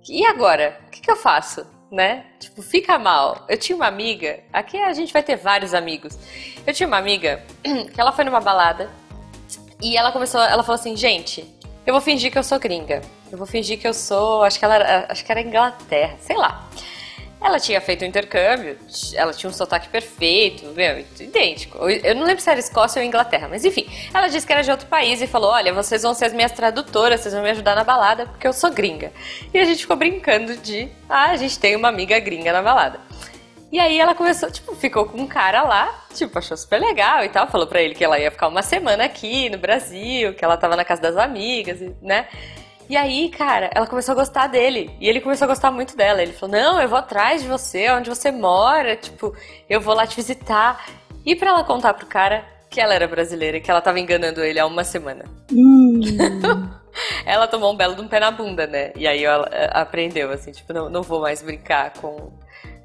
e 0.08 0.24
agora? 0.26 0.78
O 0.86 0.90
que, 0.90 1.00
que 1.00 1.10
eu 1.10 1.16
faço? 1.16 1.64
Né? 1.90 2.24
Tipo, 2.38 2.60
fica 2.60 2.98
mal. 2.98 3.46
Eu 3.48 3.56
tinha 3.56 3.74
uma 3.74 3.86
amiga, 3.86 4.40
aqui 4.52 4.76
a 4.76 4.92
gente 4.92 5.12
vai 5.12 5.22
ter 5.22 5.36
vários 5.36 5.72
amigos. 5.72 6.18
Eu 6.66 6.74
tinha 6.74 6.86
uma 6.86 6.98
amiga 6.98 7.42
que 7.62 7.98
ela 8.00 8.12
foi 8.12 8.24
numa 8.24 8.40
balada 8.40 8.90
e 9.82 9.96
ela 9.96 10.12
começou, 10.12 10.40
ela 10.40 10.62
falou 10.62 10.78
assim, 10.78 10.96
gente, 10.96 11.48
eu 11.86 11.92
vou 11.94 12.00
fingir 12.00 12.30
que 12.30 12.38
eu 12.38 12.42
sou 12.42 12.58
gringa. 12.58 13.00
Eu 13.30 13.38
vou 13.38 13.46
fingir 13.46 13.78
que 13.78 13.86
eu 13.86 13.94
sou, 13.94 14.42
acho 14.42 14.58
que 14.58 14.64
ela 14.64 15.06
acho 15.08 15.24
que 15.24 15.32
era 15.32 15.40
Inglaterra, 15.40 16.16
sei 16.20 16.36
lá. 16.36 16.68
Ela 17.40 17.60
tinha 17.60 17.80
feito 17.80 18.02
o 18.02 18.04
um 18.04 18.08
intercâmbio, 18.08 18.76
ela 19.14 19.32
tinha 19.32 19.48
um 19.48 19.52
sotaque 19.52 19.88
perfeito, 19.88 20.66
meu, 20.74 20.98
idêntico. 21.20 21.78
Eu 21.88 22.14
não 22.16 22.24
lembro 22.24 22.42
se 22.42 22.50
era 22.50 22.58
Escócia 22.58 23.00
ou 23.00 23.06
Inglaterra, 23.06 23.46
mas 23.48 23.64
enfim. 23.64 23.88
Ela 24.12 24.26
disse 24.26 24.46
que 24.46 24.52
era 24.52 24.62
de 24.62 24.70
outro 24.70 24.86
país 24.86 25.22
e 25.22 25.26
falou: 25.26 25.50
Olha, 25.50 25.72
vocês 25.72 26.02
vão 26.02 26.14
ser 26.14 26.26
as 26.26 26.32
minhas 26.32 26.50
tradutoras, 26.50 27.20
vocês 27.20 27.32
vão 27.32 27.42
me 27.42 27.50
ajudar 27.50 27.76
na 27.76 27.84
balada, 27.84 28.26
porque 28.26 28.46
eu 28.46 28.52
sou 28.52 28.70
gringa. 28.70 29.12
E 29.54 29.58
a 29.58 29.64
gente 29.64 29.82
ficou 29.82 29.96
brincando 29.96 30.56
de: 30.56 30.88
Ah, 31.08 31.30
a 31.30 31.36
gente 31.36 31.58
tem 31.58 31.76
uma 31.76 31.88
amiga 31.88 32.18
gringa 32.18 32.52
na 32.52 32.60
balada. 32.60 33.00
E 33.70 33.78
aí 33.78 34.00
ela 34.00 34.14
começou, 34.14 34.50
tipo, 34.50 34.74
ficou 34.74 35.04
com 35.04 35.18
um 35.18 35.26
cara 35.26 35.62
lá, 35.62 36.06
tipo, 36.14 36.38
achou 36.38 36.56
super 36.56 36.80
legal 36.80 37.22
e 37.22 37.28
tal. 37.28 37.46
Falou 37.48 37.66
pra 37.66 37.82
ele 37.82 37.94
que 37.94 38.02
ela 38.02 38.18
ia 38.18 38.30
ficar 38.30 38.48
uma 38.48 38.62
semana 38.62 39.04
aqui 39.04 39.50
no 39.50 39.58
Brasil, 39.58 40.32
que 40.32 40.44
ela 40.44 40.56
tava 40.56 40.74
na 40.74 40.84
casa 40.84 41.02
das 41.02 41.16
amigas, 41.16 41.78
né? 42.00 42.26
E 42.88 42.96
aí, 42.96 43.28
cara, 43.28 43.70
ela 43.74 43.86
começou 43.86 44.12
a 44.12 44.16
gostar 44.16 44.46
dele. 44.46 44.90
E 45.00 45.08
ele 45.08 45.20
começou 45.20 45.44
a 45.44 45.48
gostar 45.48 45.70
muito 45.70 45.96
dela. 45.96 46.22
Ele 46.22 46.32
falou: 46.32 46.56
Não, 46.56 46.80
eu 46.80 46.88
vou 46.88 46.98
atrás 46.98 47.42
de 47.42 47.48
você, 47.48 47.90
onde 47.90 48.08
você 48.08 48.30
mora. 48.30 48.96
Tipo, 48.96 49.34
eu 49.68 49.80
vou 49.80 49.94
lá 49.94 50.06
te 50.06 50.16
visitar. 50.16 50.86
E 51.24 51.36
pra 51.36 51.50
ela 51.50 51.64
contar 51.64 51.94
pro 51.94 52.06
cara 52.06 52.44
que 52.70 52.80
ela 52.80 52.94
era 52.94 53.06
brasileira 53.06 53.60
que 53.60 53.70
ela 53.70 53.80
tava 53.80 53.98
enganando 53.98 54.42
ele 54.42 54.58
há 54.58 54.66
uma 54.66 54.84
semana. 54.84 55.24
Hum. 55.52 56.00
ela 57.24 57.46
tomou 57.46 57.72
um 57.72 57.76
belo 57.76 57.94
de 57.94 58.00
um 58.00 58.08
pé 58.08 58.20
na 58.20 58.30
bunda, 58.30 58.66
né? 58.66 58.92
E 58.96 59.06
aí 59.06 59.24
ela 59.24 59.48
eh, 59.50 59.70
aprendeu, 59.72 60.30
assim, 60.30 60.52
tipo, 60.52 60.72
não, 60.72 60.88
não 60.88 61.02
vou 61.02 61.20
mais 61.20 61.42
brincar 61.42 61.92
com, 61.94 62.32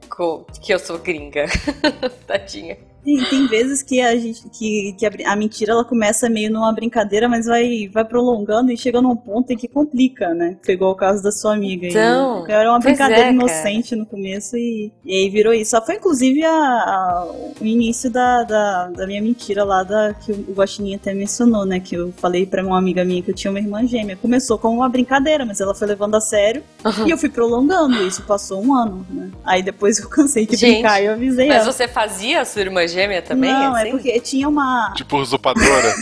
com 0.10 0.46
que 0.62 0.74
eu 0.74 0.80
sou 0.80 1.00
gringa. 1.00 1.46
Tadinha. 2.28 2.78
Tem, 3.04 3.24
tem 3.26 3.48
vezes 3.48 3.84
que 3.84 4.00
a 4.02 4.16
gente 4.16 4.44
que, 4.50 4.96
que 4.98 5.06
a, 5.06 5.34
a, 5.34 5.36
mentira 5.36 5.74
ela 5.74 5.84
começa 5.84 6.30
meio 6.30 6.52
numa 6.52 6.72
brincadeira, 6.72 7.28
mas 7.28 7.46
vai, 7.46 7.90
vai 7.92 8.06
prolongando 8.06 8.72
e 8.72 8.78
chega 8.78 9.02
num 9.02 9.16
ponto 9.16 9.52
em 9.52 9.58
que 9.58 9.68
complica, 9.68 10.34
né? 10.34 10.58
Foi 10.64 10.74
igual 10.74 10.92
o 10.92 10.96
caso 10.96 11.22
da 11.22 11.32
sua 11.32 11.54
amiga. 11.54 11.88
Então, 11.88 12.46
era 12.48 12.70
uma 12.70 12.80
brincadeira 12.80 13.28
é, 13.28 13.32
inocente 13.32 13.96
no 13.96 14.06
começo 14.06 14.56
e, 14.56 14.92
e 15.04 15.14
aí 15.14 15.30
virou 15.30 15.54
isso. 15.54 15.72
Só 15.72 15.86
foi 15.86 15.96
inclusive 15.96 16.44
a, 16.46 16.50
a, 16.50 17.28
o 17.60 17.66
início 17.66 18.10
da, 18.10 18.44
da, 18.44 18.88
da, 18.90 19.08
minha 19.08 19.22
mentira 19.22 19.64
lá 19.64 19.84
da, 19.84 20.14
que 20.14 20.32
o 20.32 20.54
Guaxinim 20.54 20.96
até 20.96 21.14
mencionou, 21.14 21.66
né? 21.66 21.80
Que 21.80 21.96
eu 21.96 22.14
falei 22.18 22.46
pra 22.46 22.64
uma 22.64 22.78
amiga 22.78 23.04
minha 23.04 23.22
que 23.22 23.32
eu 23.32 23.36
tinha 23.36 23.52
uma 23.52 23.60
irmã 23.60 23.86
gêmea. 23.86 24.16
Começou 24.16 24.58
como 24.58 24.78
uma 24.78 24.90
brincadeira, 24.90 25.46
mas 25.46 25.60
ela 25.60 25.76
foi 25.76 25.88
levando 25.88 26.16
a 26.16 26.22
sério 26.22 26.64
uhum. 26.86 27.08
e 27.08 27.12
eu 27.12 27.18
fui 27.18 27.30
prolongando. 27.30 28.06
Isso 28.08 28.24
passou 28.24 28.64
um 28.64 28.74
ano, 28.74 29.06
né? 29.10 29.30
Aí 29.44 29.62
depois 29.62 30.00
eu 30.00 30.08
cansei 30.10 30.46
de 30.46 30.56
Gente, 30.56 30.76
brincar 30.76 31.02
e 31.02 31.06
eu 31.06 31.14
avisei 31.14 31.48
mas 31.48 31.64
ela. 31.64 31.72
você 31.72 31.88
fazia 31.88 32.42
a 32.42 32.46
sua 32.46 32.62
irmã 32.62 32.88
gêmea 32.94 33.22
também? 33.22 33.52
Não, 33.52 33.76
é 33.76 33.82
assim? 33.82 33.90
é 33.90 33.92
porque 33.92 34.20
tinha 34.20 34.48
uma. 34.48 34.94
Tipo 34.96 35.18
usurpadora. 35.18 35.94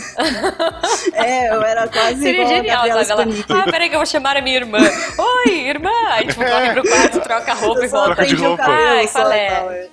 é, 1.14 1.48
eu 1.54 1.62
era 1.62 1.88
quase. 1.88 2.20
Seria 2.20 2.42
igual 2.42 2.56
genial, 2.56 3.04
sabe? 3.04 3.44
Ela, 3.48 3.62
ah, 3.62 3.64
peraí 3.64 3.88
que 3.88 3.94
eu 3.94 3.98
vou 3.98 4.06
chamar 4.06 4.36
a 4.36 4.42
minha 4.42 4.56
irmã. 4.56 4.78
Oi, 4.78 5.52
irmã! 5.52 5.90
Aí 6.10 6.26
tipo, 6.26 6.44
corre 6.44 6.72
pro 6.72 6.82
quarto, 6.82 7.20
troca 7.24 7.52
a 7.52 7.54
roupa 7.54 7.80
eu 7.80 7.84
e 7.84 7.88
volta. 7.88 8.14
Troca 8.14 8.26
de 8.26 8.34
roupa. 8.36 8.64
Ai, 8.66 9.08
qual 9.08 9.32
é? 9.32 9.88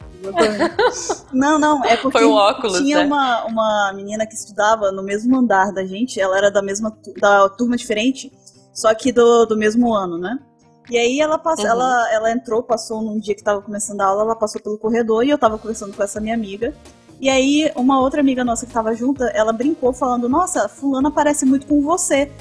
Não, 1.31 1.57
não, 1.57 1.83
é 1.85 1.95
porque 1.95 2.17
Foi 2.17 2.27
um 2.27 2.33
óculos, 2.33 2.77
tinha 2.79 2.97
né? 2.99 3.05
uma, 3.05 3.45
uma 3.45 3.93
menina 3.95 4.27
que 4.27 4.33
estudava 4.33 4.91
no 4.91 5.01
mesmo 5.01 5.37
andar 5.37 5.71
da 5.71 5.85
gente, 5.85 6.19
ela 6.19 6.37
era 6.37 6.51
da 6.51 6.61
mesma 6.61 6.95
da 7.17 7.47
turma 7.47 7.77
diferente, 7.77 8.29
só 8.73 8.93
que 8.93 9.13
do, 9.13 9.45
do 9.45 9.57
mesmo 9.57 9.93
ano, 9.93 10.17
né? 10.17 10.37
E 10.89 10.97
aí 10.97 11.19
ela 11.19 11.37
passou, 11.37 11.65
uhum. 11.65 11.71
ela, 11.71 12.13
ela 12.13 12.31
entrou, 12.31 12.63
passou 12.63 13.01
num 13.01 13.19
dia 13.19 13.35
que 13.35 13.43
tava 13.43 13.61
começando 13.61 14.01
a 14.01 14.05
aula, 14.05 14.23
ela 14.23 14.35
passou 14.35 14.61
pelo 14.61 14.77
corredor 14.77 15.23
e 15.23 15.29
eu 15.29 15.37
tava 15.37 15.57
conversando 15.57 15.95
com 15.95 16.01
essa 16.01 16.19
minha 16.19 16.33
amiga. 16.33 16.73
E 17.21 17.29
aí, 17.29 17.71
uma 17.75 17.99
outra 17.99 18.21
amiga 18.21 18.45
nossa 18.45 18.65
que 18.65 18.71
tava 18.71 18.95
junto, 18.95 19.23
ela 19.23 19.51
brincou 19.51 19.91
falando: 19.91 20.29
Nossa, 20.29 20.69
Fulana 20.69 21.11
parece 21.11 21.45
muito 21.45 21.67
com 21.67 21.81
você. 21.81 22.31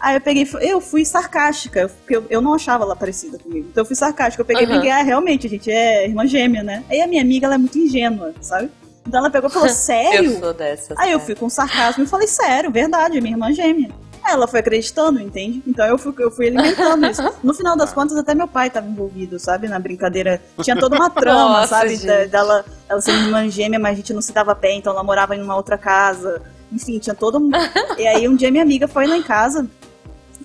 Aí 0.00 0.16
eu 0.16 0.20
peguei, 0.20 0.46
eu 0.60 0.80
fui 0.80 1.04
sarcástica, 1.04 1.88
porque 1.88 2.16
eu, 2.16 2.24
eu 2.28 2.40
não 2.40 2.54
achava 2.54 2.84
ela 2.84 2.94
parecida 2.94 3.38
comigo. 3.38 3.68
Então 3.70 3.82
eu 3.82 3.86
fui 3.86 3.96
sarcástica. 3.96 4.40
Eu 4.42 4.46
peguei 4.46 4.64
uhum. 4.64 4.70
e 4.70 4.72
brinquei, 4.72 4.90
ah, 4.90 5.02
realmente, 5.02 5.46
a 5.46 5.50
gente 5.50 5.70
é 5.70 6.06
irmã 6.06 6.26
gêmea, 6.26 6.62
né? 6.62 6.84
Aí 6.90 7.00
a 7.00 7.06
minha 7.06 7.22
amiga, 7.22 7.46
ela 7.46 7.54
é 7.54 7.58
muito 7.58 7.78
ingênua, 7.78 8.34
sabe? 8.40 8.70
Então 9.06 9.20
ela 9.20 9.30
pegou 9.30 9.48
e 9.48 9.52
falou, 9.52 9.68
sério? 9.70 10.32
eu 10.32 10.78
sou. 10.78 10.96
Aí 10.98 11.12
eu 11.12 11.20
fui 11.20 11.34
com 11.34 11.48
sarcasmo 11.48 12.04
e 12.04 12.06
falei, 12.06 12.26
sério, 12.26 12.70
verdade, 12.70 13.18
é 13.18 13.20
minha 13.20 13.34
irmã 13.34 13.52
gêmea. 13.52 13.90
Ela 14.24 14.46
foi 14.46 14.60
acreditando, 14.60 15.20
entende? 15.20 15.62
Então 15.66 15.84
eu 15.86 15.98
fui, 15.98 16.14
eu 16.18 16.30
fui 16.30 16.48
alimentando 16.48 17.06
isso. 17.06 17.22
No 17.42 17.54
final 17.54 17.76
das 17.76 17.92
contas, 17.94 18.16
até 18.16 18.34
meu 18.34 18.48
pai 18.48 18.68
estava 18.68 18.86
envolvido, 18.86 19.38
sabe? 19.38 19.68
Na 19.68 19.78
brincadeira. 19.78 20.40
Tinha 20.62 20.76
toda 20.78 20.96
uma 20.96 21.10
trama, 21.10 21.60
Nossa, 21.60 21.68
sabe? 21.68 21.96
Gente. 21.96 22.28
Dela 22.28 22.64
ela 22.88 23.00
sendo 23.00 23.18
irmã 23.18 23.48
gêmea, 23.48 23.78
mas 23.78 23.92
a 23.92 23.96
gente 23.96 24.12
não 24.12 24.22
se 24.22 24.32
dava 24.32 24.54
bem, 24.54 24.78
então 24.78 24.92
ela 24.92 25.02
morava 25.02 25.34
em 25.34 25.42
uma 25.42 25.56
outra 25.56 25.76
casa. 25.76 26.42
Enfim, 26.72 26.98
tinha 26.98 27.14
todo 27.14 27.38
um. 27.38 27.50
e 27.98 28.06
aí 28.06 28.28
um 28.28 28.36
dia 28.36 28.50
minha 28.50 28.62
amiga 28.62 28.86
foi 28.86 29.06
lá 29.06 29.16
em 29.16 29.22
casa 29.22 29.68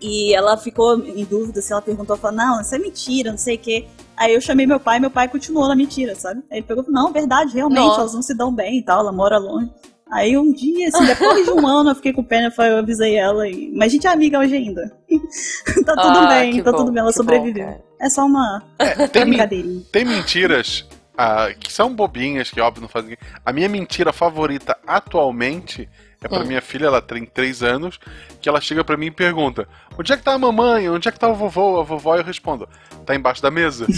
e 0.02 0.34
ela 0.34 0.58
ficou 0.58 1.00
em 1.00 1.24
dúvida, 1.24 1.60
assim, 1.60 1.74
ela 1.74 1.82
perguntou, 1.82 2.18
falou, 2.18 2.36
não, 2.36 2.60
isso 2.60 2.74
é 2.74 2.80
mentira, 2.80 3.30
não 3.30 3.38
sei 3.38 3.56
o 3.56 3.60
quê. 3.60 3.86
Aí 4.18 4.34
eu 4.34 4.42
chamei 4.42 4.66
meu 4.66 4.80
pai, 4.80 5.00
meu 5.00 5.12
pai 5.12 5.28
continuou 5.28 5.68
na 5.68 5.76
mentira, 5.76 6.16
sabe? 6.16 6.42
Aí 6.50 6.58
ele 6.58 6.66
pegou, 6.66 6.84
não, 6.88 7.14
verdade, 7.14 7.54
realmente, 7.54 7.88
Nossa. 7.88 8.02
elas 8.02 8.14
não 8.14 8.22
se 8.22 8.34
dão 8.34 8.52
bem 8.52 8.80
e 8.80 8.84
tal, 8.84 9.00
ela 9.00 9.12
mora 9.12 9.38
longe. 9.38 9.70
Aí 10.12 10.38
um 10.38 10.52
dia, 10.52 10.90
assim, 10.90 11.06
depois 11.06 11.46
de 11.46 11.52
um 11.52 11.66
ano, 11.66 11.92
eu 11.92 11.96
fiquei 11.96 12.12
com 12.12 12.24
pena, 12.24 12.54
eu 12.58 12.78
avisei 12.80 13.16
ela. 13.16 13.48
E... 13.48 13.72
Mas 13.74 13.88
a 13.88 13.90
gente 13.90 14.08
é 14.08 14.10
amiga 14.10 14.40
hoje 14.40 14.56
ainda. 14.56 14.92
tá 15.86 15.96
tudo 15.96 16.20
ah, 16.20 16.28
bem, 16.28 16.62
tá 16.62 16.72
bom, 16.72 16.78
tudo 16.80 16.92
bem, 16.92 17.02
ela 17.02 17.14
sobreviveu. 17.14 17.68
Bom, 17.68 17.84
é 18.00 18.10
só 18.10 18.26
uma 18.26 18.62
é, 18.78 19.08
tem 19.08 19.26
brincadeirinha. 19.26 19.82
Tem 19.92 20.04
mentiras 20.04 20.86
ah, 21.18 21.54
que 21.58 21.72
são 21.72 21.96
bobinhas, 21.96 22.50
que 22.50 22.60
óbvio 22.60 22.82
não 22.82 22.90
fazem. 22.90 23.18
A 23.46 23.54
minha 23.54 23.70
mentira 23.70 24.12
favorita 24.12 24.78
atualmente 24.86 25.88
é 26.22 26.28
pra 26.28 26.42
hum. 26.42 26.46
minha 26.46 26.62
filha, 26.62 26.88
ela 26.88 27.02
tem 27.02 27.26
3 27.26 27.64
anos, 27.64 28.00
que 28.42 28.50
ela 28.50 28.60
chega 28.60 28.84
pra 28.84 28.98
mim 28.98 29.08
e 29.08 29.12
pergunta: 29.12 29.68
Onde 29.98 30.12
é 30.12 30.18
que 30.18 30.24
tá 30.24 30.34
a 30.34 30.38
mamãe? 30.38 30.90
Onde 30.90 31.08
é 31.08 31.12
que 31.12 31.20
tá 31.20 31.30
o 31.30 31.36
vovô? 31.36 31.80
A 31.80 31.84
vovó 31.84 32.18
eu 32.18 32.24
respondo: 32.24 32.68
Tá 33.06 33.16
embaixo 33.16 33.42
da 33.42 33.52
mesa. 33.52 33.88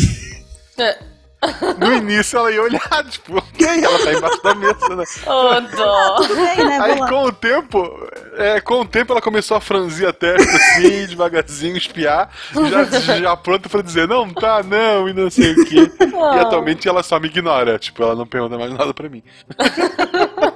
É. 0.75 0.97
No 1.77 1.93
início 1.93 2.37
ela 2.37 2.51
ia 2.51 2.61
olhar, 2.61 3.05
tipo, 3.09 3.37
ok, 3.37 3.67
ela 3.83 3.99
tá 3.99 4.13
embaixo 4.13 4.43
da 4.43 4.55
mesa, 4.55 4.95
né? 4.95 5.03
Oh, 5.25 5.75
dó. 5.75 6.27
Bem, 6.27 6.65
né? 6.65 6.79
Aí 6.81 6.97
com 6.99 7.23
o 7.25 7.31
tempo, 7.31 8.09
é, 8.37 8.61
com 8.61 8.81
o 8.81 8.85
tempo 8.85 9.13
ela 9.13 9.21
começou 9.21 9.57
a 9.57 9.61
franzir 9.61 10.07
a 10.07 10.13
testa 10.13 10.55
assim, 10.55 11.05
devagarzinho, 11.07 11.77
espiar, 11.77 12.29
já, 12.69 13.17
já 13.19 13.35
pronta 13.35 13.69
pra 13.69 13.81
dizer, 13.81 14.07
não, 14.07 14.29
tá, 14.33 14.63
não, 14.63 15.09
e 15.09 15.13
não 15.13 15.29
sei 15.29 15.53
o 15.53 15.65
que. 15.65 15.91
Oh. 16.13 16.35
E 16.35 16.39
atualmente 16.39 16.87
ela 16.87 17.03
só 17.03 17.19
me 17.19 17.27
ignora, 17.27 17.77
tipo, 17.79 18.01
ela 18.03 18.15
não 18.15 18.25
pergunta 18.25 18.57
mais 18.57 18.71
nada 18.71 18.93
pra 18.93 19.09
mim. 19.09 19.23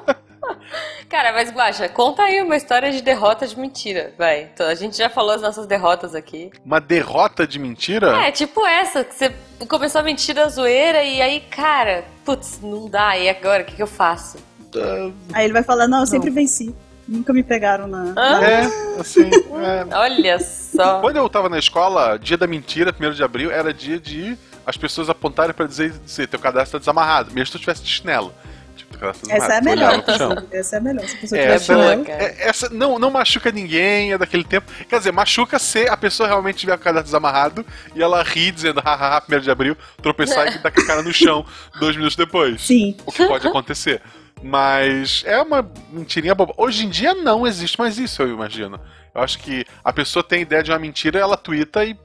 Cara, 1.10 1.32
mas 1.32 1.50
Guaxa, 1.50 1.88
conta 1.88 2.24
aí 2.24 2.41
uma 2.41 2.58
história 2.58 2.91
de 2.91 3.02
derrota 3.02 3.48
de 3.48 3.58
mentira, 3.58 4.13
vai. 4.17 4.50
Então, 4.54 4.67
a 4.67 4.76
gente 4.76 4.98
já 4.98 5.10
falou 5.10 5.32
as 5.32 5.41
nossas 5.41 5.65
derrotas 5.65 6.13
aqui. 6.13 6.52
Uma 6.65 6.82
derrota 6.82 7.48
de 7.48 7.58
mentira? 7.58 8.28
É, 8.28 8.32
tipo 8.32 8.65
essa, 8.65 9.06
que 9.06 9.15
você 9.15 9.34
começou 9.70 10.02
a 10.02 10.04
mentir 10.04 10.36
da 10.36 10.50
zoeira 10.50 11.04
e 11.04 11.22
aí, 11.22 11.39
cara, 11.39 12.04
putz, 12.26 12.60
não 12.62 12.89
dá, 12.89 13.17
e 13.17 13.30
agora, 13.30 13.63
o 13.63 13.65
que, 13.65 13.76
que 13.76 13.84
eu 13.84 13.88
faço? 13.88 14.38
Uh, 14.76 15.13
aí 15.34 15.46
ele 15.46 15.54
vai 15.54 15.63
falar, 15.63 15.88
não, 15.88 16.02
eu 16.02 16.08
sempre 16.08 16.30
venci. 16.30 16.76
Nunca 17.08 17.32
me 17.32 17.41
pegaram 17.41 17.88
na. 17.88 18.13
Ah. 18.17 18.43
É, 18.43 19.00
assim. 19.00 19.30
É. 19.30 19.96
Olha 19.96 20.39
só. 20.39 21.00
Quando 21.00 21.15
eu 21.15 21.30
tava 21.30 21.48
na 21.48 21.58
escola, 21.58 22.20
dia 22.20 22.38
da 22.38 22.46
mentira, 22.46 22.93
1 22.93 23.12
de 23.12 23.24
abril, 23.24 23.50
era 23.50 23.74
dia 23.74 23.98
de 23.98 24.38
as 24.65 24.76
pessoas 24.76 25.10
apontarem 25.10 25.54
para 25.54 25.65
dizer, 25.65 25.91
dizer 25.91 26.28
teu 26.28 26.38
cadastro 26.38 26.74
tá 26.74 26.80
desamarrado, 26.80 27.32
mesmo 27.32 27.46
se 27.46 27.52
tu 27.54 27.60
tivesse 27.60 27.82
de 27.82 27.89
chinelo. 27.89 28.34
Essa 29.30 29.54
é 29.54 29.58
a 29.58 29.62
melhor. 29.62 30.04
Essa 30.52 30.76
é 30.76 30.80
a 30.80 30.82
melhor. 30.82 31.06
Se 31.08 31.15
a 31.15 31.19
pessoa 31.19 31.93
essa, 31.93 32.12
é, 32.12 32.50
essa 32.50 32.69
não, 32.69 32.97
não 32.97 33.12
machuca 33.12 33.52
ninguém, 33.52 34.13
é 34.13 34.17
daquele 34.17 34.43
tempo. 34.43 34.71
Quer 34.88 34.97
dizer, 34.97 35.12
machuca 35.12 35.60
se 35.60 35.88
a 35.88 35.95
pessoa 35.95 36.28
realmente 36.28 36.58
tiver 36.58 36.73
o 36.73 36.80
cadastro 36.80 37.06
desamarrado 37.06 37.65
e 37.95 38.02
ela 38.02 38.23
ri 38.23 38.52
dizendo, 38.52 38.80
hahaha, 38.80 39.23
1 39.30 39.39
de 39.39 39.52
abril, 39.52 39.78
tropeçar 40.02 40.47
e 40.47 40.58
dar 40.58 40.71
com 40.71 40.82
a 40.82 40.86
cara 40.86 41.04
no 41.04 41.13
chão 41.13 41.45
dois 41.80 41.95
minutos 41.95 42.15
depois. 42.15 42.62
Sim. 42.62 42.95
O 43.06 43.12
que 43.12 43.26
pode 43.28 43.47
acontecer. 43.47 44.02
Mas 44.41 45.23
é 45.26 45.39
uma 45.41 45.69
mentirinha 45.91 46.36
boba. 46.36 46.54
Hoje 46.58 46.86
em 46.86 46.89
dia 46.89 47.13
não 47.13 47.45
existe 47.45 47.80
mais 47.80 47.97
isso, 47.97 48.21
eu 48.21 48.30
imagino. 48.30 48.80
Eu 49.13 49.21
acho 49.21 49.39
que 49.39 49.65
a 49.84 49.91
pessoa 49.91 50.23
tem 50.23 50.41
ideia 50.41 50.63
de 50.63 50.71
uma 50.71 50.80
mentira, 50.80 51.19
ela 51.19 51.38
twitta 51.38 51.84
e 51.84 51.97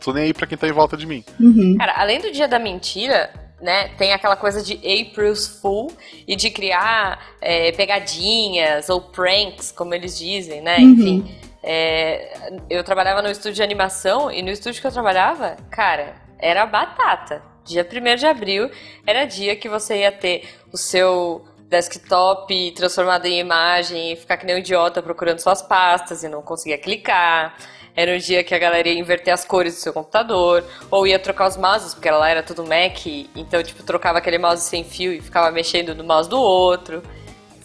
tô 0.00 0.12
nem 0.12 0.24
aí 0.24 0.34
pra 0.34 0.46
quem 0.46 0.56
tá 0.56 0.68
em 0.68 0.72
volta 0.72 0.96
de 0.96 1.06
mim. 1.06 1.24
Uhum. 1.38 1.76
Cara, 1.76 1.94
além 1.96 2.20
do 2.20 2.30
dia 2.30 2.46
da 2.46 2.58
mentira, 2.58 3.30
né, 3.60 3.88
tem 3.96 4.12
aquela 4.12 4.36
coisa 4.36 4.62
de 4.62 4.74
April's 4.74 5.46
Fool 5.46 5.92
e 6.26 6.36
de 6.36 6.50
criar 6.50 7.34
é, 7.40 7.72
pegadinhas 7.72 8.88
ou 8.88 9.00
pranks, 9.00 9.72
como 9.72 9.94
eles 9.94 10.16
dizem, 10.16 10.60
né? 10.60 10.78
Uhum. 10.78 10.92
Enfim, 10.92 11.36
é, 11.62 12.50
eu 12.70 12.84
trabalhava 12.84 13.20
no 13.20 13.30
estúdio 13.30 13.54
de 13.54 13.62
animação 13.62 14.30
e 14.30 14.42
no 14.42 14.50
estúdio 14.50 14.80
que 14.80 14.86
eu 14.86 14.92
trabalhava, 14.92 15.56
cara, 15.70 16.16
era 16.38 16.64
batata. 16.66 17.42
Dia 17.64 17.86
1 17.86 18.16
de 18.16 18.26
abril 18.26 18.70
era 19.06 19.24
dia 19.24 19.54
que 19.54 19.68
você 19.68 19.98
ia 19.98 20.12
ter 20.12 20.48
o 20.72 20.76
seu 20.76 21.44
desktop 21.68 22.72
transformado 22.72 23.26
em 23.26 23.38
imagem 23.38 24.12
e 24.12 24.16
ficar 24.16 24.38
que 24.38 24.46
nem 24.46 24.56
um 24.56 24.58
idiota 24.58 25.02
procurando 25.02 25.38
suas 25.38 25.60
pastas 25.60 26.22
e 26.24 26.28
não 26.28 26.42
conseguia 26.42 26.78
clicar. 26.78 27.56
Era 27.94 28.14
um 28.14 28.18
dia 28.18 28.44
que 28.44 28.54
a 28.54 28.58
galera 28.58 28.88
ia 28.88 28.98
inverter 28.98 29.34
as 29.34 29.44
cores 29.44 29.74
do 29.74 29.80
seu 29.80 29.92
computador, 29.92 30.64
ou 30.88 31.06
ia 31.06 31.18
trocar 31.18 31.48
os 31.48 31.56
mouses, 31.56 31.94
porque 31.94 32.08
lá 32.10 32.30
era 32.30 32.44
tudo 32.44 32.62
Mac, 32.62 33.06
então, 33.34 33.60
tipo, 33.62 33.82
trocava 33.82 34.18
aquele 34.18 34.38
mouse 34.38 34.62
sem 34.62 34.84
fio 34.84 35.12
e 35.12 35.20
ficava 35.20 35.50
mexendo 35.50 35.94
no 35.96 36.04
mouse 36.04 36.28
do 36.28 36.40
outro. 36.40 37.02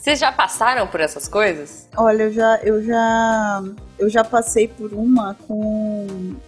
Vocês 0.04 0.20
já 0.20 0.34
passaram 0.34 0.86
por 0.86 1.00
essas 1.00 1.30
coisas? 1.30 1.88
Olha, 1.96 2.24
eu 2.24 2.34
já, 2.34 2.60
eu 2.62 2.84
já, 2.84 3.64
eu 3.98 4.10
já 4.10 4.22
passei 4.22 4.68
por 4.68 4.92
uma 4.92 5.34
com 5.48 6.06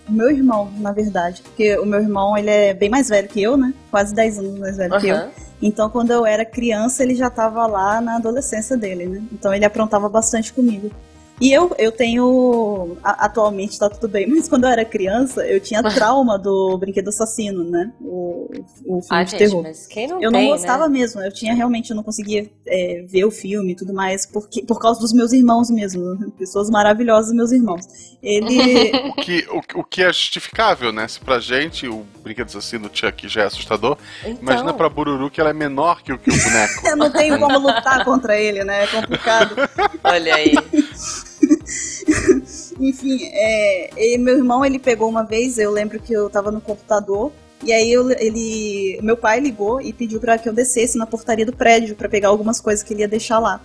o 0.10 0.12
meu 0.12 0.30
irmão, 0.30 0.70
na 0.78 0.92
verdade, 0.92 1.42
porque 1.42 1.78
o 1.78 1.86
meu 1.86 2.02
irmão 2.02 2.38
ele 2.38 2.50
é 2.50 2.74
bem 2.74 2.90
mais 2.90 3.08
velho 3.08 3.30
que 3.30 3.42
eu, 3.42 3.56
né? 3.56 3.74
Quase 3.90 4.14
10 4.14 4.40
anos 4.40 4.60
mais 4.60 4.76
velho 4.76 5.00
que 5.00 5.08
eu. 5.08 5.30
Então, 5.62 5.90
quando 5.90 6.12
eu 6.12 6.26
era 6.26 6.44
criança, 6.44 7.02
ele 7.02 7.16
já 7.16 7.28
estava 7.28 7.66
lá 7.66 8.02
na 8.02 8.18
adolescência 8.18 8.76
dele, 8.76 9.06
né? 9.06 9.24
Então, 9.32 9.54
ele 9.54 9.64
aprontava 9.64 10.10
bastante 10.10 10.52
comigo. 10.52 10.92
E 11.42 11.52
eu, 11.52 11.76
eu 11.78 11.92
tenho. 11.92 12.98
a- 13.04 13.26
atualmente 13.26 13.78
tá 13.78 13.90
tudo 13.90 14.08
bem, 14.08 14.26
mas 14.30 14.48
quando 14.48 14.64
eu 14.64 14.70
era 14.70 14.86
criança, 14.86 15.46
eu 15.46 15.60
tinha 15.60 15.84
trauma 15.94 16.38
do 16.40 16.78
Brinquedo 16.78 17.10
Assassino, 17.10 17.64
né? 17.64 17.92
O, 18.02 18.50
o 18.86 19.02
filme 19.02 19.08
Ah, 19.10 19.24
de 19.24 19.32
gente, 19.32 19.40
terror. 19.40 19.64
mas 19.64 19.86
quem 19.88 20.08
não 20.08 20.22
Eu 20.22 20.32
tem, 20.32 20.44
não 20.44 20.52
gostava 20.52 20.88
né? 20.88 21.00
mesmo, 21.00 21.22
eu 21.22 21.32
tinha 21.34 21.54
realmente, 21.54 21.90
eu 21.90 21.96
não 21.96 22.04
conseguia 22.04 22.50
é, 22.66 23.06
ver 23.08 23.26
o 23.26 23.32
filme 23.32 23.74
e 23.74 23.76
tudo 23.76 23.94
mais, 23.94 24.26
porque, 24.26 24.64
por 24.64 24.80
causa 24.80 25.00
dos 25.00 25.12
meus 25.14 25.34
irmãos 25.34 25.70
mesmo, 25.70 26.16
né? 26.16 26.28
pessoas 26.38 26.70
maravilhosas, 26.70 27.34
meus 27.34 27.52
irmãos. 27.52 27.86
Ele. 28.22 28.56
O 29.16 29.22
que, 29.26 29.48
o, 29.50 29.80
o 29.80 29.84
que 29.84 30.04
é 30.04 30.08
justificável, 30.08 30.92
né? 30.92 31.08
Se 31.08 31.20
pra 31.20 31.40
gente 31.40 31.88
o 31.88 32.06
brinquedo 32.24 32.48
assassino 32.48 32.88
do 32.90 32.96
Chuck 32.98 33.28
já 33.28 33.42
é 33.44 33.46
assustador, 33.46 33.98
Então, 34.24 34.38
imagina 34.42 34.74
pra 34.74 34.88
Bururu 34.90 35.30
que 35.32 35.40
ela 35.42 35.50
é 35.50 35.54
menor 35.54 36.02
que 36.04 36.12
o, 36.14 36.18
que 36.20 36.30
o 36.30 36.44
boneco. 36.44 36.88
eu 36.88 36.96
não 36.96 37.12
tenho 37.12 37.40
como 37.40 37.58
lutar 37.60 38.04
contra 38.06 38.38
ele, 38.40 38.64
né? 38.64 38.84
É 38.84 38.88
complicado. 38.88 39.56
olha 40.04 40.36
aí. 40.36 40.54
Enfim, 42.80 43.20
é, 43.24 44.18
meu 44.18 44.38
irmão 44.38 44.66
ele 44.66 44.80
pegou 44.80 45.10
uma 45.10 45.24
vez, 45.24 45.58
eu 45.58 45.72
lembro 45.72 46.00
que 46.00 46.14
eu 46.14 46.30
tava 46.30 46.52
no 46.52 46.62
computador. 46.62 47.32
E 47.64 47.72
aí 47.72 47.92
eu- 47.92 48.12
ele, 48.12 49.00
meu 49.02 49.16
pai 49.18 49.40
ligou 49.40 49.82
e 49.82 49.92
pediu 49.94 50.20
pra 50.20 50.38
que 50.38 50.48
eu 50.48 50.54
descesse 50.54 50.98
na 50.98 51.06
portaria 51.06 51.46
do 51.46 51.54
prédio 51.56 51.96
pra 51.96 52.10
pegar 52.10 52.28
algumas 52.28 52.60
coisas 52.60 52.84
que 52.84 52.94
ele 52.94 53.02
ia 53.02 53.08
deixar 53.08 53.40
lá. 53.40 53.60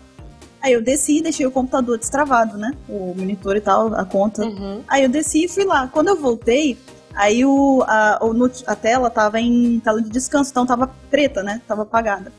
Aí 0.62 0.73
eu 0.75 0.83
desci 0.83 1.19
e 1.19 1.23
deixei 1.23 1.47
o 1.47 1.51
computador 1.51 1.99
destravado, 1.99 2.57
né? 2.57 2.73
O 2.88 3.14
monitor 3.16 3.57
e 3.57 3.61
tal, 3.61 3.95
a 3.95 4.05
conta. 4.05 4.45
Uhum. 4.45 4.83
Aí 4.87 5.03
eu 5.03 5.09
desci 5.09 5.45
e 5.45 5.49
fui 5.49 5.64
lá. 5.64 5.88
Quando 5.88 6.09
eu 6.09 6.16
voltei, 6.16 6.79
aí 7.14 7.45
o, 7.45 7.83
a, 7.87 8.19
o 8.23 8.33
a 8.66 8.77
tela 8.77 9.11
tava 9.11 9.40
em 9.40 9.81
tela 9.81 10.01
de 10.03 10.11
descanso, 10.11 10.51
então 10.51 10.66
tava 10.66 10.90
preta, 11.11 11.43
né? 11.43 11.61
Tava 11.66 11.83
apagada. 11.83 12.31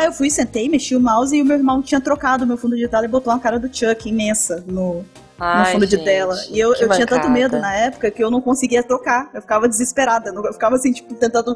Aí 0.00 0.06
eu 0.06 0.12
fui, 0.12 0.30
sentei, 0.30 0.66
mexi 0.66 0.96
o 0.96 1.00
mouse 1.00 1.36
e 1.36 1.42
o 1.42 1.44
meu 1.44 1.58
irmão 1.58 1.82
tinha 1.82 2.00
trocado 2.00 2.44
o 2.44 2.46
meu 2.46 2.56
fundo 2.56 2.74
de 2.74 2.88
tela 2.88 3.04
e 3.04 3.08
botou 3.08 3.30
uma 3.30 3.38
cara 3.38 3.58
do 3.58 3.68
Chuck 3.68 4.08
imensa 4.08 4.64
no, 4.66 4.94
no 4.94 5.04
Ai, 5.38 5.72
fundo 5.72 5.86
de 5.86 5.96
gente, 5.96 6.04
tela. 6.06 6.34
E 6.48 6.58
eu, 6.58 6.74
eu 6.74 6.88
tinha 6.88 7.06
tanto 7.06 7.28
medo 7.28 7.58
na 7.58 7.74
época 7.74 8.10
que 8.10 8.24
eu 8.24 8.30
não 8.30 8.40
conseguia 8.40 8.82
trocar. 8.82 9.28
Eu 9.34 9.42
ficava 9.42 9.68
desesperada. 9.68 10.30
Eu 10.30 10.52
ficava 10.54 10.76
assim, 10.76 10.90
tipo, 10.90 11.12
tentando 11.14 11.54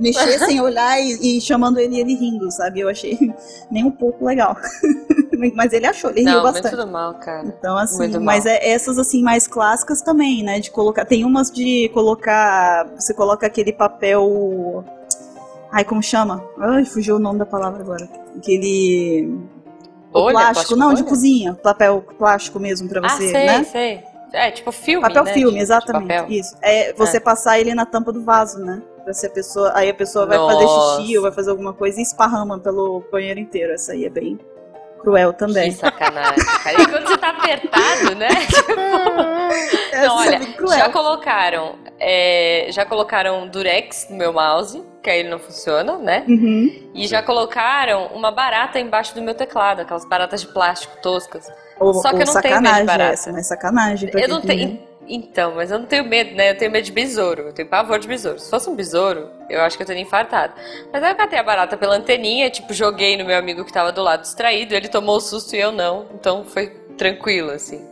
mexer 0.00 0.38
sem 0.38 0.58
olhar 0.62 1.00
e, 1.00 1.38
e 1.38 1.40
chamando 1.40 1.80
ele 1.80 1.96
e 1.96 2.00
ele 2.00 2.14
rindo, 2.14 2.48
sabe? 2.52 2.78
Eu 2.78 2.88
achei 2.88 3.18
nem 3.68 3.84
um 3.84 3.90
pouco 3.90 4.24
legal. 4.24 4.56
Mas 5.56 5.72
ele 5.72 5.86
achou, 5.86 6.10
ele 6.10 6.20
riu 6.20 6.34
Não, 6.34 6.42
mas 6.44 6.52
bastante. 6.52 6.76
tudo 6.76 6.86
mal, 6.86 7.14
cara. 7.14 7.48
Então, 7.48 7.76
assim, 7.76 7.98
Muito 7.98 8.20
mas 8.20 8.46
é 8.46 8.70
essas 8.70 8.96
assim 8.96 9.24
mais 9.24 9.48
clássicas 9.48 10.00
também, 10.00 10.40
né? 10.40 10.60
De 10.60 10.70
colocar. 10.70 11.04
Tem 11.04 11.24
umas 11.24 11.50
de 11.50 11.90
colocar. 11.92 12.86
Você 12.94 13.12
coloca 13.12 13.44
aquele 13.44 13.72
papel. 13.72 14.84
Ai, 15.72 15.84
como 15.84 16.02
chama? 16.02 16.44
Ai, 16.58 16.84
fugiu 16.84 17.16
o 17.16 17.18
nome 17.18 17.38
da 17.38 17.46
palavra 17.46 17.82
agora. 17.82 18.08
Aquele. 18.36 19.38
O 20.12 20.20
Bolha? 20.24 20.32
plástico, 20.34 20.76
não, 20.76 20.90
de 20.92 21.02
bolha? 21.02 21.08
cozinha. 21.08 21.54
Papel 21.54 22.04
plástico 22.18 22.60
mesmo 22.60 22.88
pra 22.88 23.00
Ah, 23.04 23.08
você, 23.08 23.28
sei, 23.30 23.46
né? 23.46 23.64
sei. 23.64 24.00
É, 24.34 24.50
tipo 24.50 24.70
filme, 24.72 25.06
Papel 25.06 25.24
né? 25.24 25.32
filme, 25.32 25.50
de- 25.52 25.56
de 25.58 25.62
exatamente. 25.62 26.08
papel. 26.08 26.26
Isso. 26.30 26.56
É 26.62 26.92
você 26.94 27.18
passar 27.20 27.58
ele 27.58 27.74
na 27.74 27.84
tampa 27.86 28.12
do 28.12 28.22
vaso, 28.22 28.58
né? 28.58 28.82
Pra 29.04 29.12
se 29.14 29.26
a 29.26 29.30
pessoa. 29.30 29.72
Aí 29.74 29.88
a 29.90 29.94
pessoa 29.94 30.26
vai 30.26 30.36
Nossa. 30.38 30.54
fazer 30.54 31.02
xixi 31.02 31.16
ou 31.16 31.22
vai 31.22 31.32
fazer 31.32 31.50
alguma 31.50 31.72
coisa 31.72 31.98
e 31.98 32.02
esparrama 32.02 32.58
pelo 32.58 33.02
banheiro 33.10 33.40
inteiro. 33.40 33.72
Essa 33.72 33.92
aí 33.92 34.04
é 34.04 34.10
bem 34.10 34.38
cruel 35.00 35.32
também. 35.32 35.70
Que 35.72 35.78
sacanagem, 35.78 36.36
cara. 36.62 36.82
E 36.82 36.86
quando 36.86 37.08
você 37.08 37.18
tá 37.18 37.30
apertado, 37.30 38.14
né? 38.14 38.28
Não, 39.92 40.00
é 40.00 40.10
olha, 40.10 40.40
já 40.78 40.88
colocaram, 40.90 41.74
é, 41.98 42.66
já 42.70 42.84
colocaram 42.86 43.48
durex 43.48 44.06
no 44.08 44.16
meu 44.16 44.32
mouse, 44.32 44.82
que 45.02 45.10
aí 45.10 45.20
ele 45.20 45.30
não 45.30 45.38
funciona, 45.38 45.98
né? 45.98 46.24
Uhum. 46.28 46.90
E 46.94 47.06
já 47.06 47.22
colocaram 47.22 48.06
uma 48.14 48.30
barata 48.30 48.78
embaixo 48.78 49.14
do 49.14 49.20
meu 49.20 49.34
teclado, 49.34 49.80
aquelas 49.80 50.04
baratas 50.04 50.42
de 50.42 50.48
plástico 50.48 50.96
toscas. 51.02 51.50
Ou, 51.78 51.94
Só 51.94 52.10
que 52.10 52.22
eu 52.22 52.26
não 52.26 52.40
tenho 52.40 52.62
medo 52.62 52.76
de 52.76 52.84
barata. 52.84 53.12
essa, 53.12 53.32
né? 53.32 53.42
Sacanagem. 53.42 54.10
Eu 54.14 54.28
não 54.28 54.40
tenho. 54.40 54.78
Então, 55.08 55.56
mas 55.56 55.72
eu 55.72 55.80
não 55.80 55.86
tenho 55.86 56.04
medo, 56.04 56.34
né? 56.36 56.50
Eu 56.50 56.56
tenho 56.56 56.70
medo 56.70 56.84
de 56.84 56.92
besouro. 56.92 57.42
Eu 57.42 57.52
tenho 57.52 57.68
pavor 57.68 57.98
de 57.98 58.06
besouro. 58.06 58.38
Se 58.38 58.48
fosse 58.48 58.70
um 58.70 58.76
besouro, 58.76 59.28
eu 59.50 59.60
acho 59.62 59.76
que 59.76 59.82
eu 59.82 59.86
teria 59.86 60.02
infartado. 60.02 60.54
Mas 60.92 61.02
aí 61.02 61.10
eu 61.10 61.16
catei 61.16 61.38
a 61.38 61.42
barata 61.42 61.76
pela 61.76 61.96
anteninha, 61.96 62.48
tipo, 62.48 62.72
joguei 62.72 63.16
no 63.16 63.24
meu 63.24 63.36
amigo 63.36 63.64
que 63.64 63.72
tava 63.72 63.90
do 63.90 64.00
lado 64.00 64.22
distraído, 64.22 64.74
ele 64.74 64.88
tomou 64.88 65.16
o 65.16 65.20
susto 65.20 65.56
e 65.56 65.60
eu 65.60 65.72
não. 65.72 66.06
Então 66.14 66.44
foi 66.44 66.68
tranquilo, 66.96 67.50
assim. 67.50 67.84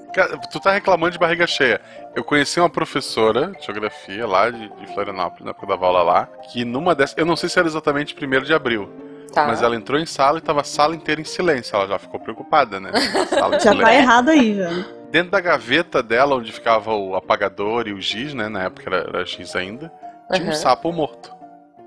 Tu 0.51 0.61
tá 0.61 0.73
reclamando 0.73 1.13
de 1.13 1.19
barriga 1.19 1.47
cheia. 1.47 1.81
Eu 2.15 2.25
conheci 2.25 2.59
uma 2.61 2.69
professora 2.71 3.49
de 3.59 3.65
geografia 3.65 4.27
lá 4.27 4.51
de, 4.51 4.69
de 4.69 4.87
Florianópolis, 4.95 5.45
na 5.45 5.51
época 5.51 5.67
da 5.67 5.75
aula 5.87 6.03
lá, 6.03 6.29
que 6.53 6.65
numa 6.65 6.95
dessas. 6.95 7.17
Eu 7.17 7.25
não 7.27 7.37
sei 7.37 7.49
se 7.49 7.59
era 7.59 7.69
exatamente 7.69 8.15
1 8.15 8.43
de 8.43 8.53
abril, 8.55 8.91
Tá. 9.33 9.47
mas 9.47 9.63
ela 9.63 9.77
entrou 9.77 9.99
em 10.01 10.05
sala 10.07 10.39
e 10.39 10.41
tava 10.41 10.63
a 10.63 10.65
sala 10.65 10.95
inteira 10.97 11.21
em 11.21 11.25
silêncio. 11.25 11.77
Ela 11.77 11.87
já 11.87 11.99
ficou 12.01 12.19
preocupada, 12.19 12.81
né? 12.81 12.91
Já 13.63 13.75
tá 13.77 13.95
errado 13.95 14.31
aí, 14.31 14.57
já. 14.57 14.71
Dentro 15.13 15.31
da 15.31 15.41
gaveta 15.41 16.03
dela, 16.03 16.35
onde 16.37 16.51
ficava 16.53 16.93
o 16.95 17.15
apagador 17.15 17.87
e 17.87 17.93
o 17.93 18.01
giz, 18.01 18.35
né? 18.35 18.49
Na 18.49 18.65
época 18.65 18.83
era, 18.89 19.09
era 19.09 19.25
giz 19.25 19.55
ainda, 19.55 19.93
tinha 20.33 20.45
um 20.47 20.51
Aham. 20.51 20.57
sapo 20.57 20.93
morto. 20.93 21.33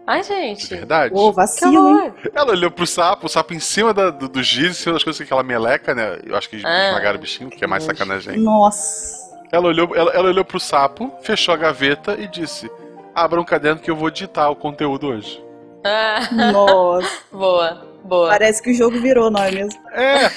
Ai, 0.05 0.21
De 0.21 0.27
gente. 0.27 0.67
verdade. 0.67 1.13
Ô, 1.15 1.31
vacilo. 1.31 2.13
Ela 2.33 2.51
olhou 2.51 2.69
pro 2.69 2.85
sapo, 2.85 3.25
o 3.27 3.29
sapo 3.29 3.53
em 3.53 3.59
cima 3.59 3.93
da- 3.93 4.09
do, 4.09 4.27
do 4.27 4.43
giz, 4.43 4.71
em 4.71 4.73
cima 4.73 4.93
das 4.93 5.03
coisas 5.03 5.17
que 5.17 5.23
aquela 5.23 5.43
meleca, 5.43 5.95
né? 5.95 6.19
Eu 6.25 6.35
acho 6.35 6.49
que 6.49 6.61
Ah. 6.65 6.87
esmagaram 6.89 7.17
o 7.17 7.21
bichinho, 7.21 7.49
que 7.49 7.63
é 7.63 7.67
mais 7.67 7.83
sacanagem. 7.83 8.37
Nossa. 8.37 9.23
Ela 9.51 9.67
olhou, 9.67 9.95
ela, 9.95 10.11
ela 10.11 10.27
olhou 10.29 10.43
pro 10.43 10.59
sapo, 10.59 11.13
fechou 11.21 11.53
a 11.53 11.57
gaveta 11.57 12.15
e 12.19 12.27
disse: 12.27 12.69
Abra 13.15 13.39
um 13.39 13.45
caderno 13.45 13.79
que 13.79 13.89
eu 13.91 13.95
vou 13.95 14.09
digitar 14.09 14.49
o 14.51 14.55
conteúdo 14.55 15.07
hoje. 15.07 15.41
Ah, 15.85 16.27
Nossa. 16.51 17.07
boa, 17.31 17.87
boa. 18.03 18.29
Parece 18.29 18.61
que 18.63 18.71
o 18.71 18.73
jogo 18.73 18.99
virou, 18.99 19.29
não 19.29 19.43
é 19.43 19.51
mesmo? 19.51 19.79
É! 19.91 20.29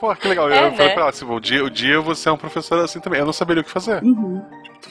Pô, 0.00 0.14
que 0.16 0.26
legal. 0.28 0.50
É, 0.50 0.66
eu 0.66 0.72
falei 0.72 0.88
né? 0.88 0.92
pra 0.94 1.02
ela 1.02 1.10
assim: 1.10 1.24
o 1.24 1.38
dia, 1.40 1.64
o 1.64 1.70
dia 1.70 2.00
você 2.00 2.28
é 2.28 2.32
um 2.32 2.36
professor 2.36 2.78
assim 2.80 3.00
também. 3.00 3.20
Eu 3.20 3.26
não 3.26 3.32
saberia 3.32 3.60
o 3.62 3.64
que 3.64 3.70
fazer. 3.70 4.02
Uhum. 4.02 4.44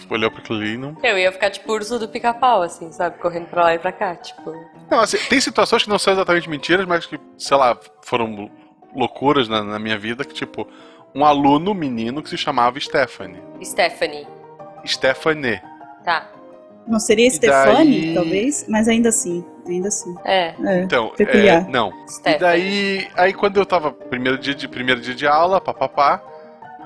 Tu 0.07 0.13
olhou 0.13 0.29
pro 0.31 0.41
aquilo 0.41 0.59
ali 0.59 0.73
e 0.73 0.77
não. 0.77 0.95
Eu 1.03 1.17
ia 1.17 1.31
ficar 1.31 1.49
tipo 1.49 1.71
urso 1.71 1.97
do 1.99 2.07
pica-pau, 2.07 2.61
assim, 2.61 2.91
sabe? 2.91 3.17
Correndo 3.19 3.47
pra 3.47 3.63
lá 3.63 3.75
e 3.75 3.79
pra 3.79 3.91
cá, 3.91 4.15
tipo. 4.15 4.53
Não, 4.89 4.99
assim, 4.99 5.17
tem 5.29 5.39
situações 5.39 5.83
que 5.83 5.89
não 5.89 5.97
são 5.99 6.13
exatamente 6.13 6.49
mentiras, 6.49 6.85
mas 6.85 7.05
que, 7.05 7.19
sei 7.37 7.57
lá, 7.57 7.77
foram 8.03 8.49
loucuras 8.95 9.47
na, 9.49 9.63
na 9.63 9.79
minha 9.79 9.97
vida, 9.97 10.23
que 10.23 10.33
tipo, 10.33 10.67
um 11.13 11.25
aluno 11.25 11.73
menino 11.73 12.21
que 12.21 12.29
se 12.29 12.37
chamava 12.37 12.79
Stephanie. 12.79 13.41
Stephanie. 13.63 14.27
Stephanie. 14.85 15.61
Tá. 16.03 16.29
Não 16.87 16.99
seria 16.99 17.27
E 17.27 17.31
Stefani, 17.31 18.01
daí- 18.01 18.13
talvez? 18.13 18.65
Mas 18.69 18.87
ainda 18.87 19.09
assim. 19.09 19.43
Ainda 19.67 19.87
assim. 19.87 20.15
É, 20.23 20.53
É. 20.63 20.81
Então, 20.83 21.09
Peculiar. 21.17 21.65
é, 21.67 21.71
não. 21.71 21.89
E 22.05 22.11
Stephanie. 22.11 22.39
daí, 22.39 23.07
aí 23.15 23.33
quando 23.33 23.57
eu 23.59 23.65
tava 23.65 23.91
primeiro 23.91 24.37
dia 24.37 24.53
de 24.53 24.67
primeiro 24.67 25.01
dia 25.01 25.15
de 25.15 25.25
aula, 25.25 25.59
papapá, 25.59 26.21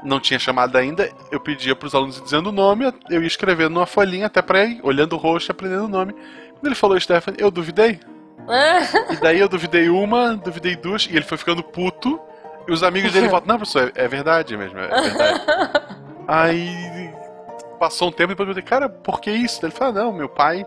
não 0.03 0.19
tinha 0.19 0.39
chamado 0.39 0.77
ainda, 0.77 1.09
eu 1.31 1.39
pedia 1.39 1.75
pros 1.75 1.93
alunos 1.93 2.17
ir 2.17 2.23
dizendo 2.23 2.47
o 2.47 2.51
nome, 2.51 2.91
eu 3.09 3.21
ia 3.21 3.27
escrevendo 3.27 3.73
numa 3.73 3.85
folhinha 3.85 4.27
até 4.27 4.41
pra 4.41 4.63
ir 4.65 4.79
olhando 4.83 5.13
o 5.13 5.17
rosto 5.17 5.49
e 5.49 5.51
aprendendo 5.51 5.85
o 5.85 5.89
nome. 5.89 6.13
Quando 6.13 6.65
ele 6.65 6.75
falou 6.75 6.99
Stephanie, 6.99 7.41
eu 7.41 7.51
duvidei. 7.51 7.99
Ah, 8.47 8.79
E 9.13 9.17
daí 9.17 9.39
eu 9.39 9.49
duvidei 9.49 9.89
uma, 9.89 10.35
duvidei 10.35 10.75
duas, 10.75 11.05
e 11.05 11.15
ele 11.15 11.25
foi 11.25 11.37
ficando 11.37 11.63
puto. 11.63 12.19
E 12.67 12.71
os 12.71 12.83
amigos 12.83 13.11
dele 13.11 13.27
falaram, 13.27 13.47
não, 13.47 13.57
professor, 13.57 13.91
é, 13.95 14.05
é 14.05 14.07
verdade 14.07 14.55
mesmo, 14.55 14.77
é, 14.79 14.87
verdade. 14.87 15.41
Aí 16.27 17.11
passou 17.79 18.09
um 18.09 18.11
tempo 18.11 18.31
e 18.31 18.35
depois 18.35 18.49
eu 18.49 18.53
falei, 18.53 18.67
cara, 18.67 18.89
por 18.89 19.19
que 19.19 19.31
isso? 19.31 19.65
Ele 19.65 19.71
falou, 19.71 19.93
ah, 19.93 20.03
não, 20.03 20.13
meu 20.13 20.29
pai, 20.29 20.63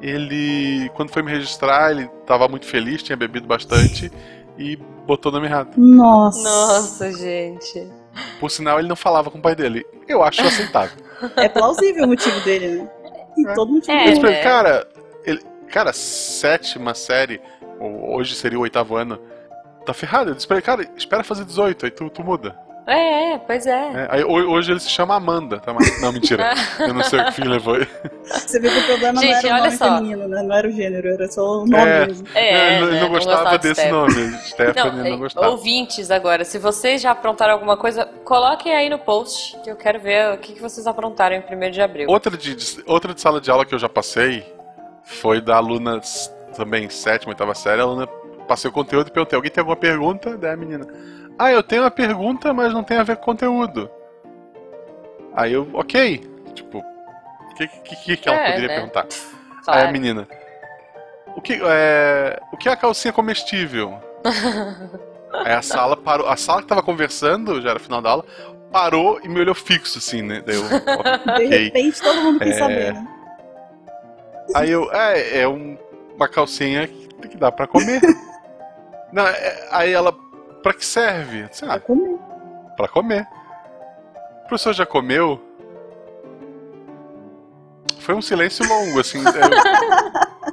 ele, 0.00 0.90
quando 0.94 1.10
foi 1.10 1.22
me 1.22 1.30
registrar, 1.30 1.92
ele 1.92 2.08
tava 2.26 2.48
muito 2.48 2.66
feliz, 2.66 3.02
tinha 3.02 3.16
bebido 3.16 3.46
bastante 3.46 4.10
e 4.58 4.76
botou 5.06 5.30
o 5.30 5.34
nome 5.34 5.46
errado. 5.46 5.70
Nossa. 5.76 6.42
Nossa, 6.42 7.12
gente. 7.12 7.88
Por 8.40 8.50
sinal, 8.50 8.78
ele 8.78 8.88
não 8.88 8.96
falava 8.96 9.30
com 9.30 9.38
o 9.38 9.42
pai 9.42 9.54
dele. 9.54 9.84
Eu 10.08 10.22
acho 10.22 10.42
aceitável. 10.42 10.96
É 11.36 11.48
plausível 11.48 12.04
o 12.04 12.08
motivo 12.08 12.38
dele, 12.40 12.82
né? 12.82 12.90
Tem 13.34 13.48
É. 13.48 13.54
todo 13.54 13.72
motivo 13.72 13.92
É, 13.92 14.04
dele. 14.04 14.20
né? 14.20 14.42
cara, 14.42 14.86
ele, 15.24 15.40
cara, 15.70 15.92
sétima 15.92 16.94
série, 16.94 17.40
ou 17.80 18.14
hoje 18.16 18.34
seria 18.34 18.58
o 18.58 18.62
oitavo 18.62 18.96
ano, 18.96 19.18
tá 19.86 19.92
ferrado. 19.94 20.30
Eu 20.30 20.34
disse 20.34 20.46
pra 20.46 20.56
ele, 20.56 20.62
cara, 20.66 20.86
espera 20.96 21.24
fazer 21.24 21.44
18, 21.44 21.84
aí 21.86 21.90
tu, 21.90 22.08
tu 22.10 22.22
muda. 22.22 22.56
É, 22.86 23.32
é, 23.32 23.38
pois 23.38 23.66
é. 23.66 24.08
É, 24.20 24.24
hoje 24.26 24.70
ele 24.72 24.80
se 24.80 24.90
chama 24.90 25.14
Amanda, 25.16 25.58
tá? 25.58 25.72
Mas, 25.72 26.02
não, 26.02 26.12
mentira. 26.12 26.52
Eu 26.78 26.92
não 26.92 27.02
sei 27.02 27.18
o 27.18 27.24
que 27.24 27.32
fim 27.32 27.44
levou. 27.44 27.76
Você 28.24 28.60
vê 28.60 28.68
que 28.68 28.78
o 28.78 28.86
problema 28.86 29.20
Gente, 29.22 29.42
não 29.42 29.48
era 29.48 29.54
o 29.54 29.64
nome 29.64 29.76
só. 29.78 29.96
feminino, 29.96 30.28
né? 30.28 30.42
Não 30.42 30.54
era 30.54 30.68
o 30.68 30.70
gênero, 30.70 31.08
era 31.08 31.26
só 31.28 31.42
o 31.62 31.66
nome 31.66 31.76
É. 31.78 32.06
mesmo. 32.06 32.28
É, 32.34 32.76
ele 32.82 32.90
né, 32.92 33.00
não 33.00 33.08
gostava 33.08 33.50
de 33.56 33.58
desse 33.68 33.80
Stephanie. 33.80 33.92
nome. 34.24 34.38
Stephanie 34.42 35.02
não, 35.02 35.10
Não, 35.10 35.18
gostava. 35.18 35.48
ouvintes 35.48 36.10
agora, 36.10 36.44
se 36.44 36.58
vocês 36.58 37.00
já 37.00 37.12
aprontaram 37.12 37.54
alguma 37.54 37.76
coisa, 37.78 38.04
coloquem 38.22 38.74
aí 38.74 38.90
no 38.90 38.98
post, 38.98 39.58
que 39.64 39.70
eu 39.70 39.76
quero 39.76 39.98
ver 40.00 40.34
o 40.34 40.38
que, 40.38 40.52
que 40.52 40.60
vocês 40.60 40.86
aprontaram 40.86 41.36
em 41.36 41.40
1 41.40 41.70
de 41.70 41.80
abril. 41.80 42.06
Outra 42.10 42.36
de, 42.36 42.54
de- 42.54 42.82
outra 42.86 43.14
de 43.14 43.20
sala 43.20 43.40
de 43.40 43.50
aula 43.50 43.64
que 43.64 43.74
eu 43.74 43.78
já 43.78 43.88
passei 43.88 44.44
foi 45.04 45.40
da 45.40 45.56
aluna 45.56 46.00
também 46.54 46.90
sétima, 46.90 47.30
oitava 47.32 47.54
série. 47.54 47.80
A 47.80 47.84
aluna 47.84 48.06
passei 48.46 48.68
o 48.68 48.72
conteúdo 48.72 49.08
e 49.08 49.10
perguntei: 49.10 49.36
alguém 49.36 49.50
tem 49.50 49.62
alguma 49.62 49.76
pergunta? 49.76 50.36
Daí 50.36 50.52
a 50.52 50.56
menina: 50.56 50.86
Ah, 51.38 51.50
eu 51.50 51.62
tenho 51.62 51.82
uma 51.82 51.90
pergunta, 51.90 52.52
mas 52.54 52.72
não 52.72 52.84
tem 52.84 52.96
a 52.96 53.02
ver 53.02 53.16
com 53.16 53.24
conteúdo. 53.24 53.90
Aí 55.34 55.52
eu, 55.52 55.68
ok. 55.72 56.18
Tipo, 56.54 56.78
o 56.78 57.54
que, 57.54 57.66
que, 57.66 58.16
que 58.16 58.28
ela 58.28 58.38
É, 58.38 58.46
poderia 58.46 58.68
né? 58.68 58.74
perguntar? 58.74 59.06
Claro. 59.64 59.80
Aí 59.80 59.88
a 59.88 59.92
menina: 59.92 60.28
O 61.36 61.40
que 61.40 61.60
é, 61.62 62.40
o 62.52 62.56
que 62.56 62.68
é 62.68 62.72
a 62.72 62.76
calcinha 62.76 63.12
comestível? 63.12 63.98
Aí 65.44 65.52
a 65.52 65.62
sala 65.62 65.96
parou. 65.96 66.28
A 66.28 66.36
sala 66.36 66.62
que 66.62 66.68
tava 66.68 66.82
conversando, 66.82 67.60
já 67.60 67.70
era 67.70 67.80
final 67.80 68.00
da 68.00 68.10
aula, 68.10 68.24
parou 68.70 69.20
e 69.24 69.28
me 69.28 69.40
olhou 69.40 69.54
fixo, 69.54 69.98
assim, 69.98 70.22
né? 70.22 70.40
Daí 70.46 70.54
eu, 70.54 70.62
De 71.36 71.44
ok. 71.46 71.64
repente 71.64 72.00
todo 72.00 72.20
mundo 72.22 72.38
quis 72.38 72.54
É. 72.54 72.58
saber, 72.58 72.92
né? 72.94 73.06
Aí 74.54 74.70
eu, 74.70 74.88
é, 74.92 75.40
é 75.40 75.48
um- 75.48 75.76
uma 76.14 76.28
calcinha 76.28 76.86
que 76.86 77.04
que 77.28 77.36
dá 77.38 77.50
pra 77.50 77.66
comer. 77.66 78.00
Não, 79.12 79.26
é- 79.26 79.68
aí 79.72 79.92
ela, 79.92 80.14
pra 80.64 80.74
que 80.74 80.84
serve? 80.84 81.40
Eu 81.42 81.48
disse, 81.48 81.64
Pra 81.64 81.78
comer. 81.78 82.18
pra 82.76 82.88
comer. 82.88 83.28
O 84.44 84.48
professor 84.48 84.72
já 84.72 84.84
comeu? 84.84 85.40
Foi 88.00 88.14
um 88.14 88.20
silêncio 88.22 88.66
longo, 88.68 88.98
assim. 89.00 89.18
eu- 89.24 90.44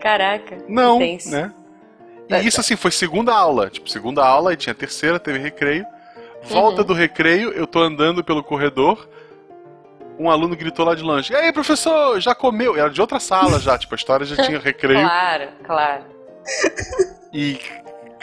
Caraca. 0.00 0.58
não, 0.68 0.98
Tenso. 0.98 1.30
né? 1.30 1.52
E 2.30 2.46
isso, 2.46 2.60
assim, 2.60 2.76
foi 2.76 2.90
segunda 2.90 3.32
aula. 3.34 3.68
Tipo, 3.68 3.88
segunda 3.90 4.24
aula, 4.24 4.52
e 4.52 4.56
tinha 4.56 4.74
terceira, 4.74 5.20
teve 5.20 5.38
recreio. 5.38 5.84
Volta 6.44 6.80
Uhum. 6.80 6.86
do 6.88 6.94
recreio, 6.94 7.50
eu 7.52 7.66
tô 7.66 7.80
andando 7.80 8.24
pelo 8.24 8.42
corredor. 8.42 9.08
Um 10.18 10.28
aluno 10.30 10.56
gritou 10.56 10.84
lá 10.86 10.94
de 10.94 11.02
longe: 11.02 11.32
E 11.32 11.36
aí, 11.36 11.52
professor, 11.52 12.18
já 12.20 12.34
comeu? 12.34 12.76
Era 12.76 12.90
de 12.90 13.00
outra 13.00 13.20
sala 13.20 13.58
já, 13.60 13.76
tipo, 13.78 13.94
a 13.94 13.96
história 13.96 14.24
já 14.26 14.36
tinha 14.42 14.58
recreio. 14.58 15.00
Claro, 15.00 15.48
claro. 15.64 16.02
E, 17.32 17.60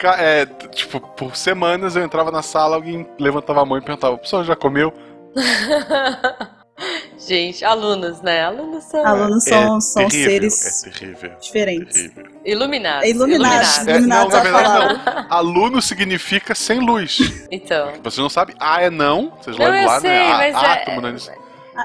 é, 0.08 0.46
tipo, 0.46 1.00
por 1.00 1.36
semanas 1.36 1.96
eu 1.96 2.02
entrava 2.04 2.30
na 2.30 2.42
sala, 2.42 2.76
alguém 2.76 3.06
levantava 3.18 3.62
a 3.62 3.64
mão 3.64 3.78
e 3.78 3.82
perguntava: 3.82 4.16
professor, 4.16 4.44
já 4.44 4.56
comeu? 4.56 4.92
Gente, 7.18 7.62
alunos, 7.62 8.22
né? 8.22 8.42
Alunos 8.42 8.84
são 8.84 9.06
Alunos 9.06 9.44
são, 9.44 9.76
é 9.76 9.80
são 9.80 10.08
terrível, 10.08 10.50
seres 10.50 10.86
É 10.86 10.90
terrível. 10.90 11.32
diferentes. 11.38 11.92
terrível. 11.92 12.24
iluminados. 12.44 13.04
É 13.04 13.10
iluminados. 13.10 13.78
É, 13.78 13.84
não, 13.84 13.90
Iluminados 13.96 14.34
na 14.34 14.40
verdade 14.40 14.64
falar. 14.64 15.14
não. 15.14 15.26
Aluno 15.36 15.82
significa 15.82 16.54
sem 16.54 16.80
luz. 16.80 17.18
Então. 17.50 17.92
Vocês 18.02 18.16
não 18.18 18.30
sabem, 18.30 18.56
A 18.58 18.82
é 18.82 18.88
não, 18.88 19.30
vocês 19.42 19.58
Não, 19.58 19.66
logo 19.66 19.76
eu 19.76 19.86
lá, 19.86 20.00
sei, 20.00 20.10
né? 20.10 20.26
A- 20.32 20.36
mas 20.38 20.54
é- 20.54 20.66
átomo, 20.66 21.00
né? 21.02 21.12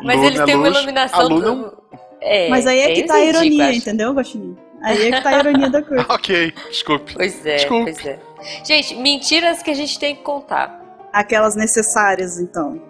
Mas 0.04 0.16
Luna 0.16 0.28
eles 0.28 0.40
é 0.40 0.46
têm 0.46 0.56
uma 0.56 0.68
iluminação 0.70 1.20
aluno- 1.20 1.56
do. 1.66 1.86
É, 2.22 2.50
Mas 2.50 2.66
aí 2.66 2.80
é 2.80 2.94
que 2.94 3.04
tá 3.04 3.16
a 3.16 3.24
ironia, 3.26 3.76
entendeu, 3.76 4.14
Guaxinim? 4.14 4.58
Aí 4.86 5.08
é 5.08 5.12
que 5.12 5.22
tá 5.22 5.30
a 5.30 5.40
ironia 5.40 5.70
da 5.70 5.82
coisa. 5.82 6.06
ok, 6.10 6.54
desculpe. 6.70 7.14
Pois 7.16 7.46
é, 7.46 7.56
Desculpe. 7.58 7.92
pois 7.94 8.06
é. 8.06 8.20
Gente, 8.64 8.96
mentiras 8.96 9.62
que 9.64 9.72
a 9.72 9.74
gente 9.76 9.98
tem 10.00 10.16
que 10.16 10.22
contar. 10.22 10.82
Aquelas 11.12 11.56
necessárias, 11.56 12.40
então. 12.40 12.82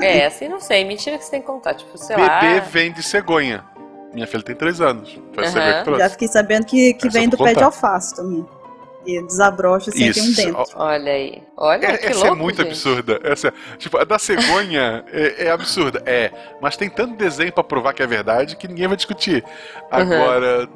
É, 0.00 0.24
assim, 0.26 0.48
não 0.48 0.60
sei. 0.60 0.84
Mentira 0.84 1.18
que 1.18 1.24
você 1.24 1.32
tem 1.32 1.40
que 1.40 1.46
contar. 1.46 1.74
Tipo, 1.74 1.98
sei 1.98 2.16
lá. 2.16 2.40
Bebê 2.40 2.60
vem 2.60 2.92
de 2.92 3.02
cegonha. 3.02 3.64
Minha 4.14 4.26
filha 4.26 4.42
tem 4.42 4.54
3 4.54 4.80
anos. 4.80 5.18
Foi 5.34 5.44
a 5.44 5.46
Aham. 5.46 5.52
cegonha 5.52 5.78
que 5.78 5.84
trouxe. 5.84 6.00
Já 6.02 6.10
fiquei 6.10 6.28
sabendo 6.28 6.66
que, 6.66 6.94
que 6.94 7.08
Essa 7.08 7.18
vem 7.18 7.28
do 7.28 7.36
pé 7.36 7.54
de 7.54 7.62
alface 7.62 8.14
também. 8.14 8.46
E 9.04 9.20
desabrocha 9.26 9.90
sem 9.90 10.06
um 10.06 10.10
Isso. 10.10 10.36
dente. 10.36 10.72
Olha 10.76 11.12
aí. 11.12 11.42
Olha, 11.56 11.86
É- 11.86 11.96
que 11.98 12.06
essa 12.06 12.18
louco, 12.20 12.34
é 12.34 12.36
muito 12.36 12.56
gente. 12.58 12.68
absurda. 12.68 13.20
Essa, 13.24 13.48
é- 13.48 13.52
tipo, 13.76 13.98
a 13.98 14.04
da 14.04 14.16
cegonha 14.16 15.04
é, 15.12 15.46
é 15.46 15.50
absurda. 15.50 16.00
É, 16.06 16.30
mas 16.60 16.76
tem 16.76 16.88
tanto 16.88 17.16
desenho 17.16 17.52
pra 17.52 17.64
provar 17.64 17.94
que 17.94 18.02
é 18.02 18.06
verdade 18.06 18.54
que 18.54 18.68
ninguém 18.68 18.86
vai 18.86 18.96
discutir. 18.96 19.42
Agora, 19.90 20.68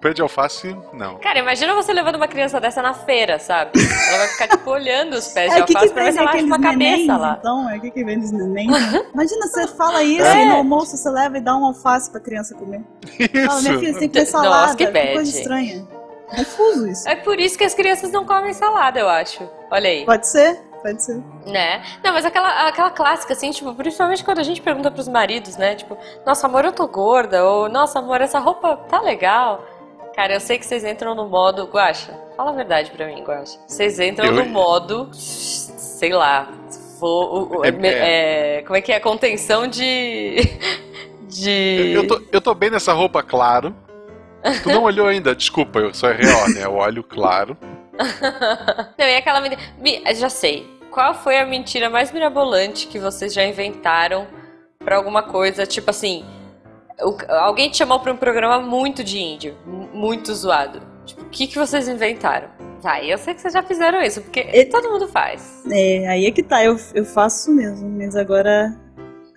pé 0.00 0.12
de 0.14 0.22
alface, 0.22 0.74
não. 0.92 1.16
Cara, 1.18 1.38
imagina 1.38 1.74
você 1.74 1.92
levando 1.92 2.16
uma 2.16 2.26
criança 2.28 2.58
dessa 2.60 2.80
na 2.80 2.94
feira, 2.94 3.38
sabe? 3.38 3.72
Ela 4.08 4.18
vai 4.18 4.28
ficar, 4.28 4.48
tipo, 4.48 4.70
olhando 4.70 5.14
os 5.14 5.28
pés 5.28 5.52
É, 5.52 5.56
de 5.56 5.62
o 5.62 5.66
que, 5.66 5.72
que 5.74 5.78
alface 5.78 5.94
pra 5.94 6.04
ver 6.04 6.12
se 6.12 6.18
ela 6.18 6.30
acha 6.30 6.44
uma 6.44 6.58
nenéns, 6.58 7.06
cabeça 7.06 7.16
lá. 7.16 7.36
então? 7.38 7.70
É 7.70 7.76
o 7.76 7.80
que, 7.80 7.90
que 7.90 8.04
vem 8.04 8.18
dos 8.18 8.32
nenéns? 8.32 8.70
Imagina, 9.12 9.46
você 9.46 9.66
fala 9.68 10.02
isso 10.02 10.24
É. 10.26 10.42
e 10.42 10.48
no 10.48 10.54
almoço 10.56 10.96
você 10.96 11.10
leva 11.10 11.36
e 11.38 11.40
dá 11.40 11.54
um 11.56 11.64
alface 11.66 12.10
pra 12.10 12.20
criança 12.20 12.54
comer. 12.54 12.82
Fala, 13.46 13.60
minha 13.60 13.78
filha, 13.78 13.92
você 13.92 13.98
tem 14.00 14.08
que 14.08 14.18
Nossa, 14.20 14.30
salada. 14.30 14.74
que 14.76 14.86
que, 14.86 14.92
bad. 14.92 15.12
coisa 15.12 15.38
estranha. 15.38 15.86
Confuso 16.34 16.86
isso. 16.88 17.08
É 17.08 17.16
por 17.16 17.38
isso 17.40 17.58
que 17.58 17.64
as 17.64 17.74
crianças 17.74 18.10
não 18.12 18.24
comem 18.24 18.52
salada, 18.54 19.00
eu 19.00 19.08
acho. 19.08 19.48
Olha 19.70 19.90
aí. 19.90 20.04
Pode 20.06 20.26
ser? 20.28 20.54
Pode 20.80 21.02
ser. 21.04 21.22
Né? 21.44 21.82
Não, 22.02 22.12
mas 22.14 22.24
aquela, 22.24 22.68
aquela 22.68 22.90
clássica, 22.90 23.32
assim, 23.34 23.50
tipo, 23.50 23.74
principalmente 23.74 24.24
quando 24.24 24.38
a 24.38 24.42
gente 24.42 24.62
pergunta 24.62 24.90
pros 24.90 25.08
maridos, 25.08 25.56
né? 25.56 25.74
Tipo, 25.74 25.98
nossa, 26.24 26.46
amor, 26.46 26.64
eu 26.64 26.72
tô 26.72 26.86
gorda. 26.86 27.44
Ou, 27.44 27.68
nossa, 27.68 27.98
amor, 27.98 28.20
essa 28.22 28.38
roupa 28.38 28.76
tá 28.88 29.00
legal. 29.00 29.62
Cara, 30.20 30.34
eu 30.34 30.40
sei 30.40 30.58
que 30.58 30.66
vocês 30.66 30.84
entram 30.84 31.14
no 31.14 31.26
modo. 31.30 31.64
Guaxa, 31.64 32.12
fala 32.36 32.50
a 32.50 32.52
verdade 32.52 32.90
pra 32.90 33.06
mim, 33.06 33.22
Guaxa. 33.22 33.58
Vocês 33.66 33.98
entram 33.98 34.26
Eu- 34.26 34.32
no 34.34 34.44
modo. 34.44 35.08
Sei 35.14 36.12
lá. 36.12 36.46
Vou, 37.00 37.60
o- 37.60 37.64
É- 37.64 37.70
me- 37.70 37.88
é, 37.88 38.62
como 38.66 38.76
é 38.76 38.82
que 38.82 38.92
é? 38.92 39.00
Contenção 39.00 39.66
de. 39.66 40.36
De. 41.26 41.92
Eu, 41.94 42.02
eu 42.02 42.06
tô, 42.06 42.22
eu 42.32 42.40
tô 42.42 42.52
bem 42.54 42.68
nessa 42.68 42.92
roupa, 42.92 43.22
claro. 43.22 43.74
Tu 44.62 44.68
não 44.68 44.82
olhou 44.82 45.06
ainda, 45.06 45.34
desculpa, 45.34 45.78
eu 45.78 45.94
sou 45.94 46.10
real, 46.10 46.50
né? 46.50 46.64
Eu 46.64 46.74
olho 46.74 47.02
claro. 47.04 47.56
Não, 48.98 49.06
e 49.06 49.16
aquela 49.16 49.40
mentira. 49.40 49.62
Já 50.14 50.28
sei. 50.28 50.68
Qual 50.90 51.14
foi 51.14 51.38
a 51.38 51.46
mentira 51.46 51.88
mais 51.88 52.12
mirabolante 52.12 52.88
que 52.88 52.98
vocês 52.98 53.32
já 53.32 53.44
inventaram 53.44 54.26
pra 54.84 54.96
alguma 54.96 55.22
coisa? 55.22 55.64
Tipo 55.66 55.90
assim, 55.90 56.24
alguém 57.28 57.70
te 57.70 57.76
chamou 57.78 58.00
pra 58.00 58.12
um 58.12 58.16
programa 58.16 58.58
muito 58.58 59.04
de 59.04 59.18
índio, 59.20 59.56
muito 60.00 60.34
zoado. 60.34 60.80
Tipo, 61.04 61.22
o 61.22 61.28
que, 61.28 61.46
que 61.46 61.58
vocês 61.58 61.86
inventaram? 61.88 62.48
Vai, 62.80 63.12
eu 63.12 63.18
sei 63.18 63.34
que 63.34 63.40
vocês 63.42 63.52
já 63.52 63.62
fizeram 63.62 64.00
isso, 64.00 64.22
porque 64.22 64.40
E- 64.40 64.64
todo 64.66 64.88
mundo 64.90 65.06
faz. 65.08 65.62
É, 65.70 66.08
aí 66.08 66.26
é 66.26 66.30
que 66.30 66.42
tá, 66.42 66.64
eu, 66.64 66.76
eu 66.94 67.04
faço 67.04 67.50
mesmo, 67.52 67.88
mas 67.90 68.16
agora 68.16 68.74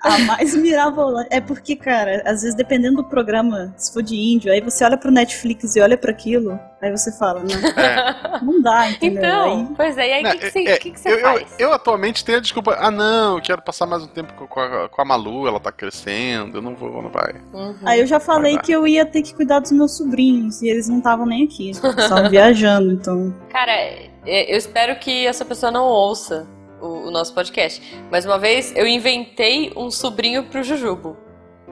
a 0.01 0.17
mais 0.25 0.55
mirabolante. 0.55 1.27
É 1.31 1.41
porque, 1.41 1.75
cara, 1.75 2.21
às 2.25 2.41
vezes 2.41 2.55
dependendo 2.55 2.97
do 2.97 3.03
programa, 3.09 3.73
se 3.77 3.91
for 3.91 4.01
de 4.01 4.15
índio, 4.15 4.51
aí 4.51 4.61
você 4.61 4.83
olha 4.85 4.97
pro 4.97 5.11
Netflix 5.11 5.75
e 5.75 5.81
olha 5.81 5.97
pra 5.97 6.11
aquilo, 6.11 6.57
aí 6.83 6.91
você 6.91 7.11
fala, 7.17 7.41
não, 7.41 7.83
É. 7.83 8.39
não 8.43 8.61
dá, 8.61 8.89
entendeu? 8.91 9.19
Então, 9.23 9.53
Aí, 9.59 9.67
pois 9.75 9.97
é, 9.97 10.07
e 10.07 10.13
aí 10.13 10.23
o 10.25 10.31
que, 10.31 10.37
que, 10.37 10.51
você, 10.51 10.59
é, 10.67 10.77
que 10.77 10.91
que 10.91 10.99
você 10.99 11.09
eu, 11.11 11.17
eu- 11.17 11.21
faz? 11.23 11.55
eu 11.59 11.73
atualmente 11.73 12.23
tenho 12.25 12.37
a 12.37 12.41
desculpa. 12.41 12.75
Ah, 12.79 12.91
não, 12.91 13.37
eu 13.37 13.41
quero 13.41 13.61
passar 13.61 13.85
mais 13.85 14.03
um 14.03 14.07
tempo 14.07 14.33
com 14.47 14.59
a, 14.59 14.89
com 14.89 15.01
a 15.01 15.05
Malu, 15.05 15.47
ela 15.47 15.59
tá 15.59 15.71
crescendo, 15.71 16.57
eu 16.57 16.61
não 16.61 16.75
vou, 16.75 17.01
não 17.01 17.09
vai. 17.09 17.35
Uhum. 17.53 17.75
aí 17.85 17.99
eu 17.99 18.05
já 18.07 18.19
falei 18.19 18.57
que 18.57 18.71
eu 18.71 18.85
ia 18.87 19.05
ter 19.05 19.21
que 19.21 19.33
cuidar 19.33 19.59
dos 19.59 19.71
meus 19.71 19.95
sobrinhos, 19.97 20.61
e 20.61 20.67
eles 20.67 20.87
não 20.89 20.97
estavam 20.97 21.25
nem 21.25 21.45
aqui, 21.45 21.69
estavam 21.71 22.29
viajando, 22.29 22.91
então. 22.91 23.33
Cara, 23.49 23.71
é, 23.71 24.53
eu 24.53 24.57
espero 24.57 24.95
que 24.99 25.25
essa 25.25 25.43
pessoa 25.45 25.71
não 25.71 25.85
ouça 25.85 26.47
o, 26.81 27.07
o 27.07 27.11
nosso 27.11 27.33
podcast. 27.33 27.81
Mas 28.11 28.25
uma 28.25 28.37
vez 28.37 28.73
eu 28.75 28.85
inventei 28.85 29.71
um 29.75 29.89
sobrinho 29.89 30.43
pro 30.43 30.61
Jujubo. 30.63 31.15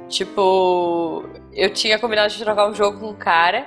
Tipo, 0.07 1.23
eu 1.53 1.69
tinha 1.73 1.97
combinado 1.97 2.33
de 2.33 2.39
jogar 2.43 2.69
um 2.69 2.73
jogo 2.73 2.99
com 2.99 3.09
um 3.09 3.13
cara. 3.15 3.65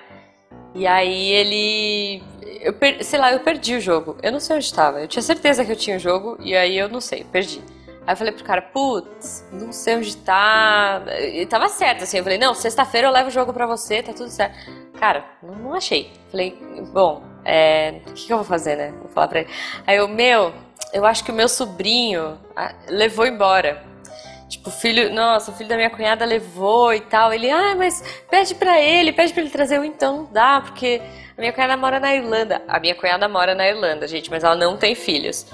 E 0.75 0.87
aí 0.87 1.31
ele. 1.31 2.23
Eu 2.61 2.73
per- 2.73 3.05
sei 3.05 3.19
lá, 3.19 3.33
eu 3.33 3.41
perdi 3.41 3.75
o 3.77 3.81
jogo. 3.81 4.17
Eu 4.23 4.33
não 4.33 4.41
sei 4.41 4.57
onde 4.57 4.65
estava. 4.65 5.01
Eu 5.01 5.09
tinha 5.09 5.23
certeza 5.23 5.65
que 5.65 5.73
eu 5.73 5.77
tinha 5.77 5.97
o 5.97 6.01
jogo. 6.01 6.37
E 6.41 6.57
aí 6.57 6.77
eu 6.77 6.89
não 6.89 7.01
sei, 7.01 7.25
perdi. 7.25 7.61
Aí 8.07 8.13
eu 8.13 8.17
falei 8.17 8.33
pro 8.33 8.45
cara, 8.45 8.61
putz, 8.61 9.45
não 9.53 9.73
sei 9.73 9.97
onde 9.97 10.17
tá. 10.19 11.03
E 11.33 11.47
tava 11.47 11.69
certo, 11.69 12.05
assim. 12.05 12.19
Eu 12.19 12.23
falei, 12.25 12.39
não, 12.39 12.55
sexta-feira 12.55 13.07
eu 13.07 13.13
levo 13.13 13.29
o 13.29 13.33
jogo 13.33 13.53
pra 13.53 13.67
você, 13.67 14.03
tá 14.03 14.13
tudo 14.13 14.29
certo. 14.31 14.57
Cara, 14.99 15.25
não, 15.43 15.55
não 15.55 15.75
achei. 15.75 16.11
Falei, 16.31 16.59
bom, 16.93 17.23
é, 17.45 18.01
o 18.07 18.13
que, 18.13 18.27
que 18.27 18.33
eu 18.33 18.37
vou 18.39 18.45
fazer, 18.47 18.77
né? 18.77 18.93
Vou 19.01 19.09
falar 19.09 19.29
pra 19.29 19.41
ele. 19.41 19.51
Aí 19.87 19.97
eu, 19.97 20.09
meu, 20.09 20.53
eu 20.93 21.05
acho 21.07 21.25
que 21.25 21.31
o 21.31 21.35
meu 21.35 21.49
sobrinho 21.49 22.39
ah, 22.57 22.75
levou 22.89 23.27
embora. 23.27 23.83
Tipo, 24.55 24.69
o 24.69 24.73
filho, 24.73 25.13
nossa, 25.13 25.51
o 25.51 25.55
filho 25.55 25.69
da 25.69 25.77
minha 25.77 25.91
cunhada 25.91 26.25
levou 26.25 26.93
e 26.95 27.01
tal. 27.01 27.33
Ele, 27.33 27.51
ah, 27.51 27.75
mas 27.77 28.03
pede 28.31 28.55
pra 28.55 28.81
ele, 28.81 29.13
pede 29.13 29.33
pra 29.33 29.43
ele 29.43 29.51
trazer. 29.51 29.77
Eu, 29.79 29.85
então 29.85 30.17
não 30.19 30.25
dá, 30.33 30.61
porque 30.61 31.01
a 31.37 31.41
minha 31.41 31.53
cunhada 31.53 31.77
mora 31.77 31.99
na 31.99 32.15
Irlanda. 32.15 32.63
A 32.69 32.79
minha 32.79 32.95
cunhada 32.95 33.29
mora 33.29 33.55
na 33.55 33.67
Irlanda, 33.69 34.07
gente, 34.07 34.31
mas 34.31 34.45
ela 34.45 34.55
não 34.55 34.77
tem 34.77 34.95
filhos. 34.95 35.47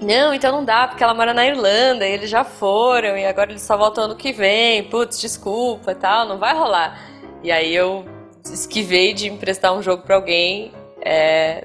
Não, 0.00 0.34
então 0.34 0.52
não 0.52 0.62
dá, 0.64 0.86
porque 0.86 1.02
ela 1.02 1.14
mora 1.14 1.32
na 1.32 1.46
Irlanda 1.46 2.06
e 2.06 2.12
eles 2.12 2.28
já 2.28 2.44
foram 2.44 3.16
e 3.16 3.24
agora 3.24 3.50
eles 3.50 3.62
só 3.62 3.76
voltam 3.78 4.04
ano 4.04 4.14
que 4.16 4.30
vem. 4.30 4.84
Putz, 4.84 5.18
desculpa 5.18 5.94
tal, 5.94 6.26
não 6.28 6.36
vai 6.38 6.54
rolar. 6.54 7.00
E 7.42 7.50
aí 7.50 7.74
eu 7.74 8.04
esquivei 8.44 9.14
de 9.14 9.26
emprestar 9.28 9.72
um 9.72 9.80
jogo 9.82 10.02
pra 10.02 10.16
alguém, 10.16 10.70
é, 11.00 11.64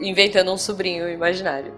inventando 0.00 0.52
um 0.52 0.58
sobrinho 0.58 1.08
imaginário. 1.08 1.72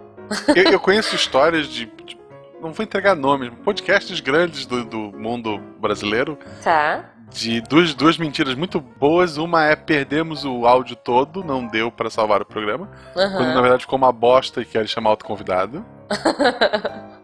Eu, 0.57 0.72
eu 0.72 0.80
conheço 0.80 1.14
histórias 1.14 1.68
de, 1.68 1.87
de- 1.87 2.18
Não 2.64 2.72
vou 2.72 2.83
entregar 2.83 3.14
nomes, 3.14 3.50
podcasts 3.62 4.20
grandes 4.20 4.64
do, 4.64 4.87
do 4.87 4.98
mundo 5.18 5.59
brasileiro. 5.79 6.38
Tá? 6.62 7.11
De 7.31 7.61
duas, 7.61 7.94
duas 7.94 8.16
mentiras 8.16 8.55
muito 8.55 8.81
boas. 8.81 9.37
Uma 9.37 9.66
é 9.66 9.77
perdemos 9.77 10.46
o 10.46 10.66
áudio 10.66 10.96
todo, 10.96 11.44
não 11.44 11.67
deu 11.67 11.92
pra 11.92 12.08
salvar 12.08 12.40
o 12.40 12.46
programa. 12.46 12.88
Quando 13.12 13.52
na 13.52 13.60
verdade 13.60 13.83
ficou 13.83 13.98
uma 13.98 14.10
bosta 14.10 14.62
e 14.62 14.65
querem 14.65 14.88
chamar 14.88 15.10
outro 15.10 15.27
convidado. 15.27 15.85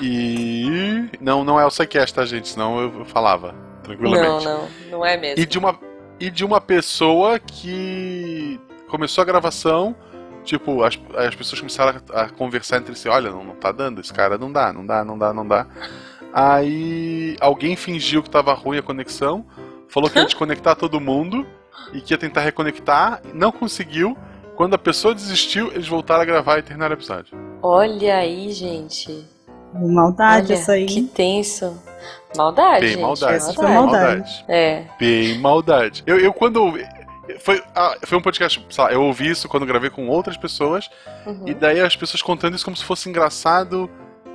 E. 0.00 1.08
Não, 1.20 1.42
não 1.42 1.58
é 1.58 1.66
o 1.66 1.70
SciCast, 1.70 2.14
tá, 2.14 2.24
gente? 2.24 2.48
Senão 2.48 2.80
eu, 2.80 3.04
falava, 3.06 3.52
Não, 3.52 3.82
tranquilamente. 3.82 4.44
não, 4.44 4.68
não 4.90 5.04
é 5.04 5.16
mesmo. 5.16 5.42
E 5.42 5.46
de 5.46 5.58
uma. 5.58 5.78
E 6.20 6.30
de 6.30 6.44
uma 6.44 6.60
pessoa 6.60 7.40
que. 7.40 8.60
começou 8.88 9.22
a 9.22 9.24
gravação, 9.24 9.96
tipo, 10.44 10.82
as, 10.82 10.98
as 11.16 11.34
pessoas 11.34 11.60
começaram 11.60 12.00
a, 12.12 12.22
a 12.22 12.28
conversar 12.28 12.78
entre 12.78 12.94
si, 12.94 13.08
olha, 13.08 13.30
não, 13.30 13.42
não 13.42 13.54
tá 13.54 13.72
dando, 13.72 14.00
esse 14.00 14.12
cara 14.12 14.38
não 14.38 14.52
dá, 14.52 14.72
não 14.72 14.84
dá, 14.86 15.04
não 15.04 15.18
dá, 15.18 15.32
não 15.32 15.46
dá. 15.46 15.66
Aí 16.32 17.36
alguém 17.40 17.76
fingiu 17.76 18.22
que 18.22 18.30
tava 18.30 18.52
ruim 18.52 18.78
a 18.78 18.82
conexão, 18.82 19.44
falou 19.88 20.10
que 20.10 20.18
ia 20.18 20.24
desconectar 20.24 20.76
todo 20.76 21.00
mundo 21.00 21.46
e 21.92 22.00
que 22.00 22.12
ia 22.12 22.18
tentar 22.18 22.40
reconectar, 22.40 23.20
não 23.32 23.52
conseguiu. 23.52 24.16
Quando 24.56 24.74
a 24.74 24.78
pessoa 24.78 25.14
desistiu, 25.14 25.72
eles 25.72 25.88
voltaram 25.88 26.22
a 26.22 26.24
gravar 26.24 26.58
e 26.58 26.62
terminaram 26.62 26.94
o 26.94 26.98
episódio. 26.98 27.36
Olha 27.60 28.16
aí, 28.16 28.52
gente. 28.52 29.24
Maldade 29.72 30.52
Olha, 30.52 30.60
essa 30.60 30.72
aí. 30.72 30.86
Que 30.86 31.02
tenso. 31.02 31.76
Maldade, 32.36 32.80
Bem 32.80 32.88
gente. 32.90 33.00
maldade. 33.02 33.34
Essa 33.34 33.52
foi 33.52 33.66
maldade. 33.66 34.44
É. 34.48 34.84
Bem 34.98 35.38
maldade. 35.38 36.02
Eu, 36.06 36.18
eu 36.18 36.32
quando. 36.32 36.74
Foi, 37.40 37.62
ah, 37.74 37.96
foi 38.04 38.18
um 38.18 38.20
podcast, 38.22 38.64
sei 38.68 38.84
lá, 38.84 38.92
eu 38.92 39.02
ouvi 39.02 39.30
isso 39.30 39.48
quando 39.48 39.64
gravei 39.66 39.88
com 39.90 40.06
outras 40.08 40.36
pessoas, 40.36 40.88
Uhum. 41.26 41.44
e 41.48 41.54
daí 41.54 41.80
as 41.80 41.96
pessoas 41.96 42.20
contando 42.22 42.54
isso 42.54 42.64
como 42.64 42.76
se 42.76 42.84
fosse 42.84 43.08
engraçado, 43.08 43.88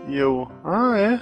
e 0.08 0.18
eu. 0.18 0.50
Ah, 0.64 0.98
é? 0.98 1.20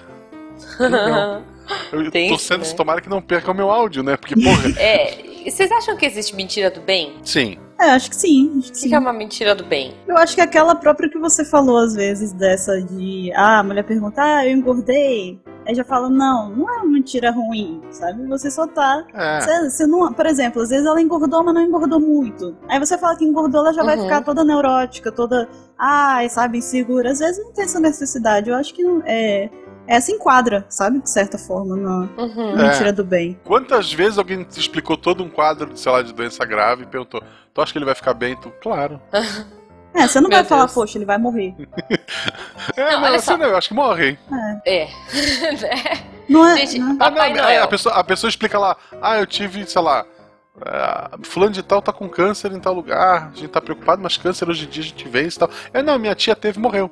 Eu 1.91 2.09
Tem 2.09 2.30
tô 2.30 2.36
isso, 2.36 2.45
sendo 2.45 2.65
né? 2.65 2.74
tomara 2.74 3.01
que 3.01 3.09
não 3.09 3.22
perca 3.22 3.51
o 3.51 3.53
meu 3.53 3.70
áudio, 3.70 4.01
né? 4.01 4.15
Porque, 4.15 4.36
porra. 4.41 4.70
É. 4.80 5.18
Vocês 5.49 5.70
acham 5.70 5.97
que 5.97 6.05
existe 6.05 6.34
mentira 6.36 6.72
do 6.72 6.80
bem? 6.80 7.18
sim. 7.24 7.57
É, 7.80 7.91
acho 7.91 8.09
que 8.09 8.15
sim. 8.15 8.55
Acho 8.57 8.71
que 8.71 8.78
O 8.78 8.82
sim. 8.82 8.89
que 8.89 8.95
é 8.95 8.99
uma 8.99 9.13
mentira 9.13 9.53
do 9.53 9.63
bem? 9.63 9.93
Eu 10.07 10.17
acho 10.17 10.34
que 10.36 10.41
aquela 10.41 10.73
própria 10.75 11.09
que 11.09 11.19
você 11.19 11.45
falou 11.45 11.78
às 11.78 11.93
vezes, 11.93 12.32
dessa 12.34 12.82
de. 12.82 13.32
Ah, 13.36 13.59
a 13.59 13.63
mulher 13.63 13.84
pergunta, 13.84 14.21
ah, 14.21 14.45
eu 14.47 14.55
engordei. 14.57 15.39
Aí 15.67 15.75
já 15.75 15.84
fala, 15.84 16.09
não, 16.09 16.49
não 16.49 16.69
é 16.69 16.78
uma 16.78 16.86
mentira 16.86 17.30
ruim, 17.30 17.82
sabe? 17.91 18.25
Você 18.28 18.49
só 18.49 18.65
tá. 18.65 19.05
É. 19.13 19.41
Você, 19.41 19.69
você 19.69 19.86
não, 19.86 20.11
por 20.13 20.25
exemplo, 20.25 20.61
às 20.61 20.69
vezes 20.69 20.86
ela 20.86 21.01
engordou, 21.01 21.43
mas 21.43 21.53
não 21.53 21.61
engordou 21.61 21.99
muito. 21.99 22.55
Aí 22.69 22.80
você 22.80 22.97
fala 22.97 23.17
que 23.17 23.25
engordou, 23.25 23.59
ela 23.61 23.73
já 23.73 23.84
vai 23.84 23.97
Uhum. 23.97 24.03
ficar 24.03 24.21
toda 24.23 24.45
neurótica, 24.45 25.11
toda. 25.11 25.47
Ai, 25.78 26.30
sabe, 26.30 26.59
insegura. 26.59 27.11
Às 27.11 27.19
vezes 27.19 27.43
não 27.43 27.51
tem 27.51 27.65
essa 27.65 27.80
necessidade. 27.82 28.49
Eu 28.49 28.55
acho 28.55 28.73
que 28.73 28.82
não- 28.82 29.03
é. 29.05 29.49
Essa 29.88 30.11
enquadra, 30.11 30.65
sabe? 30.69 30.99
De 31.01 31.09
certa 31.09 31.38
forma, 31.38 31.75
na 31.77 32.09
Uhum. 32.21 32.59
É. 32.59 32.63
mentira 32.69 32.91
do 32.93 33.03
bem. 33.03 33.39
Quantas 33.43 33.91
vezes 33.93 34.17
alguém 34.17 34.43
te 34.43 34.59
explicou 34.59 34.97
todo 34.97 35.23
um 35.23 35.29
quadro, 35.29 35.75
sei 35.77 35.91
lá, 35.91 36.01
de 36.01 36.13
doença 36.13 36.43
grave 36.45 36.83
e 36.83 36.85
perguntou: 36.85 37.21
Tu 37.53 37.61
acha 37.61 37.71
que 37.71 37.77
ele 37.77 37.85
vai 37.85 37.95
ficar 37.95 38.13
bem? 38.13 38.35
Tu, 38.35 38.51
claro. 38.61 39.01
É, 39.93 40.07
você 40.07 40.19
não 40.21 40.29
Meu 40.29 40.38
vai 40.38 40.45
falar, 40.45 40.63
Deus. 40.65 40.73
poxa, 40.73 40.97
ele 40.97 41.05
vai 41.05 41.17
morrer. 41.17 41.55
É, 42.75 42.91
Não, 42.91 43.01
não, 43.01 43.13
assim 43.15 43.38
não, 43.38 43.45
eu 43.47 43.57
acho 43.57 43.69
que 43.69 43.73
morre, 43.73 44.09
hein? 44.09 44.19
É. 44.65 44.88
Não 46.29 46.45
é. 46.45 46.57
Gente, 46.57 46.79
não 46.79 46.88
é- 46.88 46.91
Ah, 46.91 46.93
não, 46.93 46.97
Papai 46.97 47.31
é, 47.31 47.41
Noel. 47.41 47.63
a, 47.63 47.67
pessoa, 47.67 47.95
a 47.95 48.03
pessoa 48.03 48.29
explica 48.29 48.59
lá, 48.59 48.75
ah, 49.01 49.17
eu 49.17 49.25
tive, 49.25 49.65
sei 49.65 49.81
lá, 49.81 50.05
é, 50.65 51.09
fulano 51.23 51.53
de 51.53 51.63
tal 51.63 51.81
tá 51.81 51.93
com 51.93 52.09
câncer 52.09 52.51
em 52.51 52.59
tal 52.59 52.73
lugar, 52.73 53.29
a 53.33 53.35
gente 53.35 53.47
tá 53.47 53.61
preocupado, 53.61 54.01
mas 54.03 54.17
câncer 54.17 54.47
hoje 54.49 54.65
em 54.65 54.69
dia 54.69 54.83
a 54.83 54.85
gente 54.85 55.07
vê 55.07 55.21
isso 55.23 55.38
e 55.38 55.39
tal. 55.39 55.49
É, 55.73 55.81
não, 55.81 55.97
minha 55.97 56.13
tia 56.13 56.35
teve 56.35 56.59
e 56.59 56.61
morreu. 56.61 56.91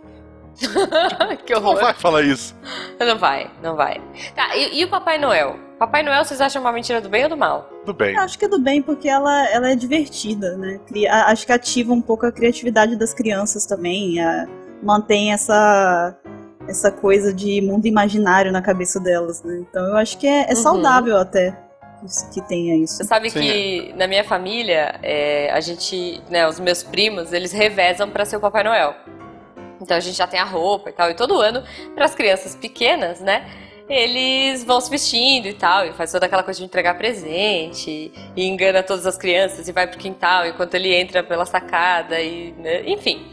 que 1.46 1.54
Não 1.54 1.62
horror. 1.62 1.82
vai 1.82 1.94
falar 1.94 2.22
isso. 2.24 2.56
Não 3.00 3.18
vai, 3.18 3.50
não 3.62 3.76
vai. 3.76 4.02
Tá, 4.36 4.56
e, 4.56 4.80
e 4.80 4.86
o 4.86 4.90
Papai 4.90 5.18
Noel? 5.18 5.58
Papai 5.78 6.02
Noel, 6.04 6.24
vocês 6.24 6.40
acham 6.40 6.62
uma 6.62 6.72
mentira 6.72 7.02
do 7.02 7.10
bem 7.10 7.24
ou 7.24 7.30
do 7.30 7.36
mal? 7.38 7.70
Tudo 7.86 7.94
bem. 7.98 8.16
Eu 8.16 8.22
acho 8.22 8.40
que 8.40 8.46
é 8.46 8.48
do 8.48 8.60
bem 8.60 8.82
porque 8.82 9.10
ela, 9.10 9.50
ela 9.50 9.70
é 9.72 9.76
divertida, 9.76 10.56
né? 10.56 10.80
Cria- 10.88 11.26
acho 11.26 11.46
que 11.46 11.52
ativa 11.52 11.92
um 11.94 12.02
pouco 12.02 12.26
a 12.26 12.32
criatividade 12.32 12.96
das 12.96 13.14
crianças 13.14 13.66
também. 13.66 14.20
a- 14.22 14.48
mantém 14.84 15.32
essa, 15.34 16.16
essa 16.68 16.92
coisa 16.92 17.34
de 17.34 17.60
mundo 17.62 17.88
imaginário 17.88 18.52
na 18.52 18.62
cabeça 18.62 19.00
delas, 19.00 19.42
né? 19.44 19.64
Então 19.70 19.84
eu 19.88 19.96
acho 19.98 20.18
que 20.18 20.28
é, 20.28 20.44
é 20.44 20.50
Uhum. 20.50 20.56
saudável 20.56 21.18
até 21.18 21.58
que 22.34 22.42
tenha 22.42 22.76
isso. 22.78 22.98
Você 22.98 23.04
sabe 23.06 23.30
Sim, 23.32 23.40
que 23.40 23.94
na 23.98 24.06
minha 24.06 24.24
família, 24.24 25.00
é, 25.02 25.50
a 25.52 25.60
gente, 25.60 26.22
né, 26.30 26.48
os 26.48 26.60
meus 26.60 26.84
primos, 26.84 27.34
eles 27.34 27.52
revezam 27.52 28.10
pra 28.12 28.26
ser 28.26 28.36
o 28.38 28.40
Papai 28.40 28.64
Noel. 28.64 28.94
Então 29.82 29.96
a 29.96 30.00
gente 30.00 30.16
já 30.16 30.28
tem 30.28 30.40
a 30.40 30.44
roupa 30.44 30.90
e 30.90 30.94
tal, 30.94 31.10
e 31.10 31.14
todo 31.14 31.40
ano, 31.40 31.64
para 31.94 32.06
as 32.06 32.16
crianças 32.16 32.56
pequenas, 32.56 33.20
né, 33.20 33.46
eles 33.88 34.64
vão 34.64 34.82
se 34.82 34.90
vestindo 34.90 35.48
e 35.48 35.54
tal, 35.54 35.86
e 35.86 35.94
faz 35.94 36.12
toda 36.12 36.26
aquela 36.26 36.44
coisa 36.44 36.60
de 36.60 36.66
entregar 36.66 36.98
presente, 36.98 38.12
e 38.36 38.46
engana 38.48 38.82
todas 38.82 39.06
as 39.06 39.18
crianças 39.18 39.68
e 39.68 39.72
vai 39.72 39.88
pro 39.88 40.00
quintal 40.00 40.46
enquanto 40.46 40.74
ele 40.74 40.94
entra 40.94 41.22
pela 41.22 41.46
sacada, 41.46 42.20
e, 42.20 42.52
né, 42.54 42.84
enfim. 42.88 43.26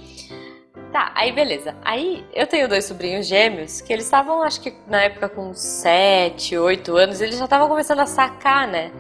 Tá, 0.92 1.10
aí 1.14 1.32
beleza. 1.32 1.74
Aí 1.82 2.22
eu 2.34 2.46
tenho 2.46 2.68
dois 2.68 2.84
sobrinhos 2.84 3.26
gêmeos 3.26 3.80
que 3.80 3.90
eles 3.92 4.04
estavam, 4.04 4.42
acho 4.42 4.60
que 4.60 4.74
na 4.86 5.02
época 5.02 5.26
com 5.26 5.54
7, 5.54 6.58
8 6.58 6.94
anos, 6.96 7.22
eles 7.22 7.38
já 7.38 7.44
estavam 7.44 7.66
começando 7.66 8.00
a 8.00 8.06
sacar, 8.06 8.68
né? 8.68 8.92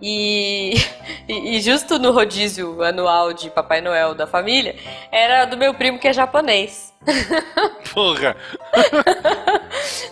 E, 1.28 1.56
e 1.56 1.60
justo 1.60 1.98
no 1.98 2.10
rodízio 2.10 2.82
anual 2.82 3.32
de 3.32 3.50
Papai 3.50 3.80
Noel 3.80 4.14
da 4.14 4.26
família, 4.26 4.74
era 5.12 5.44
do 5.44 5.56
meu 5.56 5.74
primo 5.74 5.98
que 5.98 6.08
é 6.08 6.12
japonês. 6.12 6.92
Porra. 7.92 8.36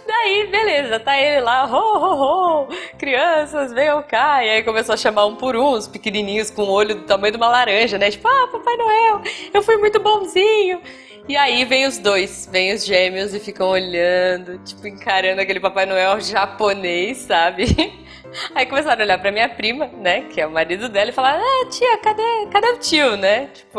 Daí, 0.07 0.47
beleza, 0.47 1.01
tá 1.01 1.19
ele 1.19 1.41
lá, 1.41 1.67
ho, 1.67 1.77
ho, 1.77 2.65
ho, 2.65 2.69
crianças, 2.99 3.73
venham 3.73 4.03
cá. 4.03 4.45
E 4.45 4.51
aí 4.51 4.63
começou 4.63 4.93
a 4.93 4.97
chamar 4.97 5.27
um 5.27 5.37
por 5.37 5.57
um, 5.57 5.73
os 5.73 5.89
pequenininhos 5.89 6.51
com 6.51 6.63
o 6.63 6.71
olho 6.71 6.95
do 6.95 7.03
tamanho 7.03 7.33
de 7.33 7.37
uma 7.37 7.49
laranja, 7.49 7.99
né? 7.99 8.11
Tipo, 8.11 8.29
ah, 8.29 8.49
Papai 8.53 8.77
Noel, 8.77 9.23
eu 9.53 9.63
fui 9.63 9.77
muito 9.77 9.99
bonzinho. 10.01 10.81
E 11.29 11.37
aí 11.37 11.63
vem 11.67 11.87
os 11.87 11.99
dois, 11.99 12.49
vem 12.51 12.73
os 12.73 12.87
gêmeos 12.87 13.35
e 13.35 13.41
ficam 13.41 13.69
olhando, 13.69 14.59
tipo, 14.65 14.87
encarando 14.87 15.43
aquele 15.43 15.61
Papai 15.61 15.85
Noel 15.85 16.21
japonês, 16.21 17.19
sabe? 17.19 17.67
Aí 18.55 18.67
começaram 18.67 19.01
a 19.01 19.05
olhar 19.05 19.19
pra 19.19 19.33
minha 19.33 19.49
prima, 19.49 19.87
né, 19.87 20.23
que 20.23 20.41
é 20.41 20.47
o 20.47 20.51
marido 20.51 20.89
dela, 20.89 21.11
e 21.11 21.13
falar, 21.13 21.39
ah, 21.39 21.69
tia, 21.71 21.99
cadê, 21.99 22.47
cadê 22.51 22.69
o 22.69 22.79
tio, 22.79 23.17
né? 23.17 23.47
Tipo, 23.47 23.79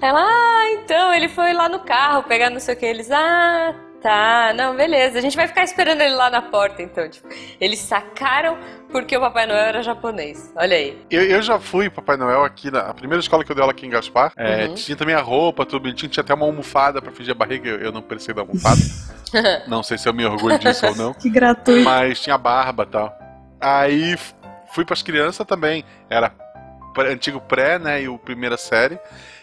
ela, 0.00 0.20
ah, 0.22 0.70
então, 0.72 1.12
ele 1.12 1.28
foi 1.28 1.52
lá 1.52 1.68
no 1.68 1.80
carro 1.80 2.22
pegar 2.22 2.50
não 2.50 2.60
sei 2.60 2.74
o 2.74 2.76
que. 2.78 2.86
Eles, 2.86 3.10
ah, 3.10 3.74
tá, 4.00 4.52
não, 4.54 4.74
beleza. 4.74 5.18
A 5.18 5.20
gente 5.20 5.36
vai 5.36 5.46
ficar 5.46 5.62
esperando 5.62 6.00
ele 6.00 6.14
lá 6.14 6.30
na 6.30 6.40
porta, 6.40 6.82
então. 6.82 7.08
Tipo, 7.08 7.28
eles 7.60 7.78
sacaram 7.80 8.56
porque 8.90 9.16
o 9.16 9.20
Papai 9.20 9.46
Noel 9.46 9.58
era 9.66 9.82
japonês. 9.82 10.50
Olha 10.56 10.76
aí. 10.76 10.98
Eu, 11.10 11.22
eu 11.22 11.42
já 11.42 11.58
fui 11.60 11.88
Papai 11.90 12.16
Noel 12.16 12.42
aqui 12.44 12.70
na 12.70 12.80
a 12.80 12.94
primeira 12.94 13.20
escola 13.20 13.44
que 13.44 13.52
eu 13.52 13.54
dei 13.54 13.62
aula 13.62 13.72
aqui 13.72 13.86
em 13.86 13.90
Gaspar. 13.90 14.32
É, 14.36 14.66
Uhum. 14.66 14.74
Tinha 14.74 14.96
também 14.96 15.14
a 15.14 15.20
roupa, 15.20 15.66
tudo 15.66 15.82
bonitinho, 15.82 16.10
tinha 16.10 16.22
até 16.22 16.32
uma 16.34 16.46
almofada 16.46 17.00
pra 17.02 17.12
fingir 17.12 17.32
a 17.32 17.34
barriga. 17.34 17.68
Eu, 17.68 17.78
eu 17.78 17.92
não 17.92 18.00
precisei 18.02 18.34
da 18.34 18.40
almofada. 18.40 18.80
não 19.68 19.82
sei 19.82 19.98
se 19.98 20.08
eu 20.08 20.14
me 20.14 20.24
orgulho 20.24 20.58
disso 20.58 20.86
ou 20.86 20.96
não. 20.96 21.14
Que 21.14 21.28
gratuito. 21.28 21.84
Mas 21.84 22.20
tinha 22.20 22.36
barba 22.38 22.84
e 22.84 22.86
tal. 22.86 23.19
Aí 23.60 24.16
fui 24.72 24.84
pras 24.84 25.02
crianças 25.02 25.46
também. 25.46 25.84
Era 26.08 26.32
antigo 26.98 27.40
pré, 27.40 27.78
né? 27.78 28.02
E 28.02 28.08
o 28.08 28.18
primeira 28.18 28.56
série. 28.56 28.98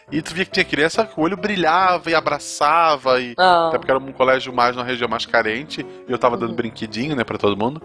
E 0.10 0.22
tu 0.22 0.34
via 0.34 0.46
que 0.46 0.52
tinha 0.52 0.64
criança 0.64 1.06
que 1.06 1.20
o 1.20 1.24
olho 1.24 1.36
brilhava 1.36 2.10
e 2.10 2.16
abraçava. 2.16 3.20
E, 3.20 3.34
Ah, 3.38 3.68
até 3.68 3.78
porque 3.78 3.92
era 3.92 4.00
um 4.00 4.14
colégio 4.14 4.54
mais 4.54 4.74
numa 4.76 4.86
região 4.86 5.10
mais 5.10 5.26
carente. 5.26 5.86
E 6.08 6.12
eu 6.12 6.18
tava 6.18 6.38
dando 6.38 6.52
Uhum. 6.52 6.56
brinquedinho, 6.56 7.14
né, 7.16 7.26
pra 7.26 7.38
todo 7.38 7.58
mundo. 7.58 7.82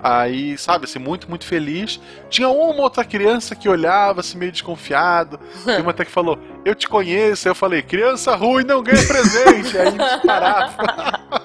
Aí, 0.00 0.56
sabe, 0.56 0.84
assim, 0.84 1.00
muito, 1.00 1.28
muito 1.28 1.44
feliz. 1.44 2.00
Tinha 2.30 2.48
uma 2.48 2.80
outra 2.82 3.04
criança 3.04 3.56
que 3.56 3.68
olhava, 3.68 4.20
assim, 4.20 4.38
meio 4.38 4.52
desconfiado. 4.52 5.38
Tem 5.64 5.80
uma 5.80 5.90
até 5.90 6.04
que 6.04 6.12
falou, 6.12 6.38
eu 6.64 6.76
te 6.76 6.88
conheço. 6.88 7.48
Aí 7.48 7.50
eu 7.50 7.56
falei, 7.56 7.82
criança 7.82 8.36
ruim 8.36 8.62
não 8.64 8.80
ganha 8.80 9.04
presente. 9.06 9.76
Aí 9.76 9.88
eles 9.88 10.22
paravam. 10.24 10.74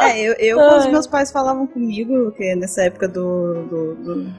É, 0.00 0.20
eu, 0.20 0.34
eu 0.34 0.56
quando 0.56 0.78
os 0.80 0.86
meus 0.86 1.06
pais 1.06 1.32
falavam 1.32 1.66
comigo, 1.66 2.30
que 2.32 2.54
nessa 2.54 2.82
época 2.82 3.08
do, 3.08 3.64
do, 3.64 3.94
do 3.96 4.32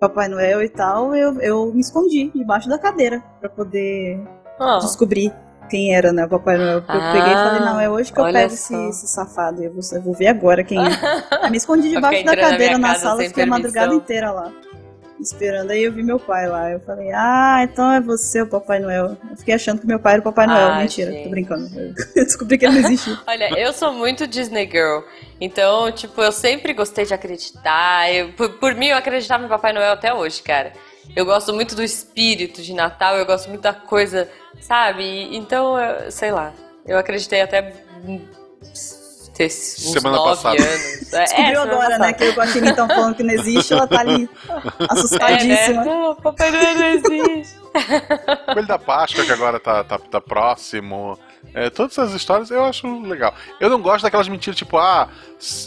Papai 0.00 0.26
Noel 0.28 0.62
e 0.62 0.68
tal, 0.68 1.14
eu, 1.14 1.38
eu 1.40 1.72
me 1.72 1.80
escondi 1.80 2.30
debaixo 2.34 2.68
da 2.68 2.78
cadeira 2.78 3.22
pra 3.40 3.48
poder 3.50 4.18
ah. 4.58 4.78
descobrir 4.78 5.32
quem 5.68 5.94
era, 5.94 6.12
né, 6.12 6.26
o 6.26 6.28
Papai 6.28 6.56
Noel. 6.58 6.76
Eu 6.76 6.82
peguei 6.82 7.32
e 7.32 7.34
falei, 7.34 7.60
não, 7.60 7.80
é 7.80 7.88
hoje 7.88 8.12
que 8.12 8.20
eu 8.20 8.24
pego 8.24 8.52
esse, 8.52 8.74
esse 8.88 9.08
safado. 9.08 9.62
Eu 9.62 9.72
vou, 9.72 9.80
eu 9.92 10.02
vou 10.02 10.14
ver 10.14 10.26
agora 10.28 10.62
quem 10.62 10.78
é. 10.78 10.90
Aí 11.42 11.50
me 11.50 11.56
escondi 11.56 11.88
debaixo 11.90 12.24
da 12.24 12.36
na 12.36 12.42
cadeira 12.42 12.78
na 12.78 12.88
casa 12.88 13.00
sala, 13.00 13.22
fiquei 13.22 13.44
a 13.44 13.46
madrugada 13.46 13.88
permissão. 13.88 14.04
inteira 14.04 14.30
lá. 14.30 14.52
Esperando, 15.18 15.70
aí 15.70 15.82
eu 15.84 15.92
vi 15.92 16.02
meu 16.02 16.18
pai 16.18 16.46
lá. 16.48 16.70
Eu 16.70 16.80
falei, 16.80 17.10
ah, 17.14 17.60
então 17.62 17.90
é 17.92 18.00
você 18.00 18.42
o 18.42 18.46
Papai 18.48 18.80
Noel. 18.80 19.16
Eu 19.30 19.36
fiquei 19.36 19.54
achando 19.54 19.80
que 19.80 19.86
meu 19.86 19.98
pai 19.98 20.14
era 20.14 20.20
o 20.20 20.24
Papai 20.24 20.46
Noel. 20.46 20.72
Ah, 20.72 20.78
Mentira, 20.80 21.12
gente. 21.12 21.24
tô 21.24 21.30
brincando. 21.30 21.70
Eu 21.74 21.94
descobri 22.24 22.58
que 22.58 22.66
ele 22.66 22.80
não 22.80 22.90
existia. 22.90 23.18
Olha, 23.26 23.58
eu 23.58 23.72
sou 23.72 23.92
muito 23.92 24.26
Disney 24.26 24.68
Girl. 24.70 25.00
Então, 25.40 25.90
tipo, 25.92 26.20
eu 26.20 26.32
sempre 26.32 26.74
gostei 26.74 27.06
de 27.06 27.14
acreditar. 27.14 28.12
Eu- 28.12 28.32
por, 28.32 28.50
por 28.58 28.74
mim, 28.74 28.88
eu 28.88 28.96
acreditava 28.96 29.44
em 29.44 29.48
Papai 29.48 29.72
Noel 29.72 29.92
até 29.92 30.12
hoje, 30.12 30.42
cara. 30.42 30.72
Eu 31.14 31.24
gosto 31.24 31.54
muito 31.54 31.74
do 31.76 31.82
espírito 31.82 32.60
de 32.60 32.74
Natal, 32.74 33.16
eu 33.16 33.24
gosto 33.24 33.48
muito 33.48 33.62
da 33.62 33.72
coisa, 33.72 34.28
sabe? 34.60 35.34
Então, 35.36 35.78
eu- 35.78 36.10
sei 36.10 36.30
lá. 36.32 36.52
Eu 36.86 36.98
acreditei 36.98 37.40
até 37.42 37.62
ter 39.34 39.46
uns 39.46 39.52
Semana 39.52 40.16
nove 40.16 40.30
passada. 40.42 40.62
anos. 40.62 41.12
É, 41.12 41.24
Descobriu 41.24 41.46
semana 41.60 41.72
agora, 41.72 41.88
né? 41.88 41.98
passada. 41.98 42.12
Que 42.14 42.28
o 42.28 42.32
Guaxinim 42.34 42.68
estão 42.70 42.88
falando 42.88 43.14
que 43.16 43.22
não 43.22 43.34
existe, 43.34 43.72
ela 43.72 43.86
tá 43.86 44.00
ali 44.00 44.28
É, 44.48 44.54
né? 44.54 44.86
assustadíssima. 44.90 45.84
Não, 45.84 46.14
Papai 46.16 46.50
Noel 46.50 46.74
não 46.78 46.86
existe. 46.86 47.58
Coelho 48.52 48.66
da 48.68 48.78
Páscoa, 48.78 49.24
que 49.24 49.32
agora 49.32 49.58
tá, 49.58 49.82
tá, 49.82 49.98
tá 49.98 50.20
próximo. 50.20 51.18
É, 51.52 51.68
todas 51.70 51.92
essas 51.98 52.12
histórias 52.14 52.50
eu 52.50 52.64
acho 52.64 53.00
legal. 53.02 53.34
Eu 53.60 53.68
não 53.68 53.80
gosto 53.82 54.02
daquelas 54.04 54.28
mentiras 54.28 54.56
tipo, 54.56 54.78
ah, 54.78 55.08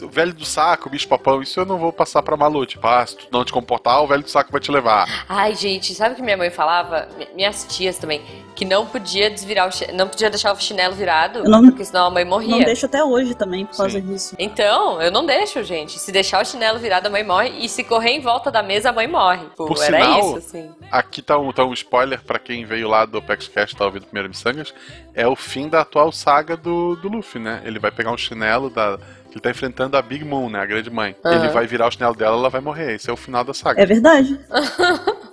o 0.04 0.10
velho 0.10 0.34
do 0.34 0.46
saco, 0.46 0.90
bicho 0.90 1.08
papão, 1.08 1.42
isso 1.42 1.60
eu 1.60 1.66
não 1.66 1.78
vou 1.78 1.92
passar 1.94 2.22
pra 2.24 2.36
Malu. 2.38 2.66
Tipo, 2.66 2.88
ah, 2.88 3.06
se 3.06 3.16
tu 3.18 3.28
não 3.32 3.44
te 3.46 3.52
comportar, 3.52 4.02
o 4.04 4.08
velho 4.08 4.24
do 4.24 4.30
saco 4.30 4.52
vai 4.52 4.60
te 4.62 4.72
levar. 4.72 5.26
Ai, 5.30 5.56
gente, 5.56 5.94
sabe 5.94 6.14
o 6.14 6.16
que 6.16 6.22
minha 6.22 6.38
mãe 6.38 6.50
falava? 6.50 7.08
Minhas 7.36 7.66
tias 7.70 7.98
também, 7.98 8.22
que 8.56 8.66
não 8.66 8.86
podia 8.86 9.30
desvirar 9.30 9.70
o 9.70 9.94
não 9.94 10.08
podia 10.08 10.30
deixar 10.30 10.52
o 10.54 10.60
chinelo 10.60 10.94
virado, 10.96 11.40
Eu 11.40 11.50
não- 11.50 11.64
porque 11.66 11.86
senão 11.86 12.08
a 12.08 12.10
mãe 12.10 12.26
morria. 12.26 12.58
Não 12.58 12.64
deixo 12.64 12.86
até 12.86 13.04
hoje 13.04 13.36
também 13.36 13.66
por 13.66 13.78
causa 13.78 14.00
Sim. 14.00 14.06
disso. 14.08 14.36
Então, 14.40 15.02
eu 15.02 15.12
não 15.12 15.26
deixo, 15.26 15.64
gente. 15.64 16.00
Se 16.00 16.12
deixar 16.12 16.42
o 16.42 16.46
chinelo 16.46 16.80
virado, 16.80 17.08
a 17.08 17.10
mãe 17.10 17.24
morre. 17.24 17.50
E 17.60 17.70
se 17.70 17.84
correr 17.84 18.12
em 18.12 18.20
volta 18.22 18.50
da 18.52 18.64
mesa, 18.64 18.90
a 18.90 18.94
mãe 18.94 19.08
morre. 19.08 19.46
Pô, 19.56 19.66
Por 19.68 19.82
era 19.84 20.02
sinal, 20.04 20.20
isso, 20.20 20.38
assim. 20.38 20.72
Aqui 20.92 21.22
tá 21.22 21.38
um, 21.38 21.52
tá 21.52 21.64
um 21.64 21.74
spoiler 21.74 22.22
pra 22.24 22.40
quem 22.40 22.66
veio 22.66 22.88
lá 22.88 23.06
do 23.06 23.22
PaxCast 23.22 23.76
e 23.76 23.78
tá 23.78 23.86
ouvindo 23.86 24.06
primeiro 24.06 24.30
Missangas. 24.30 24.74
É 25.14 25.28
o 25.28 25.36
fim 25.36 25.68
da 25.68 25.82
atual 25.82 26.12
saga 26.12 26.56
do, 26.56 26.96
do 26.96 27.10
Luffy, 27.10 27.40
né? 27.42 27.62
Ele 27.66 27.80
vai 27.80 27.92
pegar 27.92 28.12
um 28.12 28.18
chinelo 28.18 28.70
da. 28.70 29.00
Ele 29.38 29.42
tá 29.42 29.50
enfrentando 29.52 29.96
a 29.96 30.02
Big 30.02 30.26
Moon, 30.26 30.50
né? 30.50 30.60
A 30.60 30.66
grande 30.66 30.90
mãe. 30.90 31.16
Aham. 31.24 31.36
Ele 31.36 31.50
vai 31.50 31.66
virar 31.68 31.88
o 31.88 31.92
chinelo 31.92 32.16
dela 32.16 32.36
ela 32.38 32.50
vai 32.50 32.60
morrer. 32.62 32.96
Esse 32.96 33.10
é 33.10 33.14
o 33.14 33.18
final 33.18 33.44
da 33.44 33.54
saga. 33.54 33.82
É 33.82 33.86
verdade. 33.86 34.38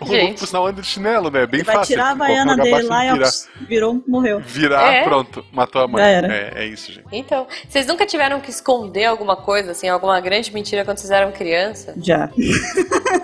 O 0.00 0.06
Gente. 0.06 0.20
Luffy, 0.22 0.38
por 0.38 0.46
sinal, 0.46 0.66
anda 0.68 0.80
de 0.80 0.86
chinelo, 0.86 1.30
né? 1.32 1.42
É 1.42 1.46
bem 1.48 1.58
Ele 1.58 1.64
vai 1.64 1.74
fácil. 1.74 1.96
tirar 1.96 2.12
a 2.12 2.14
baiana 2.14 2.56
dele 2.56 2.82
lá 2.82 3.04
e 3.06 3.12
virar, 3.12 3.30
virou, 3.66 4.04
morreu. 4.06 4.38
virar 4.40 4.92
É. 4.92 5.02
pronto. 5.02 5.44
Matou 5.50 5.82
a 5.82 5.88
mãe. 5.88 6.00
Já 6.04 6.08
era. 6.10 6.32
É, 6.32 6.52
é 6.58 6.66
isso, 6.66 6.92
gente. 6.92 7.04
Então, 7.10 7.44
vocês 7.68 7.84
nunca 7.84 8.06
tiveram 8.06 8.40
que 8.40 8.50
esconder 8.50 9.06
alguma 9.06 9.34
coisa, 9.34 9.72
assim, 9.72 9.88
alguma 9.88 10.20
grande 10.20 10.54
mentira 10.54 10.84
quando 10.84 10.98
vocês 10.98 11.10
eram 11.10 11.32
criança? 11.32 11.92
Já. 12.00 12.30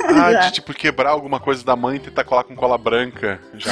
Ah, 0.06 0.32
Já. 0.32 0.40
de 0.40 0.52
tipo 0.54 0.72
quebrar 0.74 1.10
alguma 1.10 1.38
coisa 1.38 1.64
da 1.64 1.76
mãe 1.76 1.96
e 1.96 2.00
tentar 2.00 2.24
colar 2.24 2.42
com 2.42 2.56
cola 2.56 2.76
branca. 2.76 3.38
Já 3.54 3.70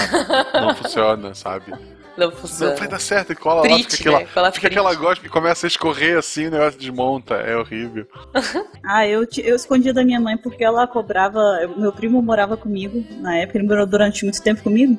não 0.60 0.74
funciona, 0.76 1.34
sabe? 1.34 1.72
Não 2.16 2.28
Não 2.30 2.36
funciona. 2.36 2.74
vai 2.76 2.86
dar 2.88 2.98
certo, 3.00 3.32
e 3.32 3.34
cola 3.36 3.62
lá, 3.68 3.76
fica 3.78 3.94
aquela, 3.94 4.18
né? 4.18 4.26
Cola 4.34 4.52
fica 4.52 4.66
aquela 4.66 4.94
gosma 4.94 5.22
que 5.24 5.30
começa 5.30 5.66
a 5.66 5.68
escorrer 5.68 6.18
assim, 6.18 6.46
o 6.48 6.50
negócio 6.50 6.78
desmonta. 6.78 7.34
É 7.36 7.56
horrível. 7.56 8.06
Ah, 8.84 9.06
eu, 9.06 9.24
eu 9.38 9.54
escondia 9.54 9.94
da 9.94 10.04
minha 10.04 10.20
mãe 10.20 10.36
porque 10.36 10.62
ela 10.64 10.86
cobrava. 10.88 11.38
eu- 11.62 11.78
Meu 11.78 11.92
primo 11.92 12.20
morava 12.20 12.56
comigo, 12.56 13.02
na 13.20 13.36
época 13.38 13.58
ele 13.58 13.66
morou 13.66 13.86
durante 13.86 14.24
muito 14.24 14.42
tempo 14.42 14.60
comigo. 14.62 14.98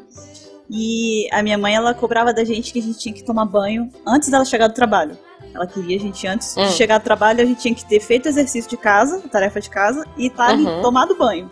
E 0.70 1.28
a 1.32 1.43
minha 1.43 1.57
mãe, 1.57 1.76
ela 1.76 1.93
cobrava 1.93 2.34
da 2.34 2.43
gente 2.45 2.72
que 2.72 2.80
a 2.80 2.82
gente 2.82 2.97
tinha 2.97 3.14
que 3.14 3.24
tomar 3.24 3.45
banho 3.45 3.89
antes 4.07 4.30
dela 4.30 4.45
chegar 4.45 4.68
do 4.68 4.74
trabalho. 4.74 5.18
Ela 5.53 5.68
queria 5.68 5.97
a 5.97 5.99
gente, 5.99 6.26
antes 6.26 6.55
Hum. 6.57 6.64
de 6.66 6.72
chegar 6.72 6.97
do 6.99 7.03
trabalho, 7.03 7.41
a 7.41 7.45
gente 7.45 7.61
tinha 7.61 7.76
que 7.76 7.86
ter 7.86 7.99
feito 7.99 8.28
exercício 8.30 8.70
de 8.70 8.78
casa, 8.78 9.22
tarefa 9.30 9.59
de 9.59 9.70
casa, 9.70 10.03
e 10.18 10.30
tá 10.30 10.47
ali, 10.47 10.64
Uhum. 10.66 10.82
tomado 10.82 11.14
banho. 11.16 11.49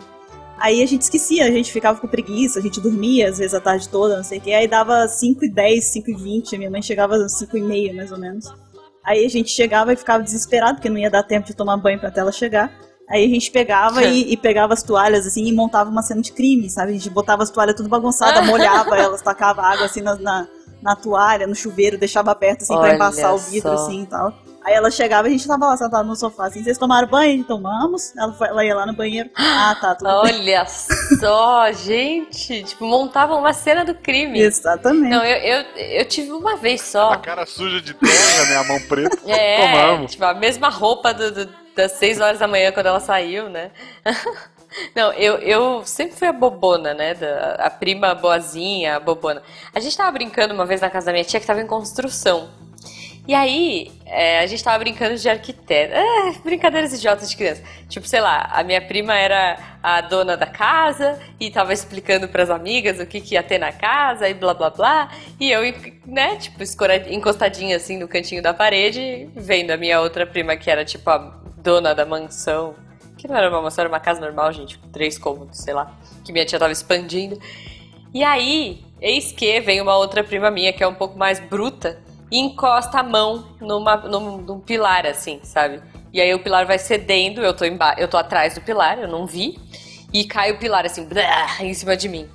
Aí 0.62 0.84
a 0.84 0.86
gente 0.86 1.02
esquecia, 1.02 1.46
a 1.46 1.52
gente 1.52 1.72
ficava 1.72 2.00
com 2.00 2.08
preguiça, 2.08 2.60
a 2.60 2.62
gente 2.62 2.80
dormia 2.80 3.28
às 3.28 3.40
vezes 3.40 3.56
a 3.56 3.60
tarde 3.60 3.90
toda, 3.90 4.18
não 4.18 4.24
sei 4.24 4.38
o 4.38 4.42
quê. 4.42 4.54
Aí 4.54 4.68
dava 4.68 5.08
5 5.08 5.44
e 5.44 5.50
10, 5.50 5.84
5 5.86 6.12
e 6.12 6.14
20, 6.14 6.56
a 6.56 6.58
minha 6.60 6.70
mãe 6.70 6.84
chegava 6.84 7.16
às 7.16 7.40
5 7.40 7.58
e 7.58 7.62
meia, 7.62 7.92
mais 7.96 8.12
ou 8.12 8.20
menos. 8.20 8.46
Aí 9.04 9.26
a 9.26 9.28
gente 9.28 9.50
chegava 9.50 9.92
e 9.92 9.96
ficava 9.96 10.22
desesperado, 10.22 10.76
porque 10.76 10.88
não 10.88 11.00
ia 11.00 11.10
dar 11.10 11.24
tempo 11.24 11.48
de 11.48 11.56
tomar 11.56 11.78
banho 11.78 11.98
pra 11.98 12.10
até 12.10 12.20
ela 12.20 12.32
chegar. 12.32 12.72
Aí 13.10 13.26
a 13.26 13.28
gente 13.28 13.50
pegava 13.50 14.04
e, 14.04 14.32
e 14.32 14.38
pegava 14.38 14.74
as 14.74 14.84
toalhas, 14.84 15.26
assim, 15.26 15.46
e 15.46 15.52
montava 15.52 15.90
uma 15.90 16.04
cena 16.04 16.22
de 16.22 16.32
crime, 16.32 16.70
sabe? 16.70 16.92
A 16.92 16.94
gente 16.94 17.10
botava 17.10 17.42
as 17.42 17.50
toalhas 17.50 17.76
tudo 17.76 17.90
bagunçadas, 17.90 18.46
molhava 18.46 18.96
elas, 18.96 19.22
tacava 19.22 19.64
água, 19.64 19.88
assim, 19.88 20.02
na, 20.02 20.16
na, 20.16 20.48
na 20.80 20.96
toalha, 20.96 21.48
no 21.48 21.56
chuveiro, 21.56 21.98
deixava 21.98 22.32
aberto, 22.32 22.62
assim, 22.62 22.74
pra 22.76 22.84
Olha 22.84 22.96
embaçar 22.96 23.34
o 23.34 23.40
vidro, 23.40 23.76
só. 23.76 23.86
assim, 23.86 24.04
e 24.04 24.06
tal. 24.06 24.32
Aí 24.72 24.78
ela 24.78 24.90
chegava 24.90 25.28
e 25.28 25.32
a 25.34 25.38
gente 25.38 25.46
tava 25.48 25.66
lá 25.66 25.76
sentado 25.76 26.08
no 26.08 26.16
sofá, 26.16 26.48
assim, 26.48 26.64
vocês 26.64 26.78
tomaram 26.78 27.06
banho? 27.08 27.44
Tomamos. 27.44 28.16
Ela, 28.18 28.32
foi, 28.32 28.48
ela 28.48 28.64
ia 28.66 28.74
lá 28.76 28.86
no 28.86 28.94
banheiro. 28.94 29.30
Ah, 29.38 29.76
tá, 29.80 29.96
tudo 29.96 30.22
bem. 30.24 30.34
Olha 30.42 30.66
só, 30.66 31.72
gente. 31.74 32.64
Tipo, 32.64 32.86
montavam 32.86 33.38
uma 33.40 33.52
cena 33.54 33.84
do 33.84 33.94
crime. 33.94 34.40
Exatamente. 34.40 35.10
Não, 35.10 35.24
eu, 35.24 35.38
eu, 35.38 35.66
eu 36.00 36.06
tive 36.06 36.32
uma 36.32 36.56
vez 36.56 36.82
só. 36.82 37.12
A 37.12 37.18
cara 37.18 37.46
suja 37.46 37.82
de 37.82 37.94
terra, 37.94 38.46
né? 38.50 38.56
A 38.58 38.64
mão 38.64 38.80
preta. 38.88 39.18
É, 39.28 39.58
Tomamos. 39.72 40.12
tipo, 40.12 40.24
a 40.26 40.34
mesma 40.34 40.70
roupa 40.70 41.14
do- 41.14 41.32
do- 41.32 41.54
das 41.76 41.92
6 41.94 42.20
horas 42.22 42.40
da 42.40 42.48
manhã 42.48 42.72
quando 42.72 42.86
ela 42.88 43.00
saiu, 43.00 43.50
né? 43.50 43.72
Não, 44.96 45.12
eu, 45.14 45.36
eu 45.40 45.84
sempre 45.86 46.16
fui 46.16 46.28
a 46.28 46.32
bobona, 46.34 46.94
né? 46.94 47.14
Da, 47.14 47.56
a 47.60 47.70
prima 47.70 48.16
boazinha, 48.16 48.96
a 48.96 49.00
bobona. 49.02 49.42
A 49.76 49.80
gente 49.82 49.96
tava 49.98 50.12
brincando 50.12 50.54
uma 50.54 50.66
vez 50.66 50.80
na 50.82 50.90
casa 50.90 51.08
da 51.08 51.12
minha 51.12 51.26
tia 51.26 51.40
que 51.42 51.46
tava 51.46 51.62
em 51.62 51.68
construção. 51.68 52.50
E 53.28 53.36
aí, 53.36 53.92
é, 54.06 54.40
a 54.40 54.48
gente 54.48 54.64
tava 54.64 54.80
brincando 54.80 55.16
de 55.16 55.30
arquiteto. 55.30 55.94
É, 55.94 56.34
brincadeiras 56.44 56.92
idiotas 56.92 57.30
de 57.30 57.38
criança. 57.38 57.62
Tipo, 57.88 58.08
sei 58.08 58.20
lá, 58.20 58.50
a 58.52 58.64
minha 58.64 58.82
prima 58.82 59.14
era 59.14 59.58
a 59.82 60.02
dona 60.02 60.36
da 60.36 60.48
casa 60.48 61.20
e 61.40 61.52
tava 61.52 61.72
explicando 61.72 62.28
pras 62.28 62.50
amigas 62.50 63.00
o 63.00 63.06
que, 63.06 63.22
que 63.22 63.36
ia 63.36 63.44
ter 63.44 63.60
na 63.60 63.72
casa 63.72 64.28
e 64.28 64.34
blá 64.34 64.54
blá 64.56 64.72
blá. 64.72 65.12
E 65.40 65.52
eu, 65.52 65.62
né, 66.06 66.36
tipo, 66.38 66.64
encostadinha 67.10 67.78
assim 67.78 67.98
no 68.00 68.08
cantinho 68.08 68.42
da 68.42 68.54
parede, 68.54 69.30
vendo 69.36 69.70
a 69.70 69.78
minha 69.78 70.02
outra 70.02 70.26
prima 70.26 70.58
que 70.58 70.70
era 70.70 70.84
tipo 70.84 71.08
a 71.10 71.40
dona 71.58 71.94
da 71.94 72.06
mansão. 72.06 72.76
Que 73.18 73.28
não 73.28 73.36
era 73.38 73.50
uma 73.50 73.62
mansão, 73.62 73.84
era 73.84 73.90
uma 73.90 74.00
casa 74.00 74.20
normal, 74.20 74.52
gente, 74.52 74.80
com 74.80 74.90
três 74.90 75.20
cômodos, 75.20 75.60
sei 75.60 75.76
lá. 75.76 75.96
Que 76.26 76.34
minha 76.34 76.44
tia 76.44 76.58
tava 76.58 76.72
expandindo. 76.72 77.40
E 78.12 78.24
aí, 78.24 78.84
eis 79.00 79.32
que 79.32 79.62
vem 79.62 79.80
uma 79.80 79.96
outra 79.96 80.24
prima 80.24 80.50
minha 80.50 80.74
que 80.74 80.84
é 80.84 80.88
um 80.88 80.96
pouco 80.96 81.18
mais 81.18 81.40
bruta 81.40 82.02
e 82.32 82.40
encosta 82.40 83.00
a 83.00 83.04
mão 83.04 83.46
numa, 83.60 83.98
num, 83.98 84.38
num 84.38 84.60
pilar, 84.60 85.06
assim, 85.06 85.42
sabe? 85.44 85.82
E 86.14 86.22
aí 86.22 86.34
o 86.34 86.40
pilar 86.40 86.66
vai 86.66 86.80
cedendo, 86.80 87.42
eu 87.42 87.54
tô, 87.54 87.66
emba 87.66 87.94
eu 87.98 88.08
tô 88.08 88.18
atrás 88.18 88.56
do 88.56 88.62
pilar, 88.62 88.98
eu 88.98 89.08
não 89.08 89.26
vi, 89.26 89.60
e 90.14 90.24
cai 90.24 90.52
o 90.52 90.58
pilar 90.58 90.86
assim, 90.86 91.08
em 91.60 91.74
cima 91.74 91.96
de 91.96 92.08
mim. 92.08 92.28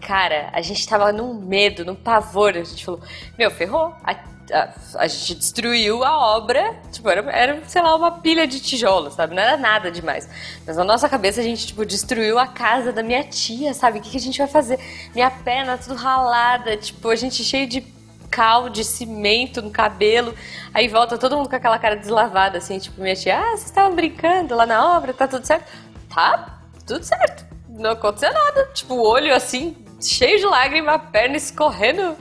Cara, 0.00 0.50
a 0.52 0.60
gente 0.60 0.86
tava 0.86 1.10
num 1.12 1.34
medo, 1.34 1.84
num 1.84 1.94
pavor, 1.94 2.50
a 2.50 2.62
gente 2.62 2.84
falou, 2.84 3.00
meu, 3.38 3.50
ferrou. 3.50 3.94
A, 4.04 4.14
a, 4.52 4.74
a 4.98 5.06
gente 5.06 5.34
destruiu 5.34 6.04
a 6.04 6.36
obra, 6.36 6.74
tipo, 6.92 7.08
era, 7.08 7.30
era, 7.30 7.64
sei 7.66 7.80
lá, 7.80 7.94
uma 7.96 8.10
pilha 8.10 8.46
de 8.46 8.60
tijolos, 8.60 9.14
sabe? 9.14 9.34
Não 9.34 9.42
era 9.42 9.56
nada 9.56 9.90
demais. 9.90 10.28
Mas 10.66 10.76
na 10.76 10.84
nossa 10.84 11.08
cabeça 11.08 11.40
a 11.40 11.44
gente, 11.44 11.68
tipo, 11.68 11.86
destruiu 11.86 12.38
a 12.38 12.46
casa 12.46 12.92
da 12.92 13.02
minha 13.02 13.24
tia, 13.24 13.72
sabe? 13.72 13.98
O 13.98 14.02
que, 14.02 14.10
que 14.10 14.16
a 14.18 14.20
gente 14.20 14.38
vai 14.38 14.46
fazer? 14.46 14.78
Minha 15.14 15.30
perna 15.30 15.78
tudo 15.78 15.94
ralada, 15.94 16.76
tipo, 16.76 17.08
a 17.08 17.16
gente 17.16 17.42
cheio 17.42 17.66
de 17.66 17.93
cal, 18.34 18.68
de 18.68 18.82
cimento 18.84 19.62
no 19.62 19.70
cabelo. 19.70 20.34
Aí 20.72 20.88
volta 20.88 21.16
todo 21.16 21.36
mundo 21.36 21.48
com 21.48 21.54
aquela 21.56 21.78
cara 21.78 21.94
deslavada, 21.94 22.58
assim, 22.58 22.78
tipo, 22.80 23.00
minha 23.00 23.14
tia, 23.14 23.38
ah, 23.38 23.50
vocês 23.50 23.66
estavam 23.66 23.94
brincando 23.94 24.54
lá 24.56 24.66
na 24.66 24.96
obra, 24.96 25.12
tá 25.14 25.28
tudo 25.28 25.46
certo? 25.46 25.70
Tá, 26.12 26.58
tudo 26.86 27.04
certo. 27.04 27.44
Não 27.68 27.90
aconteceu 27.92 28.32
nada. 28.32 28.68
Tipo, 28.74 28.94
o 28.94 29.06
olho 29.06 29.32
assim, 29.34 29.76
cheio 30.00 30.38
de 30.38 30.46
lágrima, 30.46 30.92
a 30.94 30.98
perna 30.98 31.36
escorrendo, 31.36 32.16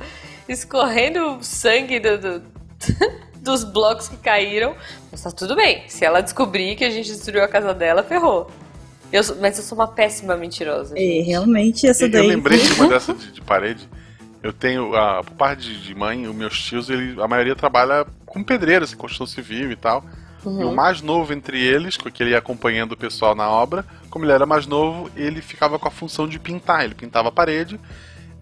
escorrendo 0.47 1.39
sangue 1.41 1.99
do, 1.99 2.17
do- 2.17 2.43
dos 3.41 3.63
blocos 3.63 4.07
que 4.07 4.17
caíram. 4.17 4.75
Mas 5.11 5.21
tá 5.23 5.31
tudo 5.31 5.55
bem. 5.55 5.83
Se 5.87 6.05
ela 6.05 6.21
descobrir 6.21 6.75
que 6.75 6.85
a 6.85 6.89
gente 6.89 7.07
destruiu 7.11 7.43
a 7.43 7.47
casa 7.47 7.73
dela, 7.73 8.03
ferrou. 8.03 8.49
Eu 9.11 9.23
sou- 9.23 9.37
mas 9.39 9.57
eu 9.57 9.63
sou 9.63 9.77
uma 9.77 9.87
péssima 9.87 10.35
mentirosa. 10.35 10.95
É, 10.97 11.21
realmente, 11.21 11.87
essa 11.87 12.05
Eu, 12.05 12.11
daí. 12.11 12.21
eu 12.23 12.27
lembrei 12.29 12.59
de 12.59 12.73
uma 12.73 12.87
dessa 12.87 13.13
de, 13.13 13.31
de 13.31 13.41
parede. 13.41 13.87
Eu 14.43 14.51
tenho, 14.53 14.93
a, 14.95 15.23
por 15.23 15.33
parte 15.35 15.61
de, 15.61 15.81
de 15.81 15.95
mãe, 15.95 16.27
os 16.27 16.35
meus 16.35 16.61
tios, 16.61 16.89
ele, 16.89 17.19
a 17.21 17.27
maioria 17.27 17.55
trabalha 17.55 18.05
com 18.25 18.43
pedreiros, 18.43 18.91
em 18.93 18.97
construção 18.97 19.25
civil 19.25 19.71
e 19.71 19.75
tal. 19.75 20.03
E 20.43 20.47
o 20.47 20.49
Uhum. 20.49 20.75
mais 20.75 21.01
novo 21.01 21.31
entre 21.31 21.57
eles, 21.63 21.95
que 21.95 22.21
ele 22.21 22.31
ia 22.31 22.37
acompanhando 22.39 22.91
o 22.91 22.97
pessoal 22.97 23.33
na 23.33 23.49
obra, 23.49 23.85
como 24.09 24.25
ele 24.25 24.33
era 24.33 24.45
mais 24.45 24.67
novo, 24.67 25.09
ele 25.15 25.41
ficava 25.41 25.79
com 25.79 25.87
a 25.87 25.91
função 25.91 26.27
de 26.27 26.37
pintar. 26.37 26.83
Ele 26.83 26.93
pintava 26.93 27.29
a 27.29 27.31
parede 27.31 27.79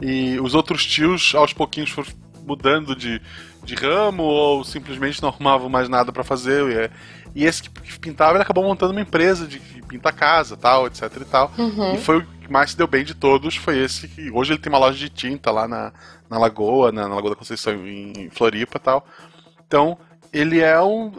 e 0.01 0.39
os 0.39 0.55
outros 0.55 0.83
tios, 0.83 1.35
aos 1.35 1.53
pouquinhos, 1.53 1.91
foram 1.91 2.09
mudando 2.43 2.95
de, 2.95 3.21
de 3.63 3.75
ramo 3.75 4.23
ou 4.23 4.63
simplesmente 4.63 5.21
não 5.21 5.29
arrumavam 5.29 5.69
mais 5.69 5.87
nada 5.87 6.11
para 6.11 6.23
fazer. 6.23 6.67
E, 6.71 6.73
é- 6.75 6.89
e 7.35 7.45
esse 7.45 7.61
que 7.61 7.99
pintava, 7.99 8.33
ele 8.33 8.41
acabou 8.41 8.63
montando 8.63 8.91
uma 8.93 9.01
empresa 9.01 9.45
de 9.45 9.59
pinta 9.91 10.11
casa, 10.11 10.55
tal, 10.55 10.87
etc 10.87 11.03
e 11.21 11.25
tal. 11.25 11.51
Uhum. 11.57 11.95
E 11.95 11.97
foi 11.97 12.17
o 12.19 12.25
que 12.25 12.49
mais 12.51 12.71
se 12.71 12.77
deu 12.77 12.87
bem 12.87 13.03
de 13.03 13.13
todos, 13.13 13.55
foi 13.57 13.77
esse 13.77 14.07
que 14.07 14.31
hoje 14.31 14.53
ele 14.53 14.59
tem 14.59 14.71
uma 14.71 14.79
loja 14.79 14.97
de 14.97 15.09
tinta 15.09 15.51
lá 15.51 15.67
na, 15.67 15.91
na 16.29 16.37
Lagoa, 16.39 16.91
na, 16.91 17.07
na 17.09 17.15
Lagoa 17.15 17.31
da 17.31 17.35
Conceição 17.35 17.73
em 17.85 18.29
Floripa 18.29 18.77
e 18.77 18.81
tal. 18.81 19.05
Então, 19.67 19.97
ele 20.31 20.59
é 20.59 20.81
um 20.81 21.11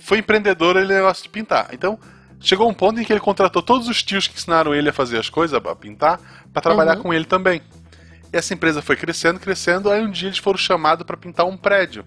foi 0.00 0.18
empreendedor, 0.18 0.76
ele 0.76 1.00
gosta 1.00 1.22
de 1.22 1.28
pintar. 1.28 1.68
Então, 1.72 1.98
chegou 2.40 2.68
um 2.68 2.74
ponto 2.74 3.00
em 3.00 3.04
que 3.04 3.12
ele 3.12 3.20
contratou 3.20 3.62
todos 3.62 3.88
os 3.88 4.02
tios 4.02 4.26
que 4.26 4.34
ensinaram 4.36 4.74
ele 4.74 4.90
a 4.90 4.92
fazer 4.92 5.18
as 5.18 5.30
coisas, 5.30 5.58
a 5.58 5.74
pintar, 5.76 6.20
para 6.52 6.60
trabalhar 6.62 6.96
Uhum. 6.96 7.02
com 7.04 7.14
ele 7.14 7.24
também. 7.24 7.62
E 8.32 8.36
essa 8.36 8.52
empresa 8.52 8.82
foi 8.82 8.96
crescendo, 8.96 9.40
crescendo, 9.40 9.90
aí 9.90 10.02
um 10.02 10.10
dia 10.10 10.28
eles 10.28 10.38
foram 10.38 10.58
chamados 10.58 11.06
para 11.06 11.16
pintar 11.16 11.46
um 11.46 11.56
prédio. 11.56 12.04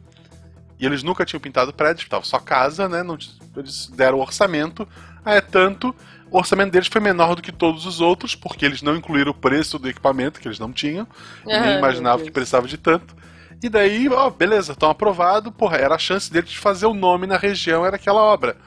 E 0.81 0.85
eles 0.85 1.03
nunca 1.03 1.23
tinham 1.23 1.39
pintado 1.39 1.71
prédio, 1.71 2.01
estava 2.03 2.25
só 2.25 2.39
casa, 2.39 2.89
né? 2.89 3.03
Não, 3.03 3.15
eles 3.55 3.87
deram 3.95 4.17
o 4.17 4.21
orçamento. 4.21 4.87
Ah, 5.23 5.35
é 5.35 5.41
tanto. 5.41 5.95
O 6.31 6.37
orçamento 6.39 6.71
deles 6.71 6.87
foi 6.87 6.99
menor 6.99 7.35
do 7.35 7.41
que 7.41 7.51
todos 7.51 7.85
os 7.85 8.01
outros, 8.01 8.33
porque 8.33 8.65
eles 8.65 8.81
não 8.81 8.95
incluíram 8.95 9.31
o 9.31 9.35
preço 9.35 9.77
do 9.77 9.87
equipamento, 9.87 10.39
que 10.39 10.47
eles 10.47 10.57
não 10.57 10.71
tinham, 10.71 11.05
e 11.45 11.51
Ai, 11.51 11.59
nem 11.59 11.81
Deus. 12.17 12.23
que 12.23 12.31
precisava 12.31 12.67
de 12.67 12.77
tanto. 12.77 13.15
E 13.61 13.69
daí, 13.69 14.09
ó, 14.09 14.29
beleza, 14.31 14.71
estão 14.71 14.89
aprovado, 14.89 15.51
porra, 15.51 15.77
era 15.77 15.93
a 15.93 15.99
chance 15.99 16.31
deles 16.31 16.49
de 16.49 16.57
fazer 16.57 16.87
o 16.87 16.93
nome 16.95 17.27
na 17.27 17.37
região, 17.37 17.85
era 17.85 17.97
aquela 17.97 18.21
obra. 18.23 18.57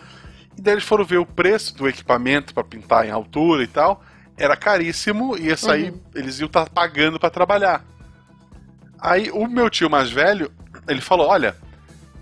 E 0.56 0.60
daí 0.62 0.74
eles 0.74 0.84
foram 0.84 1.04
ver 1.04 1.18
o 1.18 1.26
preço 1.26 1.74
do 1.76 1.88
equipamento 1.88 2.54
para 2.54 2.62
pintar 2.62 3.04
em 3.04 3.10
altura 3.10 3.64
e 3.64 3.66
tal, 3.66 4.04
era 4.36 4.54
caríssimo, 4.56 5.36
e 5.36 5.46
ia 5.46 5.56
sair, 5.56 5.90
Uhum. 5.90 6.00
eles 6.14 6.38
iam 6.38 6.46
estar 6.46 6.68
pagando 6.68 7.18
para 7.18 7.30
trabalhar. 7.30 7.82
Aí 9.00 9.30
o 9.32 9.48
meu 9.48 9.68
tio 9.68 9.90
mais 9.90 10.10
velho, 10.12 10.52
ele 10.86 11.00
falou: 11.00 11.26
Olha, 11.28 11.56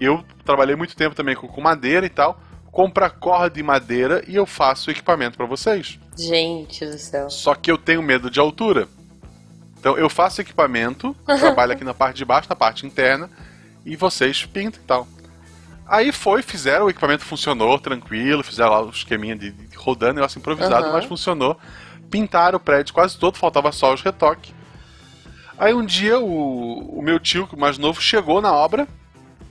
eu 0.05 0.25
trabalhei 0.45 0.75
muito 0.75 0.97
tempo 0.97 1.15
também 1.15 1.35
com, 1.35 1.47
com 1.47 1.61
madeira 1.61 2.05
e 2.07 2.11
tal. 2.11 2.41
Compra 2.71 3.11
corda 3.11 3.61
e 3.61 3.63
madeira 3.63 4.25
e 4.27 4.35
eu 4.35 4.47
faço 4.47 4.89
o 4.89 4.93
equipamento 4.93 5.37
para 5.37 5.47
vocês. 5.47 5.99
Gente 6.17 6.87
do 6.87 6.99
céu. 6.99 7.29
Só 7.29 7.55
que 7.55 7.71
eu 7.71 7.77
tenho 7.77 8.03
medo 8.03 8.31
de 8.31 8.41
altura. 8.41 8.89
Então 9.79 9.97
eu 9.99 10.09
faço 10.09 10.41
equipamento, 10.41 11.15
trabalho 11.27 11.73
aqui 11.73 11.85
na 11.85 11.93
parte 11.93 12.17
de 12.17 12.25
baixo, 12.25 12.49
na 12.49 12.57
parte 12.57 12.87
interna, 12.87 13.29
e 13.85 13.97
vocês 13.97 14.47
pintam 14.47 14.81
e 14.83 14.87
tal. 14.87 15.09
Aí 15.87 16.13
foi, 16.13 16.41
fizeram, 16.41 16.87
o 16.87 16.91
equipamento 16.91 17.25
funcionou 17.25 17.79
tranquilo, 17.79 18.43
fizeram 18.43 18.71
lá 18.71 18.83
o 18.83 18.91
esqueminha 18.91 19.37
de, 19.37 19.51
de 19.51 19.77
rodando, 19.77 20.15
negócio 20.15 20.39
improvisado, 20.39 20.87
Aham. 20.87 20.93
mas 20.93 21.05
funcionou. 21.05 21.59
Pintaram 22.11 22.57
o 22.57 22.61
prédio 22.61 22.95
quase 22.95 23.19
todo, 23.19 23.37
faltava 23.37 23.71
só 23.73 23.93
os 23.93 24.01
retoques. 24.01 24.55
Aí 25.59 25.75
um 25.75 25.85
dia 25.85 26.19
o, 26.19 26.99
o 26.99 27.03
meu 27.03 27.21
tio, 27.21 27.49
mais 27.59 27.77
novo, 27.77 28.01
chegou 28.01 28.41
na 28.41 28.53
obra 28.53 28.89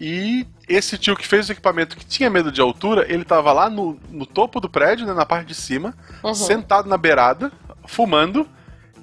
e 0.03 0.47
esse 0.67 0.97
tio 0.97 1.15
que 1.15 1.27
fez 1.27 1.47
o 1.47 1.51
equipamento 1.51 1.95
que 1.95 2.03
tinha 2.03 2.27
medo 2.27 2.51
de 2.51 2.59
altura, 2.59 3.05
ele 3.07 3.23
tava 3.23 3.53
lá 3.53 3.69
no, 3.69 3.99
no 4.09 4.25
topo 4.25 4.59
do 4.59 4.67
prédio, 4.67 5.05
né, 5.05 5.13
na 5.13 5.27
parte 5.27 5.45
de 5.47 5.53
cima, 5.53 5.93
Uhum. 6.23 6.33
sentado 6.33 6.89
na 6.89 6.97
beirada, 6.97 7.51
fumando 7.85 8.49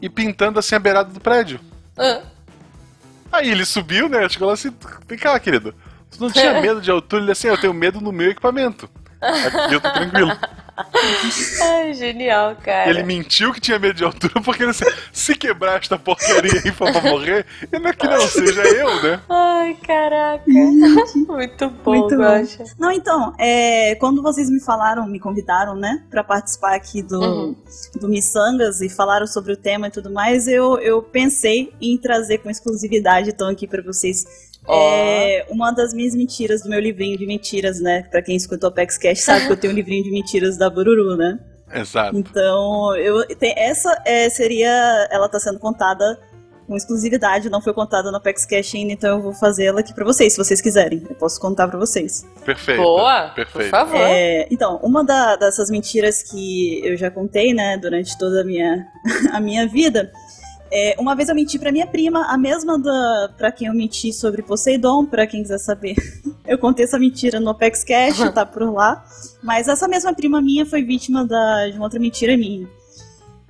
e 0.03 0.09
pintando 0.11 0.59
assim 0.59 0.75
a 0.75 0.79
beirada 0.81 1.11
do 1.13 1.21
prédio. 1.21 1.61
Ah, 1.97 2.23
Aí 3.31 3.49
ele 3.51 3.65
subiu, 3.65 4.09
né? 4.09 4.27
Chegou 4.29 4.49
lá 4.49 4.55
assim, 4.55 4.75
vem 5.07 5.19
cá, 5.19 5.39
querido. 5.39 5.73
Tu 6.11 6.21
não 6.21 6.31
tinha 6.33 6.59
medo 6.63 6.81
de 6.81 6.91
altura? 6.91 7.23
Ele 7.23 7.31
assim, 7.33 7.47
eu 7.47 7.61
tenho 7.61 7.75
medo 7.75 8.01
no 8.01 8.11
meu 8.11 8.31
equipamento. 8.31 8.89
Aqui 9.21 9.75
eu 9.75 9.81
tô 9.81 9.91
tranquilo. 9.93 10.33
Ai, 11.63 11.93
genial, 11.95 12.57
cara. 12.57 12.91
Ele 12.91 13.03
mentiu 13.03 13.53
que 13.53 13.61
tinha 13.61 13.79
medo 13.79 13.95
de 13.95 14.05
altura 14.05 14.41
porque 14.43 14.63
ele 14.63 14.73
se 15.13 15.35
quebrar 15.35 15.79
esta 15.79 15.99
porcaria 15.99 16.61
aí 16.65 16.71
for 16.73 16.91
pra 16.93 17.03
morrer, 17.03 17.45
e 17.73 17.79
não 17.79 17.91
é 17.91 17.93
que 17.93 18.07
não 18.07 18.21
seja 18.21 18.63
eu, 18.63 19.03
né? 19.03 19.21
Ai, 19.29 19.77
caraca. 19.85 20.45
Muito 20.47 21.71
bom, 21.71 21.91
Muito 21.93 22.17
bom. 22.17 22.23
Guaxa. 22.23 22.65
Não, 22.79 22.91
então, 22.93 23.35
é, 23.39 23.95
quando 23.97 24.23
vocês 24.23 24.49
me 24.51 24.61
falaram, 24.61 25.07
me 25.07 25.19
convidaram, 25.21 25.75
né, 25.75 26.03
pra 26.11 26.23
participar 26.23 26.75
aqui 26.75 27.03
do, 27.03 27.19
Uhum. 27.21 27.57
do 28.01 28.09
Missangas 28.09 28.81
e 28.81 28.89
falaram 28.89 29.27
sobre 29.27 29.53
o 29.53 29.57
tema 29.57 29.89
e 29.89 29.91
tudo 29.91 30.11
mais, 30.11 30.47
eu, 30.47 30.79
eu 30.79 31.03
pensei 31.03 31.73
em 31.81 31.99
trazer 31.99 32.39
com 32.39 32.51
exclusividade, 32.51 33.31
então, 33.31 33.49
aqui 33.49 33.67
pra 33.67 33.83
vocês. 33.83 34.48
É, 34.71 35.47
uma 35.51 35.71
das 35.71 35.93
minhas 35.95 36.15
mentiras 36.15 36.63
do 36.63 36.69
meu 36.69 36.81
livrinho 36.81 37.17
de 37.19 37.27
mentiras, 37.27 37.81
né, 37.81 38.05
pra 38.11 38.23
quem 38.23 38.37
escutou 38.37 38.69
o 38.69 38.73
Apex 38.73 38.99
Cash 38.99 39.21
sabe 39.23 39.47
que 39.47 39.53
eu 39.53 39.57
tenho 39.57 39.73
um 39.73 39.77
livrinho 39.77 40.05
de 40.05 40.11
mentiras 40.11 40.57
da 40.57 40.69
Bururu, 40.71 41.17
né. 41.17 41.39
Exato. 41.73 42.17
Então, 42.17 42.97
eu, 42.97 43.27
tem, 43.37 43.53
essa 43.57 44.01
é, 44.07 44.29
seria, 44.31 45.09
ela 45.11 45.29
tá 45.29 45.39
sendo 45.39 45.59
contada 45.59 46.19
com 46.67 46.77
exclusividade, 46.77 47.49
não 47.49 47.63
foi 47.63 47.73
contada 47.73 48.11
no 48.11 48.19
Apex 48.19 48.45
Cash 48.45 48.75
ainda, 48.75 48.93
então 48.93 49.17
eu 49.17 49.23
vou 49.23 49.33
fazê-la 49.33 49.81
aqui 49.81 49.95
pra 49.95 50.05
vocês, 50.05 50.35
se 50.35 50.39
vocês 50.39 50.61
quiserem, 50.61 51.03
eu 51.09 51.15
posso 51.17 51.41
contar 51.41 51.67
pra 51.67 51.79
vocês. 51.79 52.27
Perfeito. 52.45 52.83
Boa, 52.83 53.29
por 53.29 53.37
Perfeito. 53.37 53.71
favor. 53.71 53.97
É, 53.99 54.47
então, 54.51 54.79
uma 54.83 55.03
da- 55.03 55.37
dessas 55.37 55.71
mentiras 55.71 56.23
que 56.23 56.81
eu 56.87 56.95
já 56.97 57.11
contei, 57.11 57.55
né, 57.55 57.79
durante 57.79 58.19
toda 58.19 58.43
a 58.43 58.45
minha, 58.45 58.87
a 59.33 59.41
minha 59.41 59.67
vida, 59.67 60.13
é, 60.71 60.95
uma 60.99 61.15
vez 61.15 61.29
eu 61.29 61.35
menti 61.35 61.59
pra 61.59 61.73
minha 61.73 61.87
prima, 61.87 62.27
a 62.27 62.37
mesma 62.37 62.79
da 62.79 63.31
para 63.37 63.51
quem 63.53 63.69
eu 63.69 63.75
menti 63.75 64.13
sobre 64.13 64.43
Poseidon, 64.43 65.07
pra 65.07 65.27
quem 65.27 65.43
quiser 65.43 65.59
saber. 65.59 65.95
Eu 66.49 66.57
contei 66.57 66.87
essa 66.87 66.99
mentira 66.99 67.39
no 67.39 67.51
Apex 67.51 67.85
Cash, 67.85 68.17
tá 68.33 68.47
por 68.47 68.63
lá. 68.73 69.05
Mas 69.43 69.69
essa 69.69 69.87
mesma 69.87 70.15
prima 70.15 70.41
minha 70.41 70.65
foi 70.65 70.83
vítima 70.83 71.23
da- 71.23 71.69
de 71.69 71.77
uma 71.77 71.85
outra 71.85 72.01
mentira 72.01 72.39
minha. 72.39 72.67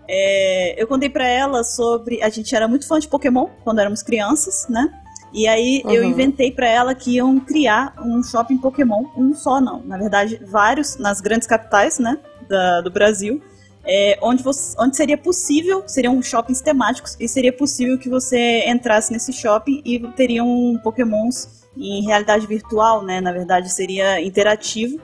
É, 0.08 0.74
eu 0.82 0.86
contei 0.86 1.08
pra 1.08 1.24
ela 1.26 1.62
sobre. 1.62 2.20
A 2.22 2.28
gente 2.28 2.54
era 2.56 2.66
muito 2.66 2.88
fã 2.88 2.98
de 2.98 3.06
Pokémon 3.06 3.46
quando 3.62 3.78
éramos 3.78 4.02
crianças, 4.02 4.66
né? 4.68 4.90
E 5.32 5.46
aí 5.46 5.82
eu 5.84 6.02
Uhum. 6.02 6.08
inventei 6.10 6.50
pra 6.50 6.66
ela 6.66 6.94
que 6.94 7.16
iam 7.16 7.38
criar 7.38 7.94
um 8.02 8.22
shopping 8.22 8.56
Pokémon, 8.58 9.04
um 9.16 9.34
só 9.34 9.60
não, 9.60 9.80
na 9.84 9.98
verdade 9.98 10.40
vários 10.44 10.96
nas 10.96 11.20
grandes 11.20 11.46
capitais, 11.46 11.98
né, 11.98 12.18
da- 12.48 12.80
do 12.80 12.90
Brasil, 12.90 13.40
é, 13.89 14.18
onde, 14.20 14.43
você- 14.43 14.76
onde 14.78 14.95
seria 14.97 15.16
possível, 15.16 15.82
seriam 15.86 16.20
shoppings 16.22 16.61
temáticos 16.61 17.16
e 17.18 17.26
seria 17.26 17.53
possível 17.53 17.99
que 17.99 18.09
você 18.11 18.68
entrasse 18.68 19.11
nesse 19.11 19.32
shopping 19.32 19.80
e 19.84 19.99
teriam 20.12 20.78
Pokémons 20.84 21.64
em 21.74 22.05
realidade 22.05 22.47
virtual, 22.47 23.03
né? 23.03 23.20
Na 23.20 23.32
verdade 23.32 23.72
seria 23.72 24.20
interativo. 24.20 25.01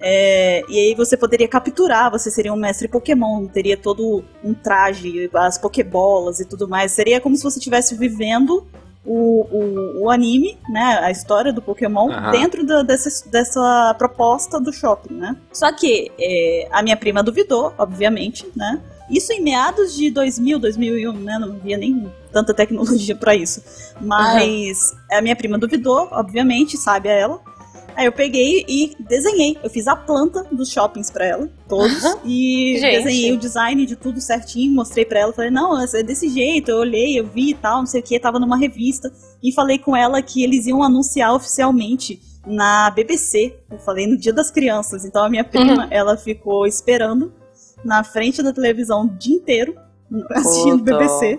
É, 0.00 0.62
e 0.68 0.78
aí 0.78 0.94
você 0.94 1.16
poderia 1.16 1.48
capturar, 1.48 2.10
você 2.10 2.30
seria 2.30 2.52
um 2.52 2.56
mestre 2.56 2.86
Pokémon, 2.86 3.46
teria 3.46 3.76
todo 3.76 4.22
um 4.44 4.52
traje, 4.52 5.30
as 5.34 5.58
Pokébolas 5.58 6.40
e 6.40 6.44
tudo 6.44 6.68
mais. 6.68 6.92
Seria 6.92 7.20
como 7.20 7.34
se 7.36 7.42
você 7.42 7.58
estivesse 7.58 7.96
vivendo 7.96 8.66
o, 9.06 9.46
o, 9.50 10.02
o 10.04 10.10
anime, 10.10 10.56
né? 10.68 10.98
A 11.02 11.10
história 11.10 11.52
do 11.52 11.60
Pokémon 11.60 12.10
Aham. 12.10 12.30
dentro 12.30 12.64
da- 12.66 12.82
dessa, 12.82 13.28
dessa 13.28 13.94
proposta 13.98 14.58
do 14.60 14.72
shopping, 14.72 15.14
né? 15.14 15.36
Só 15.52 15.70
que 15.72 16.10
é, 16.18 16.68
a 16.72 16.82
minha 16.82 16.96
prima 16.96 17.22
duvidou, 17.22 17.72
obviamente, 17.78 18.46
né? 18.56 18.80
Isso 19.10 19.32
em 19.34 19.42
meados 19.42 19.94
de 19.94 20.10
2000, 20.10 20.58
2001, 20.58 21.12
né? 21.12 21.38
Não 21.38 21.48
havia 21.56 21.76
nem 21.76 22.10
tanta 22.32 22.54
tecnologia 22.54 23.14
pra 23.14 23.34
isso. 23.36 23.62
Mas 24.00 24.96
a 25.12 25.20
minha 25.20 25.36
prima 25.36 25.58
duvidou, 25.58 26.08
obviamente, 26.10 26.76
sabe 26.78 27.08
a 27.08 27.12
ela. 27.12 27.40
Aí 27.96 28.06
eu 28.06 28.12
peguei 28.12 28.64
e 28.68 28.96
desenhei. 28.98 29.56
Eu 29.62 29.70
fiz 29.70 29.86
a 29.86 29.94
planta 29.94 30.44
dos 30.50 30.70
shoppings 30.70 31.10
pra 31.10 31.24
ela, 31.24 31.48
todos. 31.68 32.02
E 32.24 32.76
Gente. 32.78 32.98
desenhei 32.98 33.32
o 33.32 33.38
design 33.38 33.86
de 33.86 33.96
tudo 33.96 34.20
certinho, 34.20 34.72
mostrei 34.72 35.04
pra 35.04 35.20
ela. 35.20 35.32
Falei, 35.32 35.50
não, 35.50 35.80
é 35.80 36.02
desse 36.02 36.28
jeito. 36.28 36.70
Eu 36.70 36.78
olhei, 36.78 37.18
eu 37.18 37.26
vi 37.26 37.50
e 37.50 37.54
tal, 37.54 37.78
não 37.78 37.86
sei 37.86 38.00
o 38.00 38.04
que. 38.04 38.18
Tava 38.18 38.38
numa 38.38 38.56
revista. 38.56 39.12
E 39.42 39.52
falei 39.52 39.78
com 39.78 39.96
ela 39.96 40.20
que 40.22 40.42
eles 40.42 40.66
iam 40.66 40.82
anunciar 40.82 41.34
oficialmente 41.34 42.20
na 42.46 42.90
BBC. 42.90 43.56
Eu 43.70 43.78
falei 43.78 44.06
no 44.06 44.16
Dia 44.16 44.32
das 44.32 44.50
Crianças. 44.50 45.04
Então 45.04 45.24
a 45.24 45.28
minha 45.28 45.44
prima, 45.44 45.88
ela 45.90 46.16
ficou 46.16 46.66
esperando 46.66 47.32
na 47.84 48.02
frente 48.02 48.42
da 48.42 48.52
televisão 48.52 49.04
o 49.04 49.10
dia 49.10 49.36
inteiro, 49.36 49.76
assistindo 50.30 50.78
Puta. 50.78 50.96
BBC, 50.98 51.38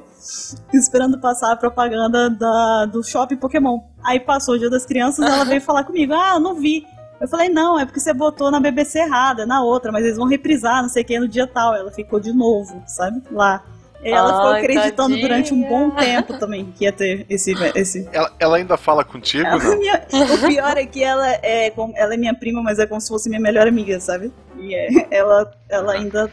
esperando 0.74 1.20
passar 1.20 1.52
a 1.52 1.56
propaganda 1.56 2.30
da, 2.30 2.86
do 2.86 3.04
shopping 3.04 3.38
Pokémon. 3.38 3.80
Aí 4.04 4.20
passou 4.20 4.56
o 4.56 4.60
dia 4.60 4.70
das 4.70 4.86
crianças, 4.86 5.26
ela 5.26 5.44
veio 5.46 5.62
falar 5.62 5.84
comigo, 5.84 6.14
ah, 6.14 6.34
eu 6.36 6.40
não 6.40 6.56
vi. 6.56 6.86
Eu 7.20 7.28
falei, 7.30 7.48
não, 7.48 7.80
é 7.80 7.86
porque 7.86 8.00
você 8.00 8.14
botou 8.14 8.52
na 8.52 8.60
BBC 8.60 9.00
errada, 9.00 9.46
na 9.46 9.64
outra, 9.64 9.92
mas 9.92 10.04
eles 10.04 10.18
vão 10.18 10.28
reprisar, 10.28 10.82
não 10.82 10.90
sei 10.90 11.02
o 11.04 11.06
que, 11.06 11.18
no 11.20 11.28
dia 11.28 11.48
tal. 11.48 11.74
Ela 11.74 11.90
ficou 11.92 12.20
de 12.20 12.34
novo, 12.34 12.84
sabe? 12.88 13.22
Lá. 13.32 13.64
E 14.04 14.10
ela 14.12 14.34
ficou 14.36 14.50
Ai, 14.52 14.60
acreditando 14.62 15.10
tadinha. 15.12 15.22
durante 15.22 15.54
um 15.54 15.64
bom 15.68 15.90
tempo 15.92 16.38
também 16.38 16.66
que 16.78 16.84
ia 16.84 16.92
ter 16.92 17.26
esse. 17.30 17.54
esse... 17.74 18.08
Ela, 18.12 18.32
ela 18.38 18.58
ainda 18.58 18.76
fala 18.78 19.04
contigo, 19.04 19.48
Ela 19.48 19.64
é 19.64 19.66
não? 19.66 19.80
minha- 19.80 20.06
o 20.12 20.48
pior 20.48 20.78
é 20.78 20.86
que 20.86 21.02
ela 21.04 21.28
é, 21.42 21.74
ela 21.96 22.14
é 22.14 22.18
minha 22.18 22.34
prima, 22.36 22.62
mas 22.62 22.78
é 22.80 22.86
como 22.86 23.00
se 23.00 23.08
fosse 23.08 23.30
minha 23.30 23.42
melhor 23.42 23.66
amiga, 23.66 23.98
sabe? 24.02 24.32
E 24.60 24.76
é- 24.76 25.08
ela, 25.10 25.50
ela 25.70 25.94
ainda 25.94 26.30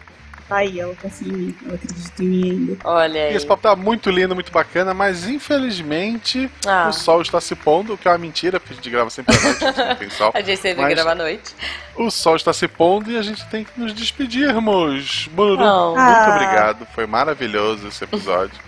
tá 0.52 0.58
aí, 0.58 0.80
ela 0.80 0.94
confia 1.00 1.28
em 1.28 1.32
mim, 1.36 1.56
ela 1.64 1.74
acredita 1.74 2.22
em 2.22 2.26
mim 2.26 2.50
ainda. 2.50 2.76
Olha 2.84 3.18
E 3.18 3.22
aí. 3.28 3.36
esse 3.36 3.46
papo 3.46 3.62
tá 3.62 3.74
muito 3.76 4.10
lindo, 4.10 4.34
muito 4.34 4.52
bacana, 4.52 4.92
mas 4.94 5.26
infelizmente 5.28 6.50
Ah, 6.66 6.88
o 6.88 6.92
sol 6.92 7.22
está 7.22 7.40
se 7.40 7.54
pondo, 7.54 7.94
o 7.94 7.98
que 7.98 8.06
é 8.08 8.10
uma 8.10 8.18
mentira, 8.18 8.58
porque 8.60 8.72
a 8.74 8.76
gente 8.76 8.90
grava 8.90 9.10
sempre 9.10 9.36
à 9.36 9.40
noite, 9.40 9.64
a 9.64 9.68
gente 9.72 9.78
não 9.88 9.96
tem 9.96 10.10
sol. 10.10 10.30
a 10.34 10.40
gente 10.40 10.60
sempre 10.60 10.82
Mas- 10.82 10.94
grava 10.94 11.12
à 11.12 11.14
noite. 11.14 11.54
O 11.96 12.10
sol 12.10 12.36
está 12.36 12.52
se 12.52 12.66
pondo 12.68 13.10
e 13.10 13.16
a 13.18 13.22
gente 13.22 13.44
tem 13.46 13.64
que 13.64 13.78
nos 13.78 13.92
despedirmos. 13.92 15.28
Bururu, 15.32 15.58
muito 15.58 15.98
Ah. 16.00 16.32
obrigado. 16.34 16.86
Foi 16.94 17.06
maravilhoso 17.06 17.88
esse 17.88 18.02
episódio. 18.04 18.58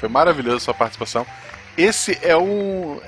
Foi 0.00 0.08
maravilhoso 0.08 0.56
a 0.56 0.60
sua 0.60 0.74
participação. 0.74 1.26
Esse 1.76 2.18
é 2.22 2.36
um. 2.36 3.00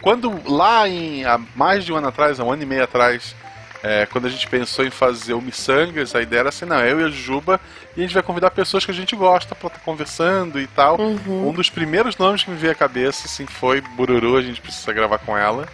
Quando 0.00 0.40
lá 0.44 0.88
em. 0.88 1.24
há 1.24 1.38
mais 1.54 1.84
de 1.84 1.92
um 1.92 1.96
ano 1.96 2.08
atrás, 2.08 2.40
há 2.40 2.44
um 2.44 2.50
ano 2.52 2.62
e 2.62 2.66
meio 2.66 2.82
atrás, 2.82 3.34
é, 3.82 4.06
quando 4.06 4.26
a 4.26 4.30
gente 4.30 4.46
pensou 4.48 4.84
em 4.84 4.90
fazer 4.90 5.34
o 5.34 5.40
Missangas, 5.40 6.14
a 6.14 6.22
ideia 6.22 6.40
era 6.40 6.48
assim, 6.50 6.64
não, 6.64 6.80
eu 6.80 7.00
e 7.00 7.04
a 7.04 7.08
Juba, 7.08 7.60
e 7.96 8.00
a 8.00 8.02
gente 8.02 8.14
vai 8.14 8.22
convidar 8.22 8.50
pessoas 8.52 8.84
que 8.84 8.90
a 8.90 8.94
gente 8.94 9.16
gosta 9.16 9.54
pra 9.54 9.66
estar 9.66 9.80
conversando 9.80 10.60
e 10.60 10.66
tal. 10.68 11.00
Uhum. 11.00 11.48
Um 11.48 11.52
dos 11.52 11.68
primeiros 11.68 12.16
nomes 12.16 12.44
que 12.44 12.50
me 12.50 12.56
veio 12.56 12.72
à 12.72 12.76
cabeça, 12.76 13.26
assim, 13.26 13.44
foi 13.46 13.80
Bururu, 13.80 14.36
a 14.36 14.42
gente 14.42 14.60
precisa 14.60 14.92
gravar 14.92 15.18
com 15.18 15.36
ela. 15.36 15.66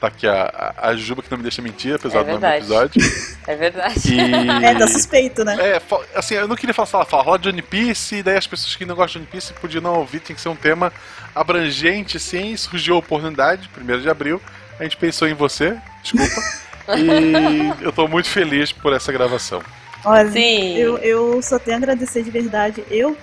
Tá 0.00 0.08
aqui 0.08 0.26
a, 0.26 0.74
a, 0.76 0.88
a 0.88 0.96
Juba 0.96 1.22
que 1.22 1.30
não 1.30 1.38
me 1.38 1.42
deixa 1.42 1.62
mentir, 1.62 1.94
apesar 1.94 2.18
É 2.18 2.24
do 2.24 2.32
nome 2.32 2.40
do 2.40 2.46
episódio. 2.46 3.02
É 3.46 3.54
verdade. 3.54 4.12
E... 4.12 4.64
É, 4.64 4.74
tá 4.74 4.88
suspeito, 4.88 5.44
né? 5.44 5.56
É, 5.58 5.80
assim, 6.16 6.34
eu 6.34 6.48
não 6.48 6.56
queria 6.56 6.74
falar, 6.74 7.04
falar 7.04 7.38
de 7.38 7.48
One 7.48 7.62
Piece, 7.62 8.16
e 8.16 8.22
daí 8.24 8.36
as 8.36 8.46
pessoas 8.46 8.74
que 8.74 8.84
não 8.84 8.96
gostam 8.96 9.22
de 9.22 9.26
One 9.28 9.30
Piece 9.30 9.52
podiam 9.52 9.80
não 9.80 9.94
ouvir, 9.94 10.18
tinha 10.18 10.34
que 10.34 10.42
ser 10.42 10.48
um 10.48 10.56
tema 10.56 10.92
abrangente, 11.32 12.18
sim, 12.18 12.56
surgiu 12.56 12.96
a 12.96 12.98
oportunidade, 12.98 13.70
1 13.78 14.00
de 14.00 14.10
abril, 14.10 14.42
a 14.80 14.82
gente 14.82 14.96
pensou 14.96 15.28
em 15.28 15.34
você, 15.34 15.78
desculpa, 16.02 16.42
e 16.96 17.72
eu 17.84 17.92
tô 17.92 18.06
muito 18.06 18.28
feliz 18.28 18.72
por 18.72 18.92
essa 18.92 19.12
gravação. 19.12 19.62
Olha, 20.04 20.30
Sim. 20.30 20.76
eu, 20.76 20.98
eu 20.98 21.42
só 21.42 21.58
tenho 21.58 21.76
a 21.76 21.78
agradecer 21.78 22.22
de 22.22 22.30
verdade. 22.30 22.84
Eu, 22.90 23.16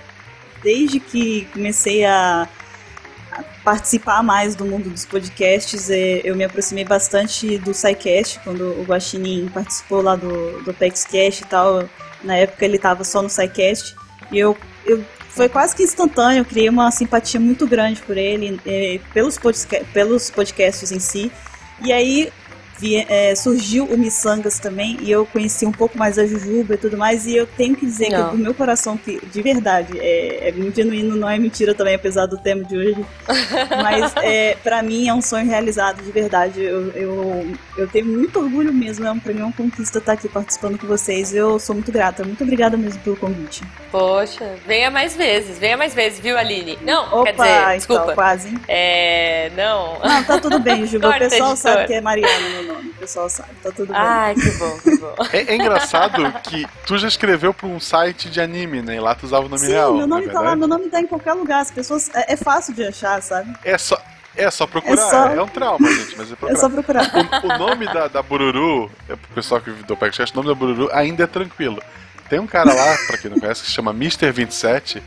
desde 0.62 1.00
que 1.00 1.46
comecei 1.52 2.04
a, 2.04 2.48
a 3.32 3.42
participar 3.64 4.22
mais 4.22 4.54
do 4.54 4.66
mundo 4.66 4.90
dos 4.90 5.04
podcasts, 5.04 5.88
eh, 5.88 6.20
eu 6.24 6.36
me 6.36 6.44
aproximei 6.44 6.84
bastante 6.84 7.56
do 7.58 7.72
SciCast, 7.72 8.40
quando 8.40 8.80
o 8.80 8.84
Guaxinim 8.84 9.48
participou 9.48 10.02
lá 10.02 10.14
do, 10.16 10.62
do 10.62 10.74
PEXCast 10.74 11.42
e 11.42 11.46
tal. 11.46 11.88
Na 12.22 12.36
época 12.36 12.64
ele 12.64 12.76
estava 12.76 13.02
só 13.04 13.22
no 13.22 13.30
SciCast. 13.30 13.94
E 14.30 14.38
eu 14.38 14.56
eu 14.86 15.04
foi 15.28 15.48
quase 15.48 15.74
que 15.74 15.82
instantâneo, 15.82 16.40
eu 16.40 16.44
criei 16.44 16.68
uma 16.68 16.90
simpatia 16.90 17.40
muito 17.40 17.66
grande 17.66 18.00
por 18.02 18.16
ele, 18.16 18.60
é, 18.64 19.00
pelos, 19.12 19.36
podca 19.36 19.84
pelos 19.92 20.30
podcasts 20.30 20.92
em 20.92 21.00
si. 21.00 21.32
E 21.84 21.92
aí 21.92 22.32
vi, 22.84 23.06
é, 23.08 23.34
surgiu 23.34 23.86
o 23.86 23.96
Missangas 23.96 24.58
também, 24.58 24.98
e 25.00 25.10
eu 25.10 25.24
conheci 25.24 25.64
um 25.64 25.72
pouco 25.72 25.96
mais 25.96 26.18
a 26.18 26.26
Jujuba 26.26 26.74
e 26.74 26.76
tudo 26.76 26.98
mais, 26.98 27.26
e 27.26 27.34
eu 27.34 27.46
tenho 27.46 27.74
que 27.74 27.86
dizer 27.86 28.10
não. 28.10 28.30
que 28.30 28.36
do 28.36 28.42
meu 28.42 28.52
coração, 28.52 28.96
que 28.96 29.24
de 29.26 29.42
verdade, 29.42 29.98
é, 29.98 30.48
é 30.48 30.52
muito 30.52 30.76
genuíno, 30.76 31.16
não 31.16 31.28
é 31.28 31.38
mentira 31.38 31.74
também, 31.74 31.94
apesar 31.94 32.26
do 32.26 32.36
tema 32.36 32.62
de 32.64 32.76
hoje, 32.76 33.06
mas 33.82 34.12
é, 34.16 34.56
para 34.62 34.82
mim 34.82 35.08
é 35.08 35.14
um 35.14 35.22
sonho 35.22 35.46
realizado, 35.46 36.02
de 36.02 36.12
verdade. 36.12 36.62
Eu, 36.62 36.90
eu, 36.90 37.52
eu 37.78 37.88
tenho 37.88 38.06
muito 38.06 38.38
orgulho 38.38 38.72
mesmo, 38.72 39.06
é 39.06 39.10
um, 39.10 39.18
pra 39.18 39.32
mim 39.32 39.40
é 39.40 39.44
uma 39.44 39.52
conquista 39.52 39.98
estar 39.98 40.12
aqui 40.12 40.28
participando 40.28 40.78
com 40.78 40.86
vocês, 40.86 41.34
eu 41.34 41.58
sou 41.58 41.74
muito 41.74 41.90
grata, 41.90 42.22
muito 42.24 42.42
obrigada 42.44 42.76
mesmo 42.76 43.00
pelo 43.00 43.16
convite. 43.16 43.62
Poxa, 43.90 44.56
venha 44.66 44.90
mais 44.90 45.16
vezes, 45.16 45.58
venha 45.58 45.76
mais 45.76 45.94
vezes, 45.94 46.20
viu, 46.20 46.36
Aline? 46.36 46.78
Não, 46.82 47.06
Opa, 47.06 47.24
quer 47.24 47.32
dizer, 47.32 47.60
então, 47.60 47.76
desculpa. 47.76 48.14
quase. 48.14 48.58
É, 48.68 49.50
não. 49.56 49.98
Não, 50.00 50.24
tá 50.24 50.38
tudo 50.38 50.58
bem, 50.58 50.84
Juba, 50.86 51.10
o 51.10 51.18
pessoal 51.18 51.56
sabe 51.56 51.86
que 51.86 51.94
é 51.94 52.00
Mariana 52.00 52.34
meu 52.50 52.62
nome, 52.64 52.73
o 52.78 52.94
pessoal 52.94 53.28
sabe, 53.28 53.50
tá 53.62 53.70
tudo 53.70 53.92
bem. 53.92 53.96
Ai, 54.02 54.34
que 54.34 54.50
bom, 54.52 54.78
que 54.78 54.96
bom. 54.98 55.14
É, 55.32 55.38
é 55.52 55.54
engraçado 55.56 56.30
que 56.42 56.66
tu 56.86 56.96
já 56.98 57.08
escreveu 57.08 57.52
pra 57.54 57.66
um 57.66 57.78
site 57.80 58.28
de 58.30 58.40
anime, 58.40 58.82
né? 58.82 58.96
E 58.96 59.00
lá 59.00 59.14
tu 59.14 59.24
usava 59.26 59.46
o 59.46 59.48
nome 59.48 59.60
Sim, 59.64 59.72
real. 59.72 59.94
meu 59.96 60.06
nome 60.06 60.26
é 60.26 60.28
tá 60.30 60.40
lá, 60.40 60.56
meu 60.56 60.68
nome 60.68 60.88
tá 60.88 61.00
em 61.00 61.06
qualquer 61.06 61.32
lugar, 61.34 61.60
as 61.60 61.70
pessoas, 61.70 62.10
é, 62.14 62.32
é 62.34 62.36
fácil 62.36 62.74
de 62.74 62.84
achar, 62.84 63.22
sabe? 63.22 63.54
É 63.64 63.76
só, 63.78 64.00
é 64.36 64.50
só 64.50 64.66
procurar, 64.66 64.92
É 65.02 65.10
só- 65.10 65.26
é, 65.28 65.42
um 65.42 65.48
trauma, 65.48 65.88
gente, 65.90 66.16
mas 66.16 66.30
é 66.32 66.36
procurar. 66.36 66.52
É 66.52 66.56
só 66.60 66.68
procurar. 66.68 67.10
O, 67.42 67.46
o 67.46 67.58
nome 67.58 67.86
da, 67.86 68.08
da 68.08 68.22
Bururu, 68.22 68.90
é 69.08 69.16
pro 69.16 69.28
pessoal 69.34 69.60
que 69.60 69.70
do 69.70 69.96
podcast, 69.96 70.32
o 70.32 70.36
nome 70.36 70.48
da 70.48 70.54
Bururu 70.54 70.88
ainda 70.92 71.24
é 71.24 71.26
tranquilo. 71.26 71.82
Tem 72.28 72.38
um 72.38 72.46
cara 72.46 72.72
lá, 72.72 72.96
pra 73.06 73.18
quem 73.18 73.30
não 73.30 73.38
conhece, 73.38 73.60
que 73.62 73.66
se 73.68 73.74
chama 73.74 73.92
Mr27, 73.92 75.02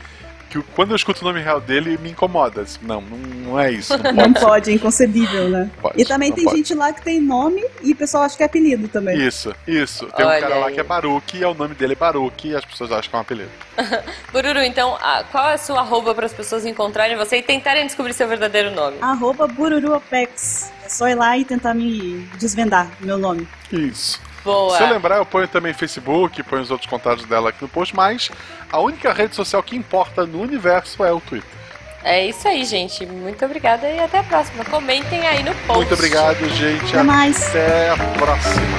que 0.48 0.60
quando 0.74 0.90
eu 0.90 0.96
escuto 0.96 1.22
o 1.22 1.24
nome 1.24 1.40
real 1.40 1.60
dele 1.60 1.98
me 1.98 2.10
incomoda. 2.10 2.64
Não, 2.82 3.00
não, 3.00 3.58
é 3.58 3.72
isso. 3.72 3.92
Não 3.96 4.02
pode. 4.02 4.16
Não 4.16 4.32
pode, 4.32 4.70
é 4.70 4.74
inconcebível, 4.74 5.48
né? 5.48 5.70
Pode, 5.80 6.00
e 6.00 6.04
também 6.04 6.32
tem 6.32 6.44
pode. 6.44 6.56
gente 6.56 6.74
lá 6.74 6.92
que 6.92 7.02
tem 7.02 7.20
nome 7.20 7.64
e 7.82 7.92
o 7.92 7.96
pessoal 7.96 8.24
acha 8.24 8.36
que 8.36 8.42
é 8.42 8.46
apelido 8.46 8.88
também. 8.88 9.18
Isso, 9.18 9.54
isso. 9.66 10.06
Tem 10.16 10.24
um 10.24 10.28
Olha 10.28 10.40
cara 10.40 10.58
lá 10.58 10.66
aí. 10.68 10.74
que 10.74 10.80
é 10.80 10.82
Baruque 10.82 11.38
e 11.38 11.42
é 11.42 11.48
o 11.48 11.54
nome 11.54 11.74
dele 11.74 11.92
é 11.92 11.96
Baruque 11.96 12.48
e 12.48 12.56
as 12.56 12.64
pessoas 12.64 12.90
acham 12.92 13.10
que 13.10 13.16
é 13.16 13.18
um 13.18 13.22
apelido. 13.22 13.50
Bururu, 14.32 14.62
então, 14.62 14.96
qual 15.30 15.50
é 15.50 15.54
a 15.54 15.58
sua 15.58 15.80
arroba 15.80 16.14
para 16.14 16.26
as 16.26 16.32
pessoas 16.32 16.64
encontrarem 16.64 17.16
você 17.16 17.38
e 17.38 17.42
tentarem 17.42 17.86
descobrir 17.86 18.12
seu 18.12 18.26
verdadeiro 18.28 18.70
nome? 18.70 18.96
Arroba 19.00 19.46
Bururuopex. 19.46 20.72
É 20.84 20.88
só 20.88 21.08
ir 21.08 21.14
lá 21.14 21.36
e 21.36 21.44
tentar 21.44 21.74
me 21.74 22.28
desvendar 22.38 22.90
meu 23.00 23.18
nome. 23.18 23.46
Isso. 23.72 24.20
Boa. 24.48 24.76
Se 24.76 24.82
eu 24.82 24.88
lembrar, 24.88 25.16
eu 25.18 25.26
ponho 25.26 25.46
também 25.46 25.74
Facebook, 25.74 26.42
ponho 26.42 26.62
os 26.62 26.70
outros 26.70 26.88
contatos 26.88 27.26
dela 27.26 27.50
aqui 27.50 27.60
no 27.60 27.68
post, 27.68 27.94
mas 27.94 28.30
a 28.72 28.80
única 28.80 29.12
rede 29.12 29.34
social 29.34 29.62
que 29.62 29.76
importa 29.76 30.24
no 30.24 30.40
universo 30.40 31.04
é 31.04 31.12
o 31.12 31.20
Twitter. 31.20 31.58
É 32.02 32.26
isso 32.26 32.48
aí, 32.48 32.64
gente. 32.64 33.04
Muito 33.04 33.44
obrigada 33.44 33.86
e 33.88 34.00
até 34.00 34.18
a 34.18 34.22
próxima. 34.22 34.64
Comentem 34.64 35.26
aí 35.26 35.42
no 35.42 35.54
post. 35.54 35.76
Muito 35.76 35.94
obrigado, 35.94 36.48
gente. 36.50 36.94
Até 36.94 37.02
mais. 37.02 37.48
Até 37.48 37.90
a 37.90 37.96
próxima. 38.16 38.78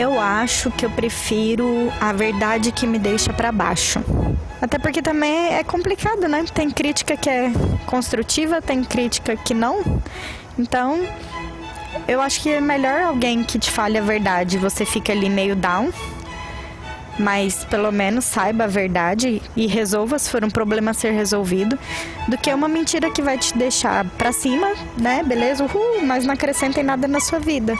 Eu 0.00 0.18
acho 0.18 0.70
que 0.70 0.86
eu 0.86 0.88
prefiro 0.88 1.92
a 2.00 2.10
verdade 2.10 2.72
que 2.72 2.86
me 2.86 2.98
deixa 2.98 3.34
pra 3.34 3.52
baixo. 3.52 4.02
Até 4.58 4.78
porque 4.78 5.02
também 5.02 5.52
é 5.52 5.62
complicado, 5.62 6.26
né? 6.26 6.42
Tem 6.54 6.70
crítica 6.70 7.18
que 7.18 7.28
é 7.28 7.52
construtiva, 7.84 8.62
tem 8.62 8.82
crítica 8.82 9.36
que 9.36 9.52
não. 9.52 10.00
Então, 10.58 11.06
eu 12.08 12.18
acho 12.22 12.40
que 12.40 12.48
é 12.48 12.62
melhor 12.62 13.02
alguém 13.02 13.44
que 13.44 13.58
te 13.58 13.70
fale 13.70 13.98
a 13.98 14.00
verdade. 14.00 14.56
Você 14.56 14.86
fica 14.86 15.12
ali 15.12 15.28
meio 15.28 15.54
down, 15.54 15.92
mas 17.18 17.66
pelo 17.66 17.92
menos 17.92 18.24
saiba 18.24 18.64
a 18.64 18.68
verdade 18.68 19.42
e 19.54 19.66
resolva 19.66 20.18
se 20.18 20.30
for 20.30 20.42
um 20.42 20.50
problema 20.50 20.92
a 20.92 20.94
ser 20.94 21.10
resolvido, 21.10 21.78
do 22.26 22.38
que 22.38 22.50
uma 22.54 22.68
mentira 22.68 23.10
que 23.10 23.20
vai 23.20 23.36
te 23.36 23.54
deixar 23.54 24.06
pra 24.16 24.32
cima, 24.32 24.72
né? 24.96 25.22
Beleza? 25.22 25.62
Uhul, 25.62 26.02
mas 26.04 26.24
não 26.24 26.32
acrescentem 26.32 26.82
nada 26.82 27.06
na 27.06 27.20
sua 27.20 27.38
vida. 27.38 27.74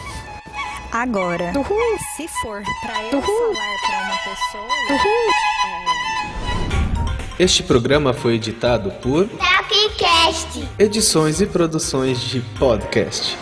Agora, 0.92 1.52
Uhul. 1.56 1.98
se 2.16 2.26
for 2.42 2.62
pra 2.82 3.02
eu 3.04 3.22
falar 3.22 3.76
pra 3.86 4.00
uma 4.02 4.16
pessoa, 4.18 4.68
Uhul. 4.90 5.30
Este 7.38 7.62
programa 7.62 8.12
foi 8.12 8.34
editado 8.34 8.90
por 9.00 9.26
Tapcast. 9.28 10.68
Edições 10.78 11.40
e 11.40 11.46
Produções 11.46 12.20
de 12.20 12.40
Podcast. 12.58 13.38